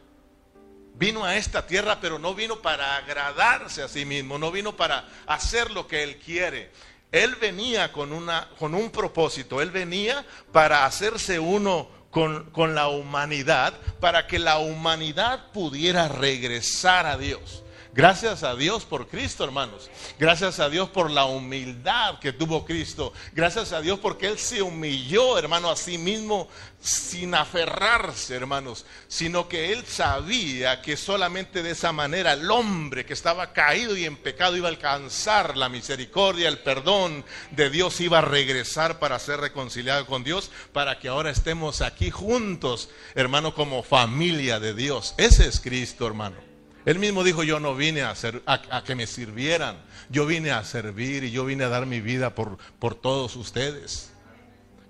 Vino 0.94 1.24
a 1.24 1.36
esta 1.36 1.66
tierra, 1.66 1.98
pero 2.00 2.18
no 2.18 2.34
vino 2.34 2.62
para 2.62 2.96
agradarse 2.96 3.82
a 3.82 3.88
sí 3.88 4.04
mismo, 4.04 4.38
no 4.38 4.52
vino 4.52 4.76
para 4.76 5.08
hacer 5.26 5.72
lo 5.72 5.88
que 5.88 6.04
él 6.04 6.18
quiere. 6.18 6.70
Él 7.10 7.34
venía 7.36 7.92
con, 7.92 8.12
una, 8.12 8.48
con 8.58 8.74
un 8.74 8.90
propósito, 8.90 9.60
él 9.60 9.70
venía 9.70 10.24
para 10.52 10.86
hacerse 10.86 11.38
uno 11.38 11.88
con, 12.10 12.50
con 12.50 12.76
la 12.76 12.86
humanidad, 12.86 13.74
para 13.98 14.28
que 14.28 14.38
la 14.38 14.58
humanidad 14.58 15.50
pudiera 15.52 16.06
regresar 16.06 17.06
a 17.06 17.18
Dios. 17.18 17.63
Gracias 17.94 18.42
a 18.42 18.56
Dios 18.56 18.84
por 18.84 19.06
Cristo, 19.06 19.44
hermanos. 19.44 19.88
Gracias 20.18 20.58
a 20.58 20.68
Dios 20.68 20.88
por 20.88 21.12
la 21.12 21.26
humildad 21.26 22.18
que 22.18 22.32
tuvo 22.32 22.64
Cristo. 22.64 23.12
Gracias 23.32 23.70
a 23.70 23.80
Dios 23.80 24.00
porque 24.00 24.26
Él 24.26 24.36
se 24.36 24.62
humilló, 24.62 25.38
hermano, 25.38 25.70
a 25.70 25.76
sí 25.76 25.96
mismo 25.96 26.48
sin 26.80 27.36
aferrarse, 27.36 28.34
hermanos, 28.34 28.84
sino 29.06 29.48
que 29.48 29.72
Él 29.72 29.86
sabía 29.86 30.82
que 30.82 30.96
solamente 30.96 31.62
de 31.62 31.70
esa 31.70 31.92
manera 31.92 32.32
el 32.32 32.50
hombre 32.50 33.06
que 33.06 33.12
estaba 33.12 33.52
caído 33.52 33.96
y 33.96 34.06
en 34.06 34.16
pecado 34.16 34.56
iba 34.56 34.66
a 34.66 34.72
alcanzar 34.72 35.56
la 35.56 35.68
misericordia, 35.68 36.48
el 36.48 36.58
perdón 36.58 37.24
de 37.52 37.70
Dios, 37.70 38.00
iba 38.00 38.18
a 38.18 38.22
regresar 38.22 38.98
para 38.98 39.20
ser 39.20 39.38
reconciliado 39.38 40.04
con 40.06 40.24
Dios, 40.24 40.50
para 40.72 40.98
que 40.98 41.06
ahora 41.06 41.30
estemos 41.30 41.80
aquí 41.80 42.10
juntos, 42.10 42.88
hermano, 43.14 43.54
como 43.54 43.84
familia 43.84 44.58
de 44.58 44.74
Dios. 44.74 45.14
Ese 45.16 45.46
es 45.46 45.60
Cristo, 45.60 46.08
hermano. 46.08 46.53
Él 46.84 46.98
mismo 46.98 47.24
dijo, 47.24 47.42
yo 47.44 47.60
no 47.60 47.74
vine 47.74 48.02
a, 48.02 48.10
hacer, 48.10 48.42
a, 48.46 48.84
que 48.84 48.94
me 48.94 49.06
sirvieran, 49.06 49.76
yo 50.10 50.26
vine 50.26 50.50
a 50.50 50.64
servir 50.64 51.24
y 51.24 51.30
yo 51.30 51.44
vine 51.46 51.64
a 51.64 51.68
dar 51.68 51.86
mi 51.86 52.00
vida 52.00 52.34
por, 52.34 52.58
por 52.78 52.94
todos 52.94 53.36
ustedes. 53.36 54.12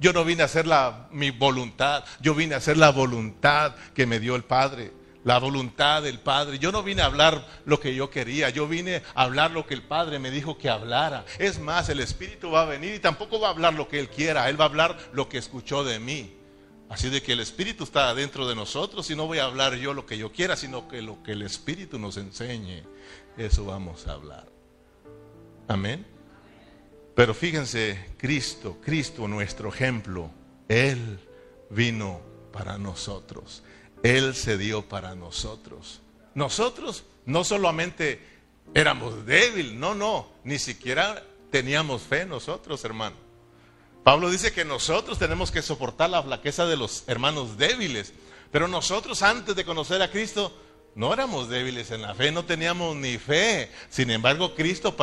Yo 0.01 0.12
no 0.12 0.24
vine 0.24 0.42
a 0.42 0.47
hacer 0.47 0.66
la, 0.66 1.07
mi 1.12 1.30
voluntad, 1.30 2.05
yo 2.20 2.34
vine 2.34 2.55
a 2.55 2.59
hacer 2.59 2.76
la 2.76 2.90
voluntad 2.90 3.76
que 3.95 4.07
me 4.07 4.18
dio 4.18 4.34
el 4.34 4.42
Padre, 4.42 4.92
la 5.22 5.38
voluntad 5.38 6.03
del 6.03 6.18
Padre. 6.18 6.59
Yo 6.59 6.72
no 6.72 6.82
vine 6.82 7.03
a 7.03 7.07
hablar 7.07 7.47
lo 7.64 7.78
que 7.78 7.95
yo 7.95 8.11
quería, 8.11 8.51
yo 8.51 8.66
vine 8.66 9.03
a 9.14 9.22
hablar 9.22 9.53
lo 9.53 9.64
que 9.64 9.74
el 9.74 9.82
Padre 9.82 10.18
me 10.18 10.32
dijo 10.32 10.59
que 10.59 10.68
hablara. 10.68 11.24
Es 11.38 11.61
más, 11.61 11.88
el 11.90 12.01
Espíritu 12.01 12.51
va 12.51 12.62
a 12.62 12.66
venir 12.66 12.95
y 12.95 12.99
tampoco 12.99 13.38
va 13.38 13.49
a 13.49 13.51
hablar 13.53 13.74
lo 13.74 13.86
que 13.86 14.01
Él 14.01 14.09
quiera, 14.09 14.49
Él 14.49 14.61
va 14.61 14.64
a 14.64 14.68
hablar 14.68 14.99
lo 15.12 15.28
que 15.28 15.38
escuchó 15.38 15.84
de 15.84 16.01
mí. 16.01 16.43
Así 16.89 17.09
de 17.09 17.22
que 17.22 17.32
el 17.32 17.41
Espíritu 17.41 17.85
está 17.85 18.14
dentro 18.14 18.47
de 18.47 18.55
nosotros 18.55 19.11
y 19.11 19.16
no 19.16 19.26
voy 19.26 19.39
a 19.39 19.45
hablar 19.45 19.74
yo 19.76 19.95
lo 19.95 20.07
que 20.07 20.18
yo 20.18 20.32
quiera, 20.32 20.57
sino 20.57 20.87
que 20.87 21.03
lo 21.03 21.22
que 21.22 21.32
el 21.32 21.43
Espíritu 21.43 21.99
nos 21.99 22.16
enseñe, 22.16 22.82
eso 23.37 23.64
vamos 23.64 24.07
a 24.07 24.12
hablar. 24.12 24.47
Amén. 25.66 26.07
Pero 27.14 27.32
fíjense, 27.32 28.12
Cristo, 28.18 28.78
Cristo 28.82 29.26
nuestro 29.28 29.68
ejemplo, 29.68 30.30
Él 30.68 31.18
vino 31.70 32.20
para 32.53 32.76
nosotros. 32.76 33.62
Él 34.03 34.35
se 34.35 34.59
dio 34.59 34.82
para 34.87 35.14
nosotros. 35.14 36.01
Nosotros 36.35 37.05
no 37.24 37.45
solamente 37.45 38.20
éramos 38.74 39.24
débiles, 39.24 39.72
no, 39.72 39.95
no, 39.95 40.28
ni 40.45 40.59
siquiera 40.59 41.22
teníamos 41.51 42.03
fe 42.03 42.26
nosotros, 42.26 42.85
hermano. 42.85 43.24
Pablo 44.05 44.31
dice 44.31 44.53
que 44.53 44.67
nosotros 44.67 45.19
tenemos 45.19 45.51
que 45.51 45.63
soportar 45.63 46.11
la 46.11 46.23
flaqueza 46.23 46.67
de 46.67 46.77
los 46.77 47.05
hermanos 47.07 47.57
débiles. 47.57 48.13
Pero 48.53 48.69
nosotros 48.69 49.23
antes 49.23 49.57
de 49.57 49.65
conocer 49.65 50.03
a 50.03 50.11
Cristo 50.11 50.53
no 50.95 51.12
éramos 51.12 51.49
débiles 51.49 51.90
en 51.90 52.03
la 52.03 52.14
fe, 52.14 52.30
no 52.30 52.45
teníamos 52.45 52.95
ni 52.95 53.18
fe. 53.18 53.68
Sin 53.88 54.11
embargo, 54.12 54.55
Cristo 54.55 54.95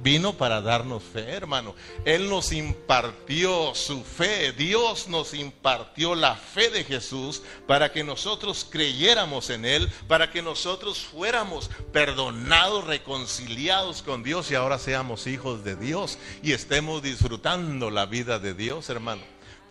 vino 0.00 0.34
para 0.34 0.60
darnos 0.60 1.02
fe, 1.02 1.30
hermano. 1.30 1.74
Él 2.04 2.30
nos 2.30 2.52
impartió 2.52 3.74
su 3.74 4.04
fe. 4.04 4.52
Dios 4.52 5.08
nos 5.08 5.34
impartió 5.34 6.14
la 6.14 6.36
fe 6.36 6.70
de 6.70 6.84
Jesús 6.84 7.42
para 7.66 7.90
que 7.90 8.04
nosotros 8.04 8.64
creyéramos 8.70 9.50
en 9.50 9.64
Él, 9.64 9.90
para 10.06 10.30
que 10.30 10.42
nosotros 10.42 11.00
fuéramos 11.00 11.70
perdonados, 11.92 12.84
reconciliados 12.84 14.02
con 14.02 14.22
Dios 14.22 14.50
y 14.52 14.54
ahora 14.54 14.78
seamos 14.78 15.26
hijos 15.26 15.64
de 15.64 15.74
Dios 15.74 16.18
y 16.40 16.52
estemos 16.52 17.02
disfrutando 17.02 17.90
la 17.90 18.06
vida 18.06 18.38
de 18.38 18.54
Dios, 18.54 18.88
hermano. 18.90 19.22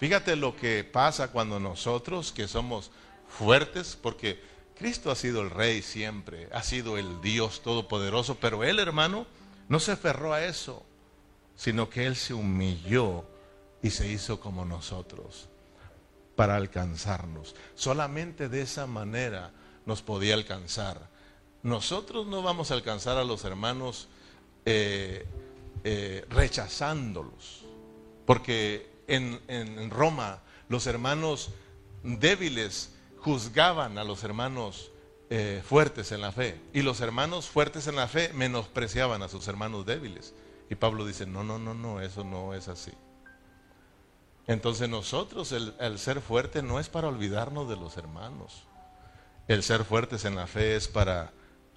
Fíjate 0.01 0.35
lo 0.35 0.57
que 0.57 0.83
pasa 0.83 1.31
cuando 1.31 1.61
nosotros 1.61 2.33
que 2.33 2.49
somos 2.49 2.91
fuertes, 3.29 3.97
porque 4.01 4.54
Cristo 4.77 5.09
ha 5.09 5.15
sido 5.15 5.41
el 5.41 5.49
rey 5.49 5.81
siempre, 5.81 6.49
ha 6.51 6.61
sido 6.61 6.97
el 6.97 7.21
Dios 7.21 7.61
todopoderoso, 7.61 8.35
pero 8.35 8.63
él, 8.63 8.79
hermano, 8.79 9.25
no 9.69 9.79
se 9.79 9.93
aferró 9.93 10.33
a 10.33 10.43
eso, 10.43 10.83
sino 11.55 11.89
que 11.89 12.05
él 12.05 12.15
se 12.15 12.33
humilló 12.33 13.25
y 13.81 13.91
se 13.91 14.07
hizo 14.11 14.39
como 14.39 14.65
nosotros 14.65 15.47
para 16.35 16.57
alcanzarnos. 16.57 17.55
Solamente 17.75 18.49
de 18.49 18.61
esa 18.61 18.85
manera 18.85 19.51
nos 19.85 20.01
podía 20.01 20.33
alcanzar. 20.33 21.09
Nosotros 21.63 22.27
no 22.27 22.41
vamos 22.41 22.69
a 22.69 22.73
alcanzar 22.73 23.17
a 23.17 23.23
los 23.23 23.45
hermanos 23.45 24.09
eh, 24.65 25.25
eh, 25.83 26.25
rechazándolos, 26.29 27.63
porque 28.25 28.89
en, 29.07 29.39
en 29.47 29.89
Roma 29.89 30.41
los 30.67 30.85
hermanos 30.87 31.51
débiles 32.03 32.94
juzgaban 33.25 33.97
a 33.97 34.03
los 34.03 34.23
hermanos 34.23 34.91
eh, 35.31 35.63
fuertes 35.65 36.11
en 36.11 36.21
la 36.21 36.31
fe 36.31 36.61
y 36.75 36.83
los 36.83 37.01
hermanos 37.01 37.49
fuertes 37.49 37.87
en 37.87 37.95
la 37.95 38.07
fe 38.07 38.31
menospreciaban 38.35 39.23
a 39.23 39.29
sus 39.29 39.47
hermanos 39.47 39.83
débiles. 39.83 40.35
Y 40.69 40.75
Pablo 40.75 41.07
dice, 41.07 41.25
no, 41.25 41.43
no, 41.43 41.57
no, 41.57 41.73
no, 41.73 42.01
eso 42.01 42.23
no 42.23 42.53
es 42.53 42.67
así. 42.67 42.91
Entonces 44.45 44.89
nosotros, 44.89 45.51
el, 45.53 45.73
el 45.79 45.97
ser 45.97 46.21
fuerte 46.21 46.61
no 46.61 46.79
es 46.79 46.87
para 46.87 47.07
olvidarnos 47.07 47.67
de 47.67 47.77
los 47.77 47.97
hermanos. 47.97 48.67
El 49.47 49.63
ser 49.63 49.85
fuertes 49.85 50.23
en 50.25 50.35
la 50.35 50.45
fe 50.45 50.75
es 50.75 50.87
para 50.87 51.31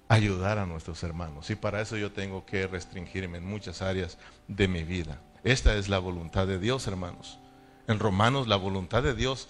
ayudar 0.07 0.59
a 0.59 0.67
nuestros 0.67 1.01
hermanos. 1.01 1.49
Y 1.49 1.55
para 1.55 1.81
eso 1.81 1.97
yo 1.97 2.11
tengo 2.11 2.45
que 2.45 2.67
restringirme 2.67 3.39
en 3.39 3.45
muchas 3.45 3.81
áreas 3.81 4.19
de 4.47 4.67
mi 4.67 4.83
vida. 4.83 5.19
Esta 5.43 5.73
es 5.73 5.89
la 5.89 5.97
voluntad 5.97 6.45
de 6.45 6.59
Dios, 6.59 6.85
hermanos. 6.85 7.39
En 7.87 7.97
Romanos 7.97 8.47
la 8.47 8.55
voluntad 8.55 9.01
de 9.01 9.15
Dios 9.15 9.49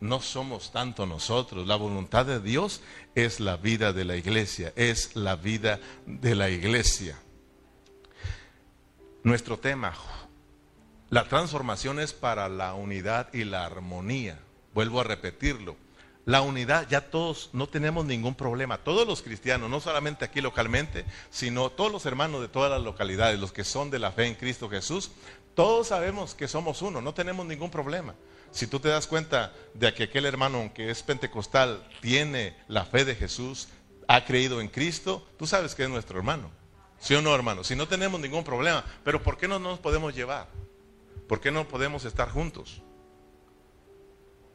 no 0.00 0.20
somos 0.20 0.72
tanto 0.72 1.06
nosotros. 1.06 1.66
La 1.66 1.76
voluntad 1.76 2.26
de 2.26 2.40
Dios 2.40 2.80
es 3.14 3.40
la 3.40 3.56
vida 3.56 3.92
de 3.92 4.04
la 4.04 4.16
iglesia, 4.16 4.72
es 4.76 5.14
la 5.14 5.36
vida 5.36 5.78
de 6.06 6.34
la 6.34 6.50
iglesia. 6.50 7.18
Nuestro 9.22 9.58
tema, 9.58 9.92
la 11.10 11.28
transformación 11.28 12.00
es 12.00 12.12
para 12.12 12.48
la 12.48 12.74
unidad 12.74 13.32
y 13.34 13.44
la 13.44 13.66
armonía. 13.66 14.38
Vuelvo 14.72 15.00
a 15.00 15.04
repetirlo. 15.04 15.76
La 16.26 16.42
unidad, 16.42 16.86
ya 16.88 17.10
todos 17.10 17.50
no 17.52 17.68
tenemos 17.68 18.04
ningún 18.04 18.34
problema. 18.34 18.78
Todos 18.78 19.06
los 19.06 19.20
cristianos, 19.20 19.68
no 19.68 19.80
solamente 19.80 20.24
aquí 20.24 20.40
localmente, 20.40 21.04
sino 21.30 21.70
todos 21.70 21.90
los 21.90 22.06
hermanos 22.06 22.40
de 22.40 22.48
todas 22.48 22.70
las 22.70 22.82
localidades, 22.82 23.40
los 23.40 23.52
que 23.52 23.64
son 23.64 23.90
de 23.90 23.98
la 23.98 24.12
fe 24.12 24.26
en 24.26 24.34
Cristo 24.34 24.70
Jesús, 24.70 25.10
todos 25.54 25.88
sabemos 25.88 26.34
que 26.34 26.46
somos 26.46 26.82
uno, 26.82 27.00
no 27.00 27.12
tenemos 27.12 27.44
ningún 27.46 27.70
problema. 27.70 28.14
Si 28.50 28.66
tú 28.66 28.80
te 28.80 28.88
das 28.88 29.06
cuenta 29.06 29.52
de 29.74 29.92
que 29.94 30.04
aquel 30.04 30.26
hermano 30.26 30.72
que 30.74 30.90
es 30.90 31.02
pentecostal 31.02 31.86
tiene 32.00 32.56
la 32.68 32.84
fe 32.84 33.04
de 33.04 33.14
Jesús, 33.14 33.68
ha 34.08 34.24
creído 34.24 34.60
en 34.60 34.68
Cristo, 34.68 35.26
tú 35.38 35.46
sabes 35.46 35.74
que 35.74 35.84
es 35.84 35.88
nuestro 35.88 36.18
hermano. 36.18 36.50
¿Sí 36.98 37.14
o 37.14 37.22
no, 37.22 37.34
hermano? 37.34 37.64
Si 37.64 37.76
no 37.76 37.88
tenemos 37.88 38.20
ningún 38.20 38.44
problema, 38.44 38.84
pero 39.04 39.22
¿por 39.22 39.38
qué 39.38 39.48
no 39.48 39.58
nos 39.58 39.78
podemos 39.78 40.14
llevar? 40.14 40.48
¿Por 41.28 41.40
qué 41.40 41.50
no 41.50 41.68
podemos 41.68 42.04
estar 42.04 42.28
juntos? 42.28 42.82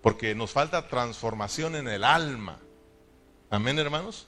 Porque 0.02 0.36
nos 0.36 0.52
falta 0.52 0.88
transformación 0.88 1.76
en 1.76 1.88
el 1.88 2.04
alma. 2.04 2.60
Amén, 3.50 3.80
hermanos. 3.80 4.28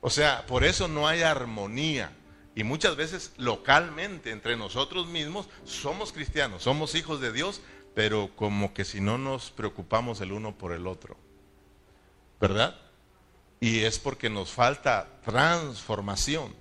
O 0.00 0.10
sea, 0.10 0.46
por 0.46 0.62
eso 0.62 0.88
no 0.88 1.08
hay 1.08 1.22
armonía. 1.22 2.12
Y 2.54 2.64
muchas 2.64 2.96
veces 2.96 3.32
localmente 3.36 4.30
entre 4.30 4.56
nosotros 4.56 5.06
mismos 5.06 5.48
somos 5.64 6.12
cristianos, 6.12 6.62
somos 6.62 6.94
hijos 6.94 7.20
de 7.20 7.32
Dios, 7.32 7.60
pero 7.96 8.28
como 8.36 8.74
que 8.74 8.84
si 8.84 9.00
no 9.00 9.16
nos 9.16 9.50
preocupamos 9.50 10.20
el 10.20 10.32
uno 10.32 10.58
por 10.58 10.74
el 10.74 10.86
otro. 10.86 11.16
¿Verdad? 12.38 12.78
Y 13.58 13.84
es 13.84 13.98
porque 13.98 14.28
nos 14.28 14.52
falta 14.52 15.08
transformación. 15.24 16.54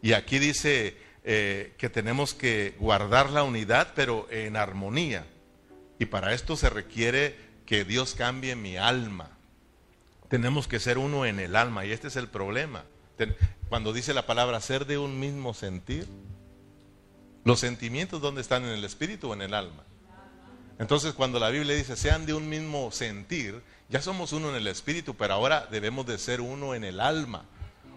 Y 0.00 0.14
aquí 0.14 0.38
dice 0.38 0.96
eh, 1.22 1.74
que 1.76 1.90
tenemos 1.90 2.32
que 2.32 2.76
guardar 2.80 3.28
la 3.28 3.42
unidad, 3.42 3.92
pero 3.94 4.26
en 4.30 4.56
armonía. 4.56 5.26
Y 5.98 6.06
para 6.06 6.32
esto 6.32 6.56
se 6.56 6.70
requiere 6.70 7.36
que 7.66 7.84
Dios 7.84 8.14
cambie 8.14 8.56
mi 8.56 8.78
alma. 8.78 9.36
Tenemos 10.30 10.66
que 10.66 10.80
ser 10.80 10.96
uno 10.96 11.26
en 11.26 11.40
el 11.40 11.56
alma, 11.56 11.84
y 11.84 11.92
este 11.92 12.08
es 12.08 12.16
el 12.16 12.28
problema. 12.28 12.86
Cuando 13.68 13.92
dice 13.92 14.14
la 14.14 14.24
palabra 14.24 14.58
ser 14.62 14.86
de 14.86 14.96
un 14.96 15.20
mismo 15.20 15.52
sentir, 15.52 16.06
los 17.44 17.60
sentimientos, 17.60 18.22
¿dónde 18.22 18.40
están? 18.40 18.64
¿En 18.64 18.70
el 18.70 18.84
espíritu 18.84 19.28
o 19.28 19.34
en 19.34 19.42
el 19.42 19.52
alma? 19.52 19.84
Entonces, 20.80 21.12
cuando 21.12 21.38
la 21.38 21.50
Biblia 21.50 21.76
dice 21.76 21.94
sean 21.94 22.24
de 22.24 22.32
un 22.32 22.48
mismo 22.48 22.90
sentir, 22.90 23.60
ya 23.90 24.00
somos 24.00 24.32
uno 24.32 24.48
en 24.48 24.56
el 24.56 24.66
espíritu, 24.66 25.14
pero 25.14 25.34
ahora 25.34 25.68
debemos 25.70 26.06
de 26.06 26.16
ser 26.16 26.40
uno 26.40 26.74
en 26.74 26.84
el 26.84 27.00
alma. 27.00 27.44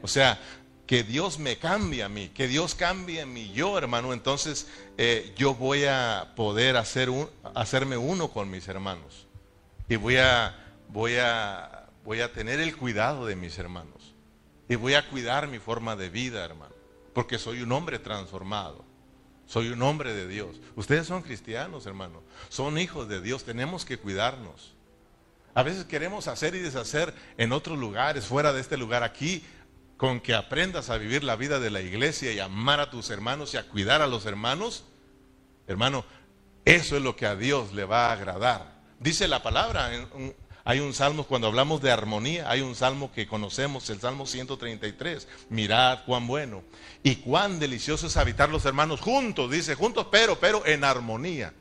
O 0.02 0.08
sea, 0.10 0.38
que 0.86 1.04
Dios 1.04 1.40
me 1.40 1.58
cambie 1.58 2.04
a 2.04 2.10
mí, 2.10 2.28
que 2.28 2.50
Dios 2.50 2.76
cambie 2.76 3.22
a 3.22 3.26
mí 3.26 3.54
yo, 3.54 3.78
hermano. 3.78 4.12
Entonces, 4.12 4.68
eh, 4.98 5.34
yo 5.38 5.56
voy 5.56 5.86
a 5.86 6.34
poder 6.36 6.76
hacer 6.76 7.10
un, 7.10 7.30
hacerme 7.56 7.96
uno 7.96 8.32
con 8.32 8.52
mis 8.52 8.68
hermanos. 8.68 9.28
Y 9.88 9.96
voy 9.96 10.18
a, 10.18 10.54
voy, 10.90 11.16
a, 11.16 11.88
voy 12.04 12.20
a 12.20 12.34
tener 12.34 12.60
el 12.60 12.76
cuidado 12.76 13.26
de 13.28 13.38
mis 13.38 13.58
hermanos. 13.58 14.14
Y 14.68 14.76
voy 14.76 14.96
a 14.96 15.10
cuidar 15.10 15.48
mi 15.48 15.60
forma 15.60 15.96
de 15.96 16.10
vida, 16.10 16.44
hermano. 16.44 16.76
Porque 17.14 17.40
soy 17.40 17.62
un 17.62 17.72
hombre 17.72 17.98
transformado. 17.98 18.84
Soy 19.48 19.70
un 19.70 19.82
hombre 19.82 20.14
de 20.14 20.28
Dios. 20.28 20.60
Ustedes 20.76 21.08
son 21.08 21.22
cristianos, 21.22 21.86
hermano. 21.86 22.22
Son 22.50 22.78
hijos 22.78 23.08
de 23.08 23.22
Dios. 23.22 23.44
Tenemos 23.44 23.86
que 23.86 23.98
cuidarnos. 23.98 24.74
A 25.54 25.64
veces 25.64 25.86
queremos 25.86 26.28
hacer 26.28 26.56
y 26.56 26.60
deshacer 26.60 27.14
en 27.38 27.52
otros 27.52 27.78
lugares, 27.78 28.26
fuera 28.26 28.54
de 28.54 28.62
este 28.62 28.78
lugar. 28.78 29.04
Aquí, 29.04 29.44
con 29.98 30.20
que 30.20 30.34
aprendas 30.34 30.90
a 30.90 30.98
vivir 30.98 31.24
la 31.24 31.36
vida 31.36 31.60
de 31.60 31.70
la 31.70 31.82
iglesia 31.82 32.32
y 32.32 32.40
amar 32.40 32.80
a 32.80 32.90
tus 32.90 33.10
hermanos 33.10 33.54
y 33.54 33.58
a 33.58 33.68
cuidar 33.68 34.02
a 34.02 34.08
los 34.08 34.26
hermanos, 34.26 34.86
hermano, 35.68 36.06
eso 36.66 36.98
es 36.98 37.04
lo 37.04 37.16
que 37.16 37.26
a 37.26 37.36
Dios 37.36 37.74
le 37.74 37.86
va 37.86 38.08
a 38.08 38.14
agradar. 38.14 38.82
Dice 39.00 39.28
la 39.28 39.44
palabra 39.44 39.94
en 39.94 40.36
hay 40.66 40.80
un 40.80 40.94
salmo, 40.94 41.26
cuando 41.26 41.48
hablamos 41.48 41.82
de 41.82 41.92
armonía, 41.92 42.50
hay 42.50 42.62
un 42.62 42.76
salmo 42.76 43.12
que 43.12 43.28
conocemos, 43.28 43.90
el 43.90 44.00
Salmo 44.00 44.26
133. 44.26 45.28
Mirad 45.50 46.06
cuán 46.06 46.26
bueno 46.26 46.64
y 47.04 47.18
cuán 47.18 47.60
delicioso 47.60 48.08
es 48.08 48.16
habitar 48.16 48.50
los 48.50 48.64
hermanos 48.66 49.02
juntos, 49.02 49.52
dice 49.52 49.76
juntos, 49.76 50.08
pero, 50.10 50.40
pero 50.40 50.66
en 50.66 50.86
armonía. 50.86 51.54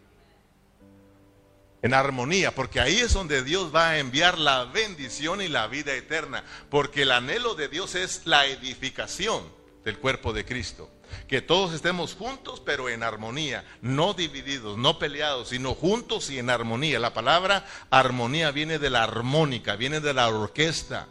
En 1.83 1.95
armonía, 1.95 2.55
porque 2.55 2.79
ahí 2.79 2.99
es 2.99 3.13
donde 3.13 3.43
Dios 3.43 3.75
va 3.75 3.91
a 3.91 3.99
enviar 3.99 4.39
la 4.39 4.67
bendición 4.67 5.43
y 5.43 5.49
la 5.49 5.67
vida 5.67 5.93
eterna, 5.95 6.45
porque 6.71 7.03
el 7.03 7.11
anhelo 7.11 7.57
de 7.57 7.67
Dios 7.67 7.97
es 7.97 8.23
la 8.25 8.47
edificación 8.47 9.62
del 9.85 9.99
cuerpo 9.99 10.33
de 10.33 10.45
Cristo 10.45 10.91
que 11.29 11.43
todos 11.43 11.73
estemos 11.73 12.15
juntos, 12.15 12.61
pero 12.65 12.89
en 12.89 13.03
armonía, 13.03 13.65
no 13.81 14.15
divididos, 14.15 14.79
no 14.79 14.99
peleados, 14.99 15.49
sino 15.49 15.75
juntos 15.75 16.31
y 16.31 16.39
en 16.39 16.51
armonía. 16.51 16.99
La 16.99 17.15
palabra 17.15 17.67
armonía 17.91 18.51
viene 18.51 18.79
de 18.79 18.91
la 18.91 19.05
armónica, 19.05 19.77
viene 19.77 20.01
de 20.01 20.15
la 20.15 20.29
orquesta, 20.29 21.09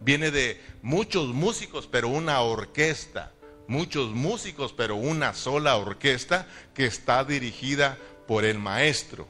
viene 0.00 0.30
de 0.30 0.60
muchos 0.82 1.28
músicos, 1.28 1.86
pero 1.86 2.08
una 2.08 2.40
orquesta. 2.40 3.32
Muchos 3.66 4.12
músicos, 4.12 4.72
pero 4.72 4.96
una 4.96 5.34
sola 5.34 5.76
orquesta 5.76 6.48
que 6.72 6.86
está 6.86 7.22
dirigida 7.22 7.98
por 8.26 8.46
el 8.46 8.58
maestro. 8.58 9.28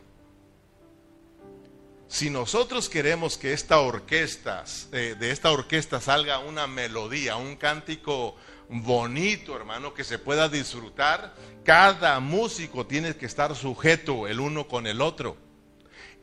Si 2.07 2.31
nosotros 2.31 2.89
queremos 2.89 3.37
que 3.37 3.53
esta 3.53 3.81
orquesta, 3.81 4.65
eh, 4.93 5.17
de 5.19 5.33
esta 5.33 5.51
orquesta 5.51 6.01
salga 6.01 6.39
una 6.39 6.69
melodía, 6.69 7.35
un 7.37 7.57
cántico 7.57 8.37
bonito, 8.69 9.57
hermano, 9.57 9.95
que 9.95 10.05
se 10.05 10.19
pueda 10.19 10.49
disfrutar, 10.49 11.35
cada 11.65 12.21
músico 12.21 12.87
tiene 12.87 13.17
que 13.17 13.27
estar 13.27 13.55
sujeto 13.55 14.27
el 14.27 14.41
uno 14.41 14.69
con 14.69 14.87
el 14.87 15.01
otro. 15.01 15.37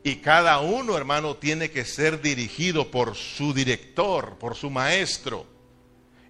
Y 0.02 0.16
cada 0.16 0.60
uno, 0.60 0.96
hermano, 0.96 1.36
tiene 1.36 1.70
que 1.70 1.84
ser 1.84 2.22
dirigido 2.22 2.90
por 2.90 3.16
su 3.16 3.52
director, 3.52 4.38
por 4.38 4.54
su 4.54 4.70
maestro. 4.70 5.46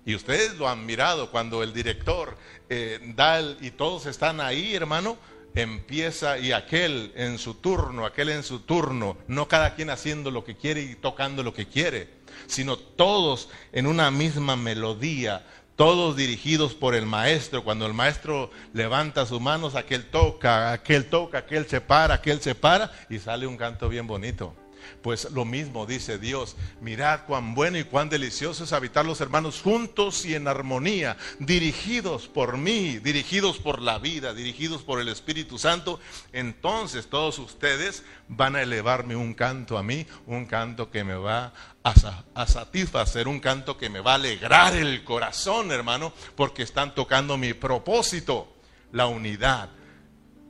Y 0.06 0.14
ustedes 0.14 0.56
lo 0.56 0.68
han 0.68 0.86
mirado 0.86 1.30
cuando 1.30 1.62
el 1.62 1.74
director 1.74 2.38
eh, 2.70 3.00
da 3.14 3.40
y 3.40 3.72
todos 3.72 4.06
están 4.06 4.40
ahí, 4.40 4.74
hermano, 4.74 5.18
empieza 5.54 6.38
y 6.38 6.52
aquel 6.52 7.12
en 7.16 7.38
su 7.38 7.54
turno, 7.54 8.06
aquel 8.06 8.28
en 8.28 8.42
su 8.42 8.60
turno, 8.60 9.16
no 9.26 9.48
cada 9.48 9.74
quien 9.74 9.90
haciendo 9.90 10.30
lo 10.30 10.44
que 10.44 10.56
quiere 10.56 10.82
y 10.82 10.94
tocando 10.94 11.42
lo 11.42 11.52
que 11.52 11.66
quiere, 11.66 12.08
sino 12.46 12.76
todos 12.76 13.48
en 13.72 13.86
una 13.86 14.10
misma 14.10 14.56
melodía, 14.56 15.44
todos 15.76 16.16
dirigidos 16.16 16.74
por 16.74 16.94
el 16.94 17.06
maestro. 17.06 17.62
Cuando 17.62 17.86
el 17.86 17.92
maestro 17.92 18.50
levanta 18.72 19.26
sus 19.26 19.40
manos, 19.40 19.74
aquel 19.74 20.06
toca, 20.06 20.72
aquel 20.72 21.06
toca, 21.06 21.38
aquel 21.38 21.66
se 21.66 21.80
para, 21.80 22.14
aquel 22.14 22.40
se 22.40 22.54
para 22.54 22.90
y 23.08 23.18
sale 23.18 23.46
un 23.46 23.56
canto 23.56 23.88
bien 23.88 24.06
bonito. 24.06 24.54
Pues 25.02 25.30
lo 25.30 25.44
mismo 25.44 25.86
dice 25.86 26.18
Dios, 26.18 26.56
mirad 26.80 27.20
cuán 27.26 27.54
bueno 27.54 27.78
y 27.78 27.84
cuán 27.84 28.08
delicioso 28.08 28.64
es 28.64 28.72
habitar 28.72 29.04
los 29.04 29.20
hermanos 29.20 29.60
juntos 29.62 30.24
y 30.24 30.34
en 30.34 30.48
armonía, 30.48 31.16
dirigidos 31.38 32.28
por 32.28 32.56
mí, 32.56 32.98
dirigidos 32.98 33.58
por 33.58 33.80
la 33.80 33.98
vida, 33.98 34.34
dirigidos 34.34 34.82
por 34.82 35.00
el 35.00 35.08
Espíritu 35.08 35.58
Santo. 35.58 36.00
Entonces 36.32 37.08
todos 37.08 37.38
ustedes 37.38 38.04
van 38.28 38.56
a 38.56 38.62
elevarme 38.62 39.16
un 39.16 39.34
canto 39.34 39.78
a 39.78 39.82
mí, 39.82 40.06
un 40.26 40.46
canto 40.46 40.90
que 40.90 41.04
me 41.04 41.14
va 41.14 41.52
a, 41.82 42.46
satisfacer, 42.46 43.28
un 43.28 43.40
canto 43.40 43.76
que 43.76 43.88
me 43.88 44.00
va 44.00 44.12
a 44.12 44.16
alegrar 44.16 44.74
el 44.74 45.04
corazón, 45.04 45.70
hermano, 45.70 46.12
porque 46.34 46.62
están 46.62 46.94
tocando 46.94 47.36
mi 47.36 47.54
propósito, 47.54 48.52
la 48.92 49.06
unidad 49.06 49.70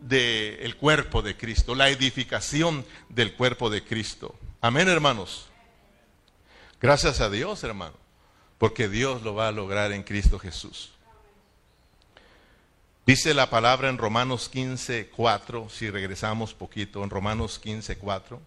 del 0.08 0.76
cuerpo 0.76 1.22
de 1.22 1.36
Cristo, 1.36 1.74
la 1.74 1.88
edificación 1.88 2.84
del 3.08 3.34
cuerpo 3.34 3.70
de 3.70 3.82
Cristo. 3.82 4.34
Amén, 4.60 4.88
hermanos. 4.88 5.46
Gracias 6.80 7.20
a 7.20 7.28
Dios, 7.28 7.64
hermano, 7.64 7.94
porque 8.58 8.88
Dios 8.88 9.22
lo 9.22 9.34
va 9.34 9.48
a 9.48 9.52
lograr 9.52 9.92
en 9.92 10.02
Cristo 10.02 10.38
Jesús. 10.38 10.92
Dice 13.04 13.34
la 13.34 13.50
palabra 13.50 13.88
en 13.88 13.98
Romanos 13.98 14.48
15, 14.48 15.10
4, 15.14 15.68
si 15.70 15.90
regresamos 15.90 16.54
poquito, 16.54 17.02
en 17.02 17.10
Romanos 17.10 17.58
15, 17.58 17.98
4. 17.98 18.40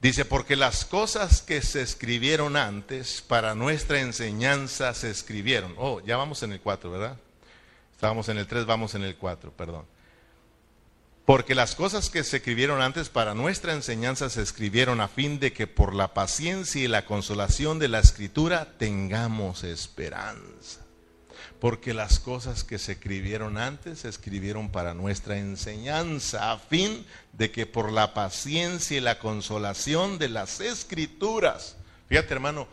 Dice, 0.00 0.24
porque 0.24 0.56
las 0.56 0.84
cosas 0.84 1.40
que 1.40 1.62
se 1.62 1.82
escribieron 1.82 2.56
antes 2.56 3.22
para 3.22 3.54
nuestra 3.54 4.00
enseñanza 4.00 4.92
se 4.92 5.10
escribieron. 5.10 5.74
Oh, 5.78 6.00
ya 6.00 6.16
vamos 6.16 6.42
en 6.42 6.52
el 6.52 6.60
4, 6.60 6.90
¿verdad? 6.90 7.16
Estábamos 7.92 8.28
en 8.28 8.38
el 8.38 8.46
3, 8.46 8.66
vamos 8.66 8.94
en 8.94 9.04
el 9.04 9.16
4, 9.16 9.52
perdón 9.52 9.95
Porque 11.26 11.56
las 11.56 11.74
cosas 11.74 12.08
que 12.08 12.22
se 12.22 12.36
escribieron 12.36 12.80
antes 12.80 13.08
para 13.08 13.34
nuestra 13.34 13.72
enseñanza 13.72 14.30
se 14.30 14.42
escribieron 14.42 15.00
a 15.00 15.08
fin 15.08 15.40
de 15.40 15.52
que 15.52 15.66
por 15.66 15.92
la 15.92 16.14
paciencia 16.14 16.84
y 16.84 16.86
la 16.86 17.04
consolación 17.04 17.80
de 17.80 17.88
la 17.88 17.98
escritura 17.98 18.78
tengamos 18.78 19.64
esperanza. 19.64 20.86
Porque 21.58 21.94
las 21.94 22.20
cosas 22.20 22.62
que 22.62 22.78
se 22.78 22.92
escribieron 22.92 23.58
antes 23.58 24.00
se 24.00 24.08
escribieron 24.08 24.70
para 24.70 24.94
nuestra 24.94 25.36
enseñanza, 25.36 26.52
a 26.52 26.58
fin 26.58 27.04
de 27.32 27.50
que 27.50 27.66
por 27.66 27.90
la 27.90 28.14
paciencia 28.14 28.96
y 28.96 29.00
la 29.00 29.18
consolación 29.18 30.18
de 30.18 30.28
las 30.28 30.60
escrituras, 30.60 31.76
fíjate 32.08 32.34
hermano, 32.34 32.68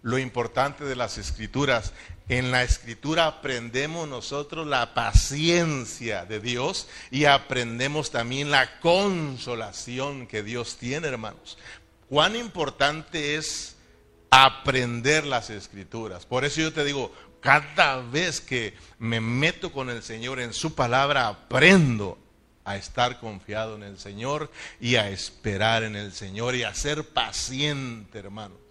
lo 0.00 0.18
importante 0.18 0.84
de 0.84 0.96
las 0.96 1.18
escrituras. 1.18 1.92
En 2.28 2.50
la 2.50 2.62
escritura 2.62 3.26
aprendemos 3.26 4.06
nosotros 4.06 4.66
la 4.66 4.92
paciencia 4.92 6.26
de 6.26 6.40
Dios 6.40 6.86
y 7.10 7.24
aprendemos 7.24 8.10
también 8.10 8.50
la 8.50 8.80
consolación 8.80 10.26
que 10.26 10.42
Dios 10.42 10.76
tiene, 10.76 11.08
hermanos. 11.08 11.56
Cuán 12.08 12.36
importante 12.36 13.36
es 13.36 13.76
aprender 14.30 15.24
las 15.24 15.48
escrituras. 15.48 16.26
Por 16.26 16.44
eso 16.44 16.60
yo 16.60 16.72
te 16.72 16.84
digo, 16.84 17.12
cada 17.40 18.02
vez 18.02 18.42
que 18.42 18.74
me 18.98 19.20
meto 19.20 19.72
con 19.72 19.88
el 19.88 20.02
Señor 20.02 20.38
en 20.38 20.52
su 20.52 20.74
palabra, 20.74 21.28
aprendo 21.28 22.18
a 22.64 22.76
estar 22.76 23.20
confiado 23.20 23.76
en 23.76 23.82
el 23.82 23.98
Señor 23.98 24.50
y 24.78 24.96
a 24.96 25.08
esperar 25.08 25.82
en 25.82 25.96
el 25.96 26.12
Señor 26.12 26.54
y 26.54 26.64
a 26.64 26.74
ser 26.74 27.04
paciente, 27.04 28.18
hermano. 28.18 28.67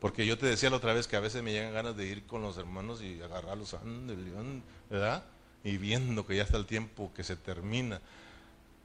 Porque 0.00 0.26
yo 0.26 0.38
te 0.38 0.46
decía 0.46 0.70
la 0.70 0.76
otra 0.76 0.92
vez 0.92 1.08
que 1.08 1.16
a 1.16 1.20
veces 1.20 1.42
me 1.42 1.52
llegan 1.52 1.72
ganas 1.72 1.96
de 1.96 2.06
ir 2.06 2.26
con 2.26 2.42
los 2.42 2.56
hermanos 2.56 3.02
y 3.02 3.20
agarrarlos, 3.20 3.76
¿verdad? 4.88 5.24
Y 5.64 5.76
viendo 5.76 6.24
que 6.24 6.36
ya 6.36 6.44
está 6.44 6.56
el 6.56 6.66
tiempo 6.66 7.12
que 7.14 7.24
se 7.24 7.36
termina. 7.36 8.00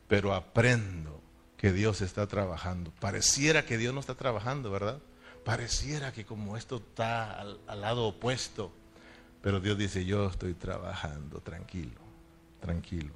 Pero 0.07 0.33
aprendo 0.33 1.21
que 1.55 1.71
Dios 1.71 2.01
está 2.01 2.25
trabajando. 2.27 2.91
Pareciera 2.99 3.63
que 3.63 3.77
Dios 3.77 3.93
no 3.93 3.99
está 3.99 4.15
trabajando, 4.15 4.71
¿verdad? 4.71 4.99
Pareciera 5.45 6.11
que 6.11 6.25
como 6.25 6.57
esto 6.57 6.77
está 6.77 7.39
al, 7.39 7.59
lado 7.81 8.05
opuesto. 8.07 8.71
Pero 9.41 9.59
Dios 9.59 9.77
dice, 9.77 10.05
yo 10.05 10.27
estoy 10.27 10.55
trabajando, 10.55 11.41
tranquilo, 11.41 12.01
tranquilo. 12.59 13.13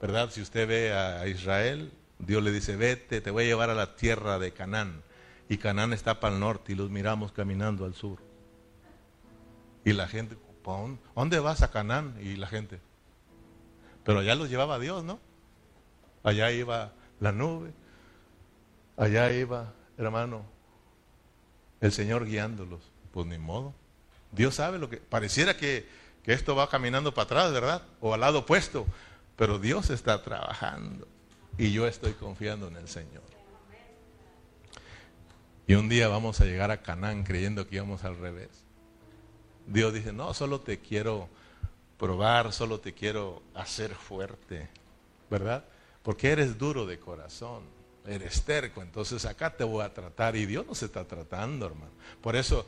¿Verdad? 0.00 0.30
Si 0.32 0.40
usted 0.40 0.66
ve 0.66 0.92
a 0.92 1.26
Israel, 1.28 1.92
Dios 2.18 2.42
le 2.42 2.50
dice, 2.50 2.76
vete, 2.76 3.20
te 3.20 3.30
voy 3.30 3.44
a 3.44 3.46
llevar 3.46 3.70
a 3.70 3.74
la 3.74 3.94
tierra 3.94 4.38
de 4.38 4.52
Canaán 4.52 5.02
y 5.50 5.58
Canaán 5.58 5.92
está 5.92 6.20
para 6.20 6.32
el 6.32 6.40
norte 6.40 6.72
y 6.72 6.76
los 6.76 6.90
miramos 6.90 7.32
caminando 7.32 7.84
al 7.84 7.94
sur. 7.94 8.20
Y 9.84 9.92
la 9.92 10.06
gente, 10.06 10.38
¿dónde 11.16 11.40
vas 11.40 11.62
a 11.62 11.72
Canaán? 11.72 12.14
Y 12.22 12.36
la 12.36 12.46
gente, 12.46 12.78
pero 14.04 14.20
allá 14.20 14.36
los 14.36 14.48
llevaba 14.48 14.78
Dios, 14.78 15.02
¿no? 15.02 15.18
Allá 16.22 16.52
iba 16.52 16.92
la 17.18 17.32
nube, 17.32 17.72
allá 18.96 19.32
iba, 19.32 19.74
hermano, 19.98 20.44
el 21.80 21.90
Señor 21.90 22.26
guiándolos. 22.26 22.80
Pues 23.10 23.26
ni 23.26 23.36
modo. 23.36 23.74
Dios 24.30 24.54
sabe 24.54 24.78
lo 24.78 24.88
que, 24.88 24.98
pareciera 24.98 25.56
que, 25.56 25.84
que 26.22 26.32
esto 26.32 26.54
va 26.54 26.68
caminando 26.68 27.12
para 27.12 27.24
atrás, 27.24 27.52
¿verdad? 27.52 27.82
O 28.00 28.14
al 28.14 28.20
lado 28.20 28.40
opuesto, 28.40 28.86
pero 29.34 29.58
Dios 29.58 29.90
está 29.90 30.22
trabajando 30.22 31.08
y 31.58 31.72
yo 31.72 31.88
estoy 31.88 32.12
confiando 32.12 32.68
en 32.68 32.76
el 32.76 32.86
Señor. 32.86 33.39
Y 35.70 35.74
un 35.76 35.88
día 35.88 36.08
vamos 36.08 36.40
a 36.40 36.46
llegar 36.46 36.72
a 36.72 36.82
Canaán 36.82 37.22
creyendo 37.22 37.68
que 37.68 37.76
íbamos 37.76 38.02
al 38.02 38.18
revés. 38.18 38.48
Dios 39.68 39.94
dice, 39.94 40.12
no, 40.12 40.34
solo 40.34 40.58
te 40.62 40.80
quiero 40.80 41.28
probar, 41.96 42.52
solo 42.52 42.80
te 42.80 42.92
quiero 42.92 43.40
hacer 43.54 43.94
fuerte, 43.94 44.68
¿verdad? 45.30 45.64
Porque 46.02 46.32
eres 46.32 46.58
duro 46.58 46.86
de 46.86 46.98
corazón, 46.98 47.62
eres 48.04 48.42
terco, 48.42 48.82
entonces 48.82 49.24
acá 49.24 49.56
te 49.56 49.62
voy 49.62 49.84
a 49.84 49.94
tratar 49.94 50.34
y 50.34 50.44
Dios 50.44 50.66
nos 50.66 50.82
está 50.82 51.04
tratando, 51.04 51.66
hermano. 51.66 51.92
Por 52.20 52.34
eso 52.34 52.66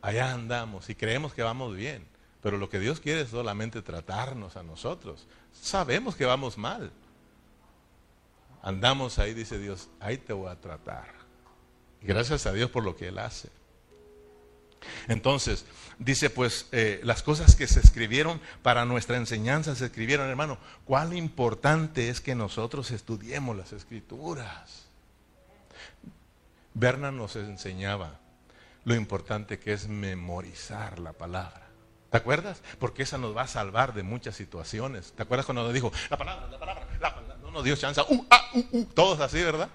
allá 0.00 0.30
andamos 0.30 0.88
y 0.88 0.94
creemos 0.94 1.34
que 1.34 1.42
vamos 1.42 1.74
bien, 1.74 2.06
pero 2.42 2.58
lo 2.58 2.68
que 2.68 2.78
Dios 2.78 3.00
quiere 3.00 3.22
es 3.22 3.30
solamente 3.30 3.82
tratarnos 3.82 4.56
a 4.56 4.62
nosotros. 4.62 5.26
Sabemos 5.52 6.14
que 6.14 6.26
vamos 6.26 6.56
mal. 6.56 6.92
Andamos 8.62 9.18
ahí, 9.18 9.34
dice 9.34 9.58
Dios, 9.58 9.88
ahí 9.98 10.16
te 10.16 10.32
voy 10.32 10.48
a 10.48 10.60
tratar. 10.60 11.19
Gracias 12.02 12.46
a 12.46 12.52
Dios 12.52 12.70
por 12.70 12.84
lo 12.84 12.96
que 12.96 13.08
Él 13.08 13.18
hace. 13.18 13.48
Entonces, 15.08 15.64
dice 15.98 16.30
pues, 16.30 16.66
eh, 16.72 17.00
las 17.04 17.22
cosas 17.22 17.54
que 17.54 17.66
se 17.66 17.80
escribieron 17.80 18.40
para 18.62 18.84
nuestra 18.84 19.16
enseñanza 19.16 19.74
se 19.74 19.86
escribieron, 19.86 20.28
hermano. 20.28 20.58
Cuán 20.84 21.16
importante 21.16 22.08
es 22.08 22.20
que 22.20 22.34
nosotros 22.34 22.90
estudiemos 22.90 23.56
las 23.56 23.72
escrituras. 23.72 24.86
Berna 26.74 27.10
nos 27.10 27.36
enseñaba 27.36 28.18
lo 28.84 28.94
importante 28.94 29.58
que 29.58 29.72
es 29.72 29.88
memorizar 29.88 30.98
la 30.98 31.12
palabra. 31.12 31.68
¿Te 32.10 32.16
acuerdas? 32.16 32.62
Porque 32.78 33.04
esa 33.04 33.18
nos 33.18 33.36
va 33.36 33.42
a 33.42 33.46
salvar 33.46 33.94
de 33.94 34.02
muchas 34.02 34.34
situaciones. 34.34 35.12
¿Te 35.12 35.22
acuerdas 35.22 35.46
cuando 35.46 35.62
nos 35.62 35.72
dijo, 35.72 35.92
la 36.08 36.16
palabra, 36.16 36.48
la 36.48 36.58
palabra, 36.58 36.86
la 37.00 37.14
palabra? 37.14 37.36
No 37.40 37.50
nos 37.50 37.64
dio 37.64 37.76
chance, 37.76 38.00
uh, 38.00 38.26
ah, 38.30 38.50
uh, 38.54 38.78
uh, 38.78 38.84
todos 38.86 39.20
así, 39.20 39.42
¿verdad? 39.42 39.68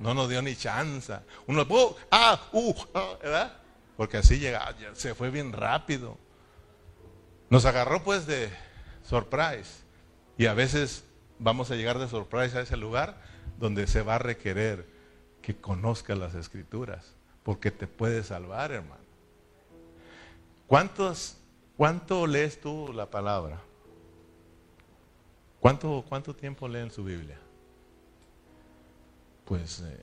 No 0.00 0.14
nos 0.14 0.28
dio 0.30 0.40
ni 0.40 0.56
chance. 0.56 1.14
Uno, 1.46 1.62
uh, 1.62 1.96
ah, 2.10 2.40
uh, 2.52 2.74
ah", 2.94 3.14
¿verdad? 3.22 3.52
Porque 3.96 4.16
así 4.16 4.38
llega, 4.38 4.74
se 4.94 5.14
fue 5.14 5.30
bien 5.30 5.52
rápido. 5.52 6.16
Nos 7.50 7.66
agarró 7.66 8.02
pues 8.02 8.26
de 8.26 8.50
surprise. 9.04 9.84
Y 10.38 10.46
a 10.46 10.54
veces 10.54 11.04
vamos 11.38 11.70
a 11.70 11.76
llegar 11.76 11.98
de 11.98 12.08
surprise 12.08 12.56
a 12.56 12.62
ese 12.62 12.78
lugar 12.78 13.20
donde 13.58 13.86
se 13.86 14.00
va 14.00 14.14
a 14.14 14.18
requerir 14.18 14.88
que 15.42 15.54
conozcas 15.54 16.16
las 16.16 16.34
escrituras. 16.34 17.14
Porque 17.42 17.70
te 17.70 17.86
puede 17.86 18.24
salvar, 18.24 18.72
hermano. 18.72 19.02
¿Cuántos, 20.66 21.36
¿Cuánto 21.76 22.26
lees 22.26 22.58
tú 22.58 22.90
la 22.94 23.10
palabra? 23.10 23.60
¿Cuánto, 25.58 26.04
¿Cuánto 26.08 26.34
tiempo 26.34 26.68
leen 26.68 26.90
su 26.90 27.04
Biblia? 27.04 27.38
Pues, 29.50 29.80
eh, 29.80 30.00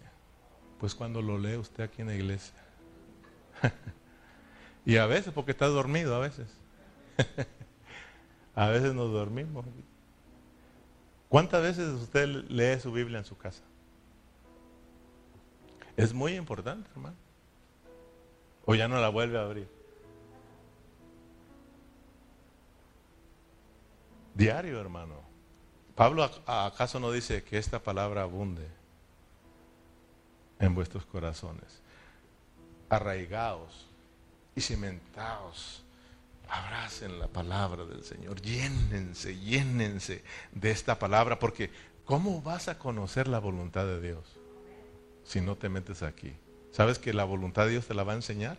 pues 0.78 0.93
cuando 0.93 1.22
lo 1.22 1.38
lee 1.38 1.56
usted 1.56 1.82
aquí 1.82 2.02
en 2.02 2.10
la 2.10 2.16
iglesia. 2.16 2.54
y 4.86 4.98
a 4.98 5.06
veces, 5.06 5.32
porque 5.32 5.52
está 5.52 5.68
dormido, 5.68 6.14
a 6.14 6.20
veces. 6.20 6.50
a 8.56 8.68
veces 8.68 8.93
nos 8.93 9.10
dormimos. 9.10 9.66
¿Cuántas 11.30 11.62
veces 11.62 11.88
usted 11.93 12.28
lee 12.28 12.78
su 12.82 12.91
Biblia 12.91 13.20
en 13.20 13.24
su 13.24 13.38
casa? 13.38 13.64
Es 15.95 16.14
muy 16.14 16.36
importante, 16.36 16.89
hermano. 16.91 17.16
O 18.66 18.76
ya 18.76 18.89
no 18.89 19.00
la 19.00 19.08
vuelve 19.08 19.39
a 19.39 19.43
abrir. 19.43 19.70
Diario, 24.36 24.82
hermano. 24.82 25.22
Pablo 25.95 26.30
acaso 26.45 27.00
no 27.00 27.14
dice 27.14 27.45
que 27.45 27.58
esta 27.58 27.82
palabra 27.82 28.24
abunde 28.24 28.76
en 30.60 30.76
vuestros 30.76 31.05
corazones. 31.05 31.82
Arraigaos 32.89 33.88
y 34.55 34.62
cimentaos. 34.62 35.84
Abracen 36.49 37.20
la 37.20 37.28
palabra 37.28 37.86
del 37.86 38.03
Señor. 38.03 38.41
Llénense, 38.41 39.38
llénense 39.38 40.24
de 40.53 40.72
esta 40.72 40.97
palabra. 40.97 41.39
Porque 41.39 41.70
¿cómo 42.05 42.41
vas 42.41 42.70
a 42.70 42.78
conocer 42.78 43.28
la 43.28 43.39
voluntad 43.39 43.86
de 43.86 43.99
Dios 43.99 44.24
si 45.26 45.41
no 45.41 45.58
te 45.58 45.68
metes 45.68 46.03
aquí? 46.03 46.34
¿Sabes 46.72 46.99
que 46.99 47.14
la 47.14 47.26
voluntad 47.26 47.66
de 47.66 47.72
Dios 47.72 47.88
te 47.88 47.93
la 47.93 48.03
va 48.03 48.14
a 48.14 48.18
enseñar? 48.18 48.58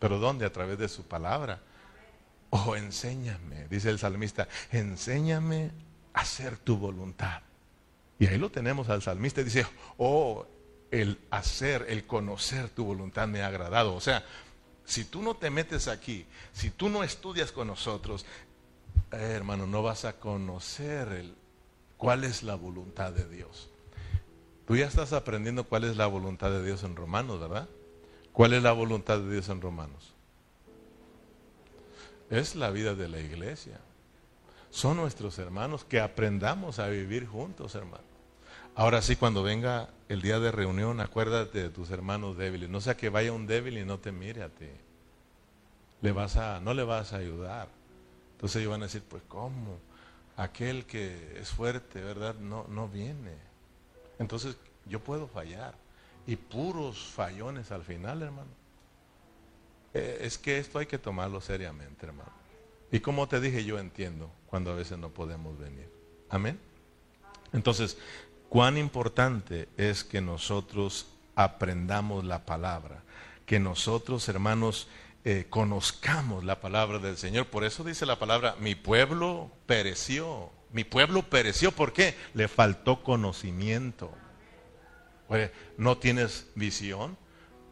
¿Pero 0.00 0.18
dónde? 0.18 0.46
A 0.46 0.52
través 0.52 0.78
de 0.78 0.88
su 0.88 1.04
palabra. 1.04 1.60
Oh, 2.50 2.76
enséñame, 2.76 3.68
dice 3.68 3.90
el 3.90 3.98
salmista, 3.98 4.48
enséñame 4.72 5.70
a 6.14 6.20
hacer 6.20 6.56
tu 6.56 6.78
voluntad. 6.78 7.42
Y 8.18 8.26
ahí 8.26 8.38
lo 8.38 8.50
tenemos 8.50 8.88
al 8.88 9.02
salmista. 9.02 9.42
Dice, 9.42 9.66
oh, 9.96 10.46
el 10.90 11.18
hacer, 11.30 11.86
el 11.88 12.06
conocer 12.06 12.68
tu 12.70 12.84
voluntad 12.84 13.28
me 13.28 13.42
ha 13.42 13.48
agradado. 13.48 13.94
O 13.94 14.00
sea, 14.00 14.24
si 14.84 15.04
tú 15.04 15.22
no 15.22 15.34
te 15.34 15.50
metes 15.50 15.88
aquí, 15.88 16.26
si 16.52 16.70
tú 16.70 16.88
no 16.88 17.04
estudias 17.04 17.52
con 17.52 17.66
nosotros, 17.66 18.24
eh, 19.12 19.16
hermano, 19.16 19.66
no 19.66 19.82
vas 19.82 20.04
a 20.04 20.14
conocer 20.14 21.08
el, 21.08 21.34
cuál 21.96 22.24
es 22.24 22.42
la 22.42 22.54
voluntad 22.54 23.12
de 23.12 23.28
Dios. 23.28 23.68
Tú 24.66 24.76
ya 24.76 24.86
estás 24.86 25.12
aprendiendo 25.12 25.64
cuál 25.64 25.84
es 25.84 25.96
la 25.96 26.06
voluntad 26.06 26.50
de 26.50 26.64
Dios 26.64 26.84
en 26.84 26.96
Romanos, 26.96 27.40
¿verdad? 27.40 27.68
¿Cuál 28.32 28.52
es 28.52 28.62
la 28.62 28.72
voluntad 28.72 29.18
de 29.18 29.32
Dios 29.32 29.48
en 29.48 29.60
Romanos? 29.60 30.14
Es 32.30 32.54
la 32.54 32.70
vida 32.70 32.94
de 32.94 33.08
la 33.08 33.20
iglesia. 33.20 33.80
Son 34.70 34.96
nuestros 34.96 35.38
hermanos, 35.38 35.84
que 35.84 36.00
aprendamos 36.00 36.78
a 36.78 36.88
vivir 36.88 37.26
juntos, 37.26 37.74
hermano. 37.74 38.07
Ahora 38.78 39.02
sí, 39.02 39.16
cuando 39.16 39.42
venga 39.42 39.88
el 40.08 40.22
día 40.22 40.38
de 40.38 40.52
reunión, 40.52 41.00
acuérdate 41.00 41.64
de 41.64 41.68
tus 41.68 41.90
hermanos 41.90 42.36
débiles. 42.38 42.70
No 42.70 42.80
sea 42.80 42.96
que 42.96 43.08
vaya 43.08 43.32
un 43.32 43.48
débil 43.48 43.76
y 43.76 43.84
no 43.84 43.98
te 43.98 44.12
mire 44.12 44.44
a 44.44 44.50
ti. 44.50 44.68
Le 46.00 46.12
vas 46.12 46.36
a, 46.36 46.60
no 46.60 46.74
le 46.74 46.84
vas 46.84 47.12
a 47.12 47.16
ayudar. 47.16 47.66
Entonces 48.36 48.60
ellos 48.60 48.70
van 48.70 48.82
a 48.82 48.84
decir, 48.84 49.02
pues 49.02 49.24
¿cómo? 49.26 49.80
aquel 50.36 50.86
que 50.86 51.40
es 51.40 51.48
fuerte, 51.48 52.00
¿verdad? 52.00 52.36
No, 52.36 52.66
no 52.68 52.86
viene. 52.86 53.32
Entonces 54.20 54.56
yo 54.86 55.00
puedo 55.00 55.26
fallar. 55.26 55.74
Y 56.24 56.36
puros 56.36 57.00
fallones 57.00 57.72
al 57.72 57.82
final, 57.82 58.22
hermano. 58.22 58.50
Eh, 59.92 60.18
es 60.20 60.38
que 60.38 60.58
esto 60.58 60.78
hay 60.78 60.86
que 60.86 60.98
tomarlo 60.98 61.40
seriamente, 61.40 62.06
hermano. 62.06 62.30
Y 62.92 63.00
como 63.00 63.26
te 63.26 63.40
dije, 63.40 63.64
yo 63.64 63.80
entiendo 63.80 64.30
cuando 64.46 64.70
a 64.70 64.74
veces 64.76 64.98
no 64.98 65.08
podemos 65.08 65.58
venir. 65.58 65.90
Amén. 66.30 66.60
Entonces, 67.52 67.96
cuán 68.48 68.78
importante 68.78 69.68
es 69.76 70.04
que 70.04 70.20
nosotros 70.20 71.06
aprendamos 71.34 72.24
la 72.24 72.44
palabra, 72.44 73.02
que 73.46 73.60
nosotros, 73.60 74.28
hermanos, 74.28 74.88
eh, 75.24 75.46
conozcamos 75.50 76.44
la 76.44 76.60
palabra 76.60 76.98
del 76.98 77.16
Señor. 77.16 77.46
Por 77.46 77.64
eso 77.64 77.84
dice 77.84 78.06
la 78.06 78.18
palabra, 78.18 78.56
mi 78.60 78.74
pueblo 78.74 79.50
pereció. 79.66 80.50
Mi 80.72 80.84
pueblo 80.84 81.22
pereció, 81.22 81.72
¿por 81.72 81.92
qué? 81.92 82.14
Le 82.34 82.48
faltó 82.48 83.02
conocimiento. 83.02 84.12
Oye, 85.28 85.50
¿no 85.76 85.98
tienes 85.98 86.46
visión? 86.54 87.16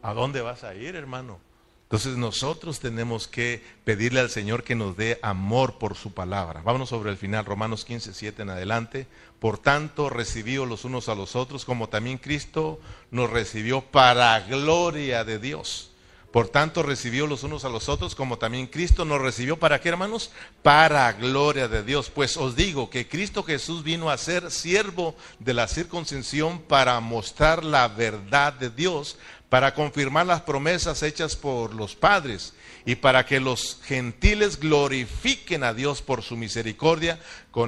¿A 0.01 0.13
dónde 0.13 0.41
vas 0.41 0.63
a 0.63 0.75
ir, 0.75 0.95
hermano? 0.95 1.39
Entonces 1.87 2.17
nosotros 2.17 2.81
tenemos 2.81 3.29
que 3.29 3.63
pedirle 3.85 4.19
al 4.19 4.29
Señor 4.29 4.65
que 4.65 4.75
nos 4.75 4.97
dé 4.97 5.19
amor 5.21 5.77
por 5.77 5.95
su 5.95 6.11
palabra. 6.11 6.61
Vámonos 6.61 6.89
sobre 6.89 7.11
el 7.11 7.17
final, 7.17 7.45
Romanos 7.45 7.85
15, 7.85 8.13
7 8.13 8.41
en 8.41 8.49
adelante. 8.49 9.07
Por 9.39 9.57
tanto, 9.57 10.09
recibió 10.09 10.65
los 10.65 10.83
unos 10.83 11.07
a 11.07 11.15
los 11.15 11.37
otros, 11.37 11.63
como 11.63 11.87
también 11.87 12.17
Cristo 12.17 12.81
nos 13.09 13.29
recibió 13.29 13.79
para 13.79 14.37
gloria 14.41 15.23
de 15.23 15.39
Dios. 15.39 15.91
Por 16.31 16.49
tanto, 16.49 16.83
recibió 16.83 17.25
los 17.25 17.43
unos 17.43 17.63
a 17.63 17.69
los 17.69 17.87
otros, 17.87 18.15
como 18.15 18.37
también 18.37 18.67
Cristo 18.67 19.05
nos 19.05 19.21
recibió. 19.21 19.57
¿Para 19.57 19.79
qué, 19.79 19.87
hermanos? 19.87 20.31
Para 20.61 21.13
gloria 21.13 21.69
de 21.69 21.83
Dios. 21.83 22.09
Pues 22.09 22.35
os 22.35 22.55
digo 22.57 22.89
que 22.89 23.07
Cristo 23.07 23.43
Jesús 23.43 23.81
vino 23.83 24.09
a 24.09 24.17
ser 24.17 24.51
siervo 24.51 25.15
de 25.39 25.53
la 25.53 25.69
circuncisión 25.69 26.59
para 26.59 26.99
mostrar 26.99 27.63
la 27.63 27.87
verdad 27.87 28.51
de 28.51 28.69
Dios 28.69 29.17
para 29.49 29.73
confirmar 29.73 30.25
las 30.25 30.41
promesas 30.41 31.03
hechas 31.03 31.35
por 31.35 31.73
los 31.73 31.95
padres 31.95 32.53
y 32.85 32.95
para 32.95 33.25
que 33.25 33.39
los 33.39 33.79
gentiles 33.83 34.59
glorifiquen 34.59 35.63
a 35.63 35.73
Dios 35.73 36.01
por 36.01 36.21
su 36.21 36.35
misericordia, 36.35 37.19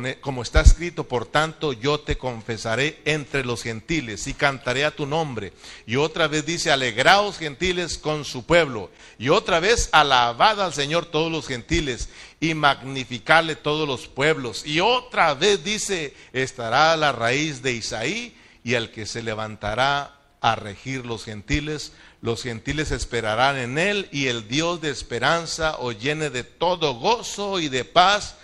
e, 0.05 0.19
como 0.19 0.41
está 0.43 0.61
escrito, 0.61 1.07
por 1.07 1.25
tanto 1.25 1.73
yo 1.73 1.99
te 1.99 2.17
confesaré 2.17 3.01
entre 3.05 3.43
los 3.43 3.63
gentiles 3.63 4.27
y 4.27 4.33
cantaré 4.33 4.85
a 4.85 4.95
tu 4.95 5.05
nombre. 5.05 5.53
Y 5.85 5.95
otra 5.95 6.27
vez 6.27 6.45
dice, 6.45 6.71
alegraos 6.71 7.37
gentiles 7.37 7.97
con 7.97 8.23
su 8.23 8.45
pueblo. 8.45 8.91
Y 9.17 9.29
otra 9.29 9.59
vez, 9.59 9.89
alabad 9.91 10.61
al 10.61 10.73
Señor 10.73 11.05
todos 11.05 11.31
los 11.31 11.47
gentiles 11.47 12.09
y 12.39 12.53
magnificarle 12.53 13.55
todos 13.55 13.87
los 13.87 14.07
pueblos. 14.07 14.65
Y 14.65 14.79
otra 14.79 15.33
vez 15.33 15.63
dice, 15.63 16.13
estará 16.33 16.95
la 16.97 17.13
raíz 17.13 17.61
de 17.61 17.73
Isaí 17.73 18.35
y 18.63 18.73
el 18.75 18.91
que 18.91 19.05
se 19.05 19.23
levantará 19.23 20.18
a 20.41 20.55
regir 20.55 21.05
los 21.05 21.25
gentiles. 21.25 21.93
Los 22.21 22.43
gentiles 22.43 22.91
esperarán 22.91 23.57
en 23.57 23.77
él 23.77 24.09
y 24.11 24.27
el 24.27 24.47
Dios 24.47 24.81
de 24.81 24.89
esperanza 24.89 25.77
os 25.77 25.99
llene 25.99 26.29
de 26.29 26.43
todo 26.43 26.93
gozo 26.95 27.59
y 27.59 27.69
de 27.69 27.85
paz 27.85 28.35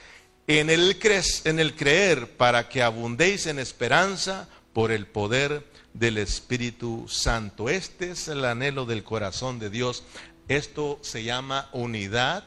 en 0.48 0.70
el, 0.70 0.98
en 1.46 1.60
el 1.60 1.76
creer 1.76 2.38
para 2.38 2.70
que 2.70 2.84
abundéis 2.84 3.48
en 3.48 3.60
esperanza 3.60 4.48
por 4.74 4.91
el 4.91 5.08
poder 5.08 5.66
del 5.93 6.18
Espíritu 6.18 7.08
Santo. 7.08 7.70
Este 7.70 8.12
es 8.12 8.28
el 8.28 8.43
anhelo 8.46 8.86
del 8.86 9.04
corazón 9.04 9.60
de 9.60 9.70
Dios. 9.70 10.04
Esto 10.48 11.00
se 11.02 11.24
llama 11.24 11.70
unidad 11.72 12.43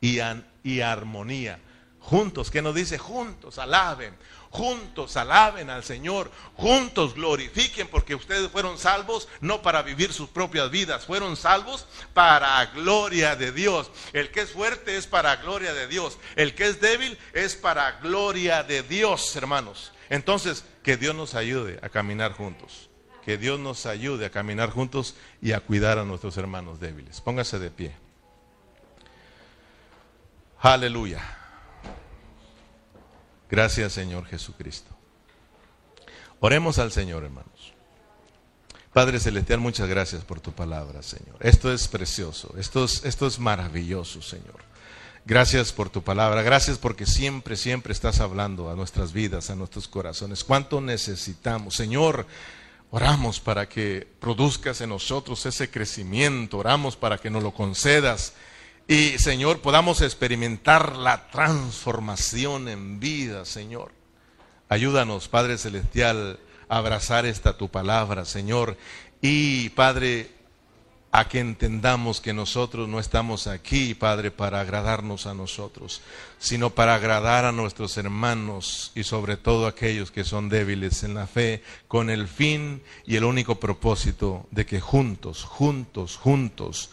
y, 0.00 0.18
y 0.62 0.80
armonía. 0.80 1.58
Juntos, 2.02 2.50
¿qué 2.50 2.60
nos 2.60 2.74
dice? 2.74 2.98
Juntos, 2.98 3.58
alaben 3.58 4.14
juntos 4.52 5.16
alaben 5.16 5.70
al 5.70 5.82
Señor, 5.82 6.30
juntos 6.56 7.14
glorifiquen, 7.14 7.88
porque 7.88 8.14
ustedes 8.14 8.50
fueron 8.50 8.78
salvos 8.78 9.26
no 9.40 9.62
para 9.62 9.82
vivir 9.82 10.12
sus 10.12 10.28
propias 10.28 10.70
vidas, 10.70 11.06
fueron 11.06 11.36
salvos 11.36 11.86
para 12.12 12.64
gloria 12.66 13.34
de 13.34 13.50
Dios. 13.50 13.90
El 14.12 14.30
que 14.30 14.42
es 14.42 14.52
fuerte 14.52 14.98
es 14.98 15.06
para 15.06 15.36
gloria 15.36 15.72
de 15.72 15.88
Dios, 15.88 16.18
el 16.36 16.54
que 16.54 16.68
es 16.68 16.80
débil 16.82 17.18
es 17.32 17.56
para 17.56 17.92
gloria 18.00 18.62
de 18.62 18.82
Dios, 18.82 19.34
hermanos. 19.34 19.92
Entonces, 20.10 20.64
que 20.82 20.98
Dios 20.98 21.14
nos 21.14 21.34
ayude 21.34 21.78
a 21.82 21.88
caminar 21.88 22.32
juntos. 22.32 22.90
Que 23.24 23.38
Dios 23.38 23.58
nos 23.58 23.86
ayude 23.86 24.26
a 24.26 24.30
caminar 24.30 24.70
juntos 24.70 25.14
y 25.40 25.52
a 25.52 25.60
cuidar 25.60 25.98
a 25.98 26.04
nuestros 26.04 26.36
hermanos 26.36 26.80
débiles. 26.80 27.20
Póngase 27.20 27.58
de 27.58 27.70
pie. 27.70 27.94
Aleluya. 30.60 31.41
Gracias 33.52 33.92
Señor 33.92 34.24
Jesucristo. 34.24 34.96
Oremos 36.40 36.78
al 36.78 36.90
Señor, 36.90 37.22
hermanos. 37.22 37.74
Padre 38.94 39.20
Celestial, 39.20 39.60
muchas 39.60 39.90
gracias 39.90 40.24
por 40.24 40.40
tu 40.40 40.52
palabra, 40.52 41.02
Señor. 41.02 41.36
Esto 41.40 41.70
es 41.70 41.86
precioso, 41.86 42.54
esto 42.56 42.84
es, 42.84 43.04
esto 43.04 43.26
es 43.26 43.38
maravilloso, 43.38 44.22
Señor. 44.22 44.64
Gracias 45.26 45.70
por 45.70 45.90
tu 45.90 46.02
palabra, 46.02 46.40
gracias 46.40 46.78
porque 46.78 47.04
siempre, 47.04 47.56
siempre 47.56 47.92
estás 47.92 48.20
hablando 48.20 48.70
a 48.70 48.74
nuestras 48.74 49.12
vidas, 49.12 49.50
a 49.50 49.54
nuestros 49.54 49.86
corazones. 49.86 50.44
¿Cuánto 50.44 50.80
necesitamos? 50.80 51.74
Señor, 51.74 52.26
oramos 52.90 53.38
para 53.38 53.68
que 53.68 54.08
produzcas 54.18 54.80
en 54.80 54.88
nosotros 54.88 55.44
ese 55.44 55.70
crecimiento, 55.70 56.56
oramos 56.56 56.96
para 56.96 57.18
que 57.18 57.28
nos 57.28 57.42
lo 57.42 57.52
concedas 57.52 58.32
y 58.92 59.18
Señor, 59.18 59.60
podamos 59.60 60.02
experimentar 60.02 60.96
la 60.96 61.30
transformación 61.30 62.68
en 62.68 63.00
vida, 63.00 63.46
Señor. 63.46 63.90
Ayúdanos, 64.68 65.28
Padre 65.28 65.56
Celestial, 65.56 66.38
a 66.68 66.76
abrazar 66.76 67.24
esta 67.24 67.56
tu 67.56 67.70
palabra, 67.70 68.26
Señor. 68.26 68.76
Y 69.22 69.70
Padre, 69.70 70.30
a 71.10 71.26
que 71.26 71.40
entendamos 71.40 72.20
que 72.20 72.34
nosotros 72.34 72.86
no 72.86 73.00
estamos 73.00 73.46
aquí, 73.46 73.94
Padre, 73.94 74.30
para 74.30 74.60
agradarnos 74.60 75.26
a 75.26 75.32
nosotros, 75.32 76.02
sino 76.38 76.68
para 76.68 76.94
agradar 76.94 77.46
a 77.46 77.52
nuestros 77.52 77.96
hermanos 77.96 78.92
y 78.94 79.04
sobre 79.04 79.38
todo 79.38 79.64
a 79.64 79.70
aquellos 79.70 80.10
que 80.10 80.24
son 80.24 80.50
débiles 80.50 81.02
en 81.02 81.14
la 81.14 81.26
fe, 81.26 81.62
con 81.88 82.10
el 82.10 82.28
fin 82.28 82.82
y 83.06 83.16
el 83.16 83.24
único 83.24 83.58
propósito 83.58 84.46
de 84.50 84.66
que 84.66 84.80
juntos, 84.80 85.44
juntos, 85.44 86.16
juntos, 86.16 86.90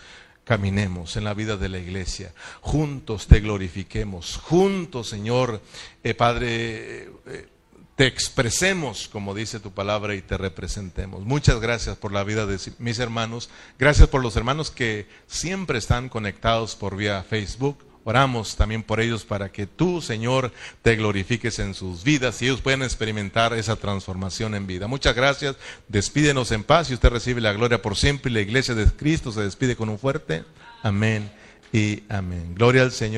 caminemos 0.49 1.15
en 1.15 1.25
la 1.25 1.35
vida 1.35 1.57
de 1.57 1.69
la 1.69 1.77
iglesia, 1.77 2.33
juntos 2.59 3.27
te 3.27 3.39
glorifiquemos, 3.39 4.37
juntos, 4.37 5.07
Señor, 5.07 5.61
eh, 6.03 6.15
Padre, 6.15 7.11
eh, 7.27 7.47
te 7.95 8.07
expresemos, 8.07 9.07
como 9.09 9.35
dice 9.35 9.59
tu 9.59 9.69
palabra, 9.69 10.15
y 10.15 10.23
te 10.23 10.39
representemos. 10.39 11.23
Muchas 11.23 11.59
gracias 11.59 11.97
por 11.97 12.11
la 12.11 12.23
vida 12.23 12.47
de 12.47 12.57
mis 12.79 12.97
hermanos, 12.97 13.51
gracias 13.77 14.07
por 14.09 14.23
los 14.23 14.35
hermanos 14.37 14.71
que 14.71 15.05
siempre 15.27 15.77
están 15.77 16.09
conectados 16.09 16.75
por 16.75 16.95
vía 16.95 17.21
Facebook, 17.21 17.85
Oramos 18.03 18.55
también 18.55 18.83
por 18.83 18.99
ellos 18.99 19.25
para 19.25 19.51
que 19.51 19.67
tú, 19.67 20.01
Señor, 20.01 20.51
te 20.81 20.95
glorifiques 20.95 21.59
en 21.59 21.73
sus 21.73 22.03
vidas 22.03 22.41
y 22.41 22.45
ellos 22.45 22.61
puedan 22.61 22.81
experimentar 22.81 23.53
esa 23.53 23.75
transformación 23.75 24.55
en 24.55 24.67
vida. 24.67 24.87
Muchas 24.87 25.15
gracias. 25.15 25.55
Despídenos 25.87 26.51
en 26.51 26.63
paz 26.63 26.89
y 26.89 26.93
usted 26.93 27.09
recibe 27.09 27.41
la 27.41 27.53
gloria 27.53 27.81
por 27.81 27.97
siempre. 27.97 28.31
Y 28.31 28.33
la 28.35 28.41
iglesia 28.41 28.75
de 28.75 28.85
Cristo 28.85 29.31
se 29.31 29.41
despide 29.41 29.75
con 29.75 29.89
un 29.89 29.99
fuerte 29.99 30.43
amén 30.81 31.29
y 31.71 32.03
amén. 32.09 32.55
Gloria 32.55 32.83
al 32.83 32.91
Señor. 32.91 33.07